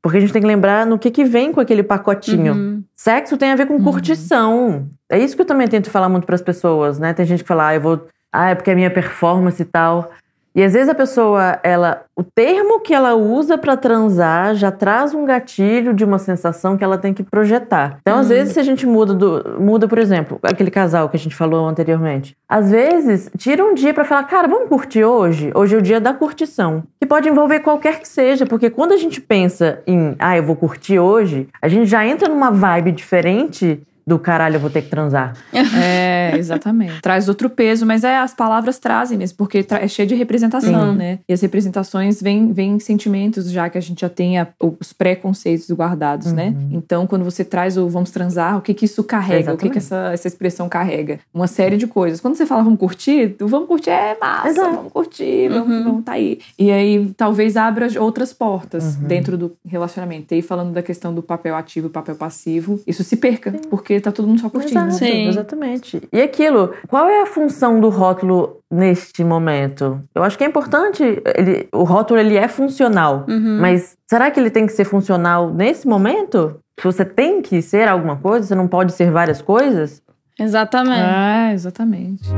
Porque 0.02 0.18
a 0.18 0.20
gente 0.20 0.34
tem 0.34 0.42
que 0.42 0.48
lembrar 0.48 0.84
no 0.84 0.98
que, 0.98 1.10
que 1.10 1.24
vem 1.24 1.50
com 1.50 1.60
aquele 1.60 1.82
pacotinho. 1.82 2.52
Uhum. 2.52 2.84
Sexo 2.94 3.38
tem 3.38 3.52
a 3.52 3.56
ver 3.56 3.66
com 3.66 3.74
uhum. 3.74 3.84
curtição. 3.84 4.86
É 5.08 5.18
isso 5.18 5.34
que 5.34 5.40
eu 5.40 5.46
também 5.46 5.66
tento 5.66 5.90
falar 5.90 6.10
muito 6.10 6.26
para 6.26 6.34
as 6.34 6.42
pessoas, 6.42 6.98
né? 6.98 7.14
Tem 7.14 7.24
gente 7.24 7.42
que 7.42 7.48
fala, 7.48 7.68
ah, 7.68 7.74
eu 7.74 7.80
vou. 7.80 8.06
Ah, 8.30 8.50
é 8.50 8.54
porque 8.54 8.70
é 8.70 8.74
minha 8.74 8.90
performance 8.90 9.62
e 9.62 9.64
tal. 9.64 10.10
E 10.54 10.62
às 10.62 10.72
vezes 10.72 10.88
a 10.88 10.94
pessoa, 10.94 11.58
ela, 11.64 12.04
o 12.14 12.22
termo 12.22 12.78
que 12.78 12.94
ela 12.94 13.14
usa 13.16 13.58
para 13.58 13.76
transar 13.76 14.54
já 14.54 14.70
traz 14.70 15.12
um 15.12 15.24
gatilho 15.24 15.92
de 15.92 16.04
uma 16.04 16.18
sensação 16.18 16.76
que 16.76 16.84
ela 16.84 16.96
tem 16.96 17.12
que 17.12 17.24
projetar. 17.24 17.98
Então, 18.00 18.20
às 18.20 18.26
hum. 18.26 18.28
vezes, 18.28 18.54
se 18.54 18.60
a 18.60 18.62
gente 18.62 18.86
muda, 18.86 19.12
do, 19.12 19.56
muda, 19.60 19.88
por 19.88 19.98
exemplo, 19.98 20.38
aquele 20.44 20.70
casal 20.70 21.08
que 21.08 21.16
a 21.16 21.18
gente 21.18 21.34
falou 21.34 21.66
anteriormente, 21.66 22.36
às 22.48 22.70
vezes 22.70 23.28
tira 23.36 23.64
um 23.64 23.74
dia 23.74 23.92
para 23.92 24.04
falar, 24.04 24.22
cara, 24.24 24.46
vamos 24.46 24.68
curtir 24.68 25.02
hoje. 25.02 25.50
Hoje 25.54 25.74
é 25.74 25.78
o 25.78 25.82
dia 25.82 26.00
da 26.00 26.14
curtição, 26.14 26.84
que 27.00 27.06
pode 27.06 27.28
envolver 27.28 27.58
qualquer 27.60 27.98
que 27.98 28.06
seja, 28.06 28.46
porque 28.46 28.70
quando 28.70 28.92
a 28.92 28.96
gente 28.96 29.20
pensa 29.20 29.82
em, 29.86 30.14
ah, 30.20 30.36
eu 30.36 30.44
vou 30.44 30.54
curtir 30.54 31.00
hoje, 31.00 31.48
a 31.60 31.66
gente 31.66 31.86
já 31.86 32.06
entra 32.06 32.28
numa 32.28 32.52
vibe 32.52 32.92
diferente 32.92 33.82
do 34.06 34.18
caralho, 34.18 34.56
eu 34.56 34.60
vou 34.60 34.70
ter 34.70 34.82
que 34.82 34.90
transar. 34.90 35.34
É, 35.76 36.36
exatamente. 36.36 37.00
Traz 37.00 37.28
outro 37.28 37.50
peso, 37.50 37.84
mas 37.84 38.04
é 38.04 38.16
as 38.16 38.32
palavras 38.32 38.78
trazem 38.78 39.18
mesmo, 39.18 39.36
porque 39.36 39.66
é 39.70 39.88
cheio 39.88 40.06
de 40.06 40.14
representação, 40.14 40.92
Sim. 40.92 40.96
né? 40.96 41.18
E 41.28 41.32
as 41.32 41.40
representações 41.40 42.22
vêm, 42.22 42.52
vêm 42.52 42.78
sentimentos 42.78 43.50
já 43.50 43.68
que 43.68 43.76
a 43.76 43.80
gente 43.80 44.00
já 44.02 44.08
tem 44.08 44.38
a, 44.38 44.46
os 44.60 44.92
preconceitos 44.92 45.70
guardados, 45.70 46.32
né? 46.32 46.48
uhum. 46.48 46.52
né? 46.52 46.68
Então, 46.72 47.06
quando 47.06 47.24
você 47.24 47.44
traz 47.44 47.76
o 47.76 47.88
vamos 47.88 48.10
transar, 48.10 48.58
o 48.58 48.60
que 48.60 48.74
que 48.74 48.84
isso 48.84 49.02
carrega? 49.02 49.52
Exatamente. 49.52 49.60
O 49.60 49.62
que 49.62 49.70
que 49.70 49.78
essa, 49.78 50.10
essa 50.12 50.28
expressão 50.28 50.68
carrega? 50.68 51.18
Uma 51.32 51.46
série 51.46 51.76
de 51.76 51.86
coisas. 51.86 52.20
Quando 52.20 52.36
você 52.36 52.46
fala 52.46 52.62
vamos 52.62 52.78
curtir, 52.78 53.36
o 53.40 53.48
vamos 53.48 53.68
curtir 53.68 53.90
é 53.90 54.16
massa, 54.20 54.48
Exato. 54.48 54.76
vamos 54.76 54.92
curtir, 54.92 55.48
vamos, 55.48 55.68
uhum. 55.68 55.84
vamos 55.84 56.04
tá 56.04 56.12
aí. 56.12 56.38
E 56.58 56.70
aí 56.70 57.12
talvez 57.16 57.56
abra 57.56 57.88
outras 58.00 58.32
portas 58.32 58.96
uhum. 58.96 59.08
dentro 59.08 59.36
do 59.36 59.52
relacionamento. 59.66 60.32
E 60.32 60.36
aí 60.36 60.42
falando 60.42 60.72
da 60.72 60.82
questão 60.82 61.14
do 61.14 61.22
papel 61.22 61.56
ativo 61.56 61.86
e 61.86 61.90
papel 61.90 62.14
passivo, 62.14 62.80
isso 62.86 63.02
se 63.02 63.16
perca, 63.16 63.50
Sim. 63.50 63.58
porque 63.70 63.93
porque 63.94 64.00
tá 64.00 64.12
todo 64.12 64.26
mundo 64.26 64.40
só 64.40 64.50
curtindo. 64.50 64.88
Exato, 64.88 65.04
exatamente. 65.04 66.02
E 66.12 66.20
aquilo, 66.20 66.74
qual 66.88 67.08
é 67.08 67.22
a 67.22 67.26
função 67.26 67.80
do 67.80 67.88
rótulo 67.88 68.60
neste 68.70 69.22
momento? 69.22 70.00
Eu 70.14 70.22
acho 70.22 70.36
que 70.36 70.44
é 70.44 70.46
importante, 70.46 71.02
ele, 71.36 71.68
o 71.72 71.84
rótulo 71.84 72.18
ele 72.18 72.36
é 72.36 72.48
funcional, 72.48 73.24
uhum. 73.28 73.58
mas 73.60 73.96
será 74.08 74.30
que 74.30 74.40
ele 74.40 74.50
tem 74.50 74.66
que 74.66 74.72
ser 74.72 74.84
funcional 74.84 75.52
nesse 75.52 75.86
momento? 75.86 76.56
Você 76.82 77.04
tem 77.04 77.40
que 77.40 77.62
ser 77.62 77.88
alguma 77.88 78.16
coisa, 78.16 78.46
você 78.46 78.54
não 78.54 78.66
pode 78.66 78.92
ser 78.92 79.10
várias 79.10 79.40
coisas? 79.40 80.02
Exatamente. 80.38 81.00
É, 81.00 81.52
exatamente. 81.52 82.28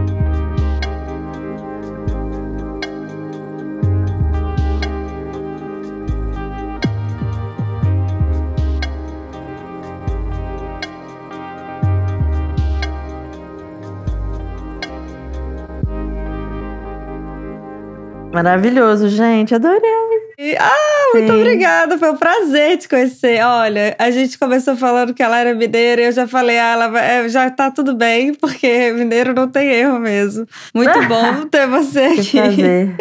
Maravilhoso, 18.36 19.08
gente. 19.08 19.54
Adorei. 19.54 19.80
Ah, 20.58 21.10
muito 21.14 21.32
Sim. 21.32 21.40
obrigada. 21.40 21.96
Foi 21.96 22.10
um 22.10 22.16
prazer 22.18 22.76
te 22.76 22.86
conhecer. 22.86 23.42
Olha, 23.42 23.96
a 23.98 24.10
gente 24.10 24.38
começou 24.38 24.76
falando 24.76 25.14
que 25.14 25.22
ela 25.22 25.38
era 25.38 25.54
mineira 25.54 26.02
e 26.02 26.04
eu 26.04 26.12
já 26.12 26.28
falei, 26.28 26.58
ah, 26.58 26.72
ela 26.72 26.88
vai, 26.88 27.26
já 27.30 27.48
tá 27.48 27.70
tudo 27.70 27.94
bem, 27.94 28.34
porque 28.36 28.92
mineiro 28.92 29.32
não 29.32 29.48
tem 29.48 29.68
erro 29.68 29.98
mesmo. 29.98 30.46
Muito 30.74 31.00
bom 31.08 31.46
ter 31.50 31.66
você 31.66 32.00
aqui. 32.00 32.22
Que 32.22 32.40
prazer. 32.42 32.96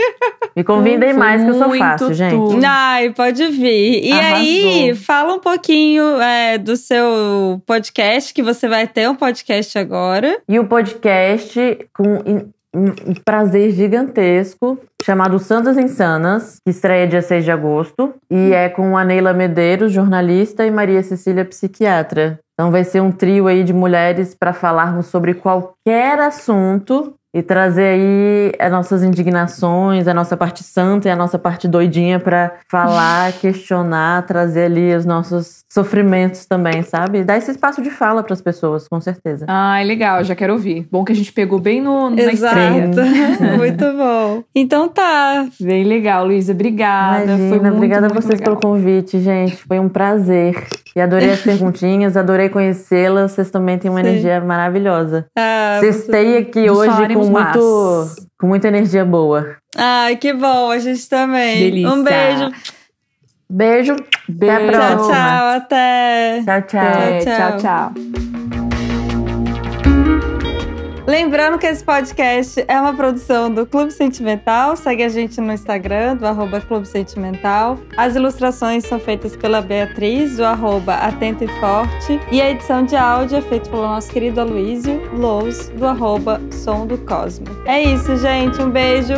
Me 0.55 0.63
convidem 0.63 1.11
mais, 1.13 1.43
que 1.43 1.49
eu 1.49 1.55
sou 1.55 1.75
fácil, 1.75 2.13
gente. 2.13 2.65
Ai, 2.65 3.09
pode 3.09 3.45
vir. 3.49 4.05
E 4.05 4.13
Arrasou. 4.13 4.37
aí, 4.37 4.95
fala 4.95 5.33
um 5.33 5.39
pouquinho 5.39 6.21
é, 6.21 6.57
do 6.57 6.77
seu 6.77 7.61
podcast, 7.65 8.33
que 8.33 8.41
você 8.41 8.69
vai 8.69 8.87
ter 8.87 9.09
um 9.09 9.15
podcast 9.15 9.77
agora. 9.77 10.39
E 10.47 10.57
o 10.57 10.65
podcast 10.65 11.77
com 11.93 12.53
um 12.75 13.13
prazer 13.23 13.71
gigantesco 13.71 14.77
chamado 15.03 15.39
Santas 15.39 15.77
Insanas, 15.77 16.57
que 16.65 16.71
estreia 16.71 17.07
dia 17.07 17.21
6 17.21 17.45
de 17.45 17.51
agosto, 17.51 18.13
e 18.29 18.53
é 18.53 18.67
com 18.67 18.97
a 18.97 19.05
Neila 19.05 19.33
Medeiros, 19.33 19.91
jornalista, 19.91 20.65
e 20.65 20.71
Maria 20.71 21.01
Cecília, 21.03 21.45
psiquiatra. 21.45 22.39
Então 22.53 22.71
vai 22.71 22.83
ser 22.83 23.01
um 23.01 23.11
trio 23.11 23.47
aí 23.47 23.63
de 23.63 23.73
mulheres 23.73 24.33
para 24.33 24.53
falarmos 24.53 25.07
sobre 25.07 25.33
qualquer 25.35 26.19
assunto 26.19 27.13
e 27.35 27.43
trazer 27.43 27.83
aí 27.83 28.51
as 28.57 28.71
nossas 28.71 29.03
indignações, 29.03 30.07
a 30.07 30.13
nossa 30.13 30.37
parte 30.37 30.63
santa 30.63 31.09
e 31.09 31.11
a 31.11 31.17
nossa 31.17 31.37
parte 31.37 31.67
doidinha 31.67 32.17
para 32.17 32.53
falar, 32.71 33.33
questionar, 33.41 34.25
trazer 34.25 34.67
ali 34.67 34.95
os 34.95 35.05
nossos 35.05 35.65
sofrimentos 35.69 36.45
também, 36.45 36.81
sabe? 36.81 37.25
Dar 37.25 37.35
esse 37.35 37.51
espaço 37.51 37.81
de 37.81 37.89
fala 37.89 38.23
para 38.23 38.33
as 38.33 38.41
pessoas, 38.41 38.87
com 38.87 39.01
certeza. 39.01 39.45
Ah, 39.49 39.81
legal, 39.83 40.23
já 40.23 40.33
quero 40.33 40.53
ouvir. 40.53 40.87
Bom 40.89 41.03
que 41.03 41.11
a 41.11 41.15
gente 41.15 41.33
pegou 41.33 41.59
bem 41.59 41.81
no 41.81 42.09
na 42.09 42.21
Exato. 42.21 42.57
estreia. 42.57 42.87
muito 43.57 43.83
bom. 43.91 44.41
Então 44.55 44.87
tá. 44.87 45.45
Bem 45.59 45.83
legal, 45.83 46.25
Luísa, 46.25 46.53
obrigada. 46.53 47.25
Imagina, 47.25 47.49
Foi 47.49 47.59
muito, 47.59 47.75
obrigada 47.75 48.07
muito 48.07 48.17
a 48.17 48.21
vocês 48.21 48.39
legal. 48.39 48.55
pelo 48.55 48.73
convite, 48.73 49.19
gente. 49.19 49.57
Foi 49.57 49.77
um 49.77 49.89
prazer. 49.89 50.55
E 50.95 51.01
adorei 51.01 51.31
as 51.31 51.41
perguntinhas, 51.43 52.15
adorei 52.15 52.49
conhecê-las. 52.49 53.33
Vocês 53.33 53.51
também 53.51 53.77
têm 53.77 53.91
uma 53.91 54.01
Sim. 54.01 54.07
energia 54.07 54.39
maravilhosa. 54.41 55.25
Ah, 55.37 55.77
Cestei 55.81 56.37
aqui 56.37 56.69
hoje 56.69 57.13
com 57.13 57.25
muito, 57.25 58.05
com 58.39 58.47
muita 58.47 58.67
energia 58.67 59.03
boa. 59.03 59.57
Ai, 59.75 60.15
que 60.15 60.33
bom, 60.33 60.71
a 60.71 60.79
gente 60.79 61.07
também. 61.09 61.59
Delícia. 61.59 61.91
Um 61.91 62.03
beijo. 62.03 62.51
Beijo. 63.49 63.95
Beijo. 64.27 64.53
Até 64.53 64.55
a 64.55 64.71
próxima. 64.71 64.97
Tchau, 64.97 65.09
tchau. 65.09 65.47
Até. 65.57 66.43
Tchau, 66.43 66.61
tchau. 66.61 66.79
É, 66.79 67.19
tchau, 67.19 67.57
tchau. 67.57 68.44
Lembrando 71.07 71.59
que 71.59 71.67
esse 71.67 71.83
podcast 71.83 72.65
é 72.67 72.81
uma 72.81 72.93
produção 72.93 73.51
do 73.51 73.63
Clube 73.65 73.91
Sentimental. 73.91 74.75
Segue 74.75 75.03
a 75.03 75.09
gente 75.09 75.39
no 75.39 75.53
Instagram, 75.53 76.15
do 76.15 76.25
arroba 76.25 76.59
Clube 76.59 76.87
Sentimental. 76.87 77.77
As 77.95 78.15
ilustrações 78.15 78.85
são 78.85 78.99
feitas 78.99 79.35
pela 79.35 79.61
Beatriz, 79.61 80.37
do 80.37 80.43
arroba 80.43 80.95
Atento 80.95 81.43
e 81.43 81.47
Forte. 81.59 82.19
E 82.31 82.41
a 82.41 82.49
edição 82.49 82.83
de 82.83 82.95
áudio 82.95 83.37
é 83.37 83.41
feita 83.41 83.69
pelo 83.69 83.83
nosso 83.83 84.11
querido 84.11 84.41
Aloysio 84.41 84.99
Lous, 85.13 85.69
do 85.69 85.85
arroba 85.85 86.41
Som 86.51 86.87
do 86.87 86.97
Cosmo. 86.97 87.45
É 87.65 87.83
isso, 87.83 88.17
gente. 88.17 88.59
Um 88.59 88.71
beijo. 88.71 89.13